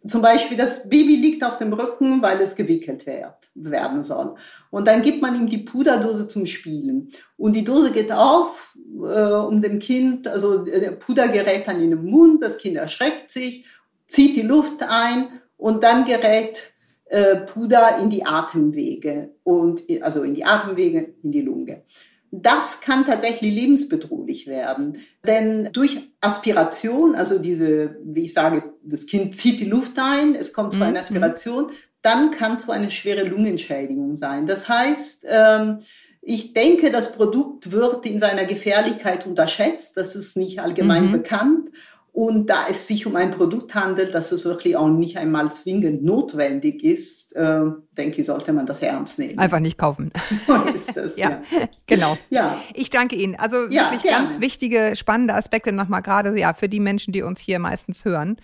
zum 0.10 0.22
Beispiel 0.22 0.57
das 0.57 0.89
Baby 0.89 1.16
liegt 1.16 1.43
auf 1.43 1.57
dem 1.57 1.74
Rücken, 1.74 2.22
weil 2.22 2.39
es 2.41 2.55
gewickelt 2.55 3.05
wird, 3.05 3.49
werden 3.53 4.03
soll. 4.03 4.36
Und 4.70 4.88
dann 4.88 5.01
gibt 5.01 5.22
man 5.22 5.36
ihm 5.36 5.47
die 5.47 5.60
Puderdose 5.60 6.28
zum 6.28 6.45
Spielen. 6.45 7.10
Und 7.38 7.55
die 7.55 7.64
Dose 7.64 7.91
geht 7.91 8.12
auf, 8.12 8.78
äh, 8.95 9.32
um 9.32 9.62
dem 9.62 9.80
Kind, 9.80 10.28
also 10.28 10.60
der 10.60 10.91
Puder 10.91 11.28
gerät 11.28 11.68
dann 11.68 11.82
in 11.82 11.91
den 11.91 12.05
Mund, 12.05 12.41
das 12.41 12.57
Kind 12.57 12.78
erschreckt 12.78 13.30
sich, 13.30 13.66
zieht 14.07 14.36
die 14.36 14.41
Luft 14.41 14.82
ein 14.82 15.28
und 15.57 15.84
dann 15.84 16.05
gerät 16.05 16.74
äh, 17.05 17.38
Puder 17.38 17.97
in 17.99 18.10
die 18.10 18.26
Atemwege 18.26 19.32
und 19.43 19.84
also 20.01 20.24
in 20.24 20.34
die 20.34 20.45
Atemwege, 20.45 21.14
in 21.24 21.32
die 21.32 21.41
Lunge. 21.41 21.84
Das 22.32 22.82
kann 22.82 23.05
tatsächlich 23.05 23.53
lebensbedrohlich 23.53 24.45
werden. 24.45 24.99
Denn 25.26 25.70
durch 25.74 26.12
Aspiration, 26.22 27.16
also 27.16 27.39
diese, 27.39 27.97
wie 28.03 28.26
ich 28.26 28.34
sage, 28.34 28.74
das 28.90 29.06
Kind 29.06 29.36
zieht 29.36 29.60
die 29.60 29.66
Luft 29.66 29.94
ein, 29.98 30.36
es 30.36 30.54
kommt 30.54 30.74
zu 30.74 30.82
einer 30.82 30.92
mhm. 30.92 30.98
Aspiration, 30.98 31.72
dann 32.02 32.32
kann 32.32 32.60
zu 32.60 32.72
einer 32.72 32.90
schwere 32.90 33.28
Lungenschädigung 33.28 34.16
sein. 34.16 34.46
Das 34.46 34.70
heißt, 34.70 35.26
ähm, 35.28 35.80
ich 36.22 36.54
denke, 36.54 36.92
das 36.92 37.14
Produkt 37.14 37.72
wird 37.72 38.06
in 38.06 38.20
seiner 38.20 38.46
Gefährlichkeit 38.46 39.26
unterschätzt. 39.26 39.98
Das 39.98 40.16
ist 40.16 40.38
nicht 40.38 40.60
allgemein 40.60 41.08
mhm. 41.08 41.12
bekannt. 41.12 41.70
Und 42.12 42.50
da 42.50 42.66
es 42.70 42.88
sich 42.88 43.06
um 43.06 43.16
ein 43.16 43.32
Produkt 43.32 43.76
handelt, 43.76 44.14
das 44.14 44.32
es 44.32 44.44
wirklich 44.44 44.76
auch 44.76 44.90
nicht 44.90 45.18
einmal 45.18 45.52
zwingend 45.52 46.04
notwendig 46.04 46.84
ist, 46.84 47.34
äh, 47.36 47.62
denke 47.98 48.20
ich, 48.20 48.26
sollte 48.26 48.52
man 48.52 48.66
das 48.66 48.82
ernst 48.82 49.20
nehmen. 49.20 49.40
Einfach 49.40 49.60
nicht 49.60 49.78
kaufen. 49.78 50.12
So 50.48 50.56
ist 50.74 50.98
das. 50.98 51.18
ja, 51.18 51.42
ja, 51.52 51.70
genau. 51.88 52.18
Ja. 52.30 52.62
Ich 52.74 52.90
danke 52.90 53.16
Ihnen. 53.16 53.36
Also 53.36 53.68
ja, 53.70 53.84
wirklich 53.84 54.04
gerne. 54.04 54.28
ganz 54.28 54.42
wichtige, 54.42 54.96
spannende 54.96 55.36
Aspekte 55.36 55.72
nochmal 55.72 56.02
gerade 56.02 56.38
ja, 56.38 56.54
für 56.54 56.68
die 56.68 56.80
Menschen, 56.80 57.14
die 57.14 57.22
uns 57.22 57.40
hier 57.40 57.60
meistens 57.60 58.04
hören. 58.04 58.38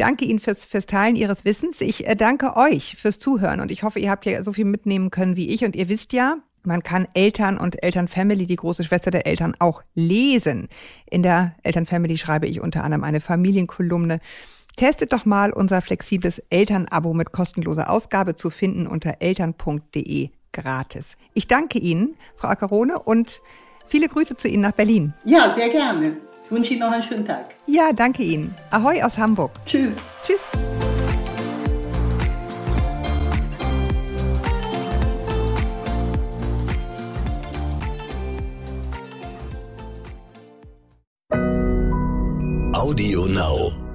Danke 0.00 0.24
Ihnen 0.24 0.40
fürs, 0.40 0.64
fürs 0.64 0.86
Teilen 0.86 1.14
Ihres 1.14 1.44
Wissens. 1.44 1.82
Ich 1.82 2.06
äh, 2.06 2.16
danke 2.16 2.56
euch 2.56 2.96
fürs 2.96 3.18
Zuhören 3.18 3.60
und 3.60 3.70
ich 3.70 3.82
hoffe, 3.82 3.98
ihr 3.98 4.10
habt 4.10 4.24
ja 4.24 4.42
so 4.42 4.54
viel 4.54 4.64
mitnehmen 4.64 5.10
können 5.10 5.36
wie 5.36 5.50
ich. 5.50 5.62
Und 5.62 5.76
ihr 5.76 5.90
wisst 5.90 6.14
ja, 6.14 6.38
man 6.62 6.82
kann 6.82 7.06
Eltern 7.12 7.58
und 7.58 7.82
Elternfamily, 7.82 8.46
die 8.46 8.56
große 8.56 8.82
Schwester 8.82 9.10
der 9.10 9.26
Eltern, 9.26 9.54
auch 9.58 9.82
lesen. 9.94 10.68
In 11.10 11.22
der 11.22 11.54
Elternfamily 11.64 12.16
schreibe 12.16 12.46
ich 12.46 12.62
unter 12.62 12.82
anderem 12.82 13.04
eine 13.04 13.20
Familienkolumne. 13.20 14.20
Testet 14.76 15.12
doch 15.12 15.26
mal 15.26 15.52
unser 15.52 15.82
flexibles 15.82 16.38
Elternabo 16.48 17.12
mit 17.12 17.32
kostenloser 17.32 17.90
Ausgabe 17.90 18.36
zu 18.36 18.48
finden 18.48 18.86
unter 18.86 19.16
eltern.de 19.20 20.30
gratis. 20.52 21.18
Ich 21.34 21.46
danke 21.46 21.78
Ihnen, 21.78 22.16
Frau 22.36 22.48
Ackerone, 22.48 22.98
und 22.98 23.42
viele 23.86 24.08
Grüße 24.08 24.36
zu 24.36 24.48
Ihnen 24.48 24.62
nach 24.62 24.72
Berlin. 24.72 25.12
Ja, 25.26 25.52
sehr 25.54 25.68
gerne. 25.68 26.16
Ich 26.50 26.56
wünsche 26.56 26.72
Ihnen 26.72 26.80
noch 26.80 26.90
einen 26.90 27.02
schönen 27.04 27.24
Tag. 27.24 27.54
Ja, 27.66 27.92
danke 27.92 28.24
Ihnen. 28.24 28.52
Ahoi 28.72 29.00
aus 29.04 29.16
Hamburg. 29.16 29.52
Tschüss. 29.66 29.92
Tschüss. 30.24 30.50
Audio 42.74 43.26
Now. 43.26 43.89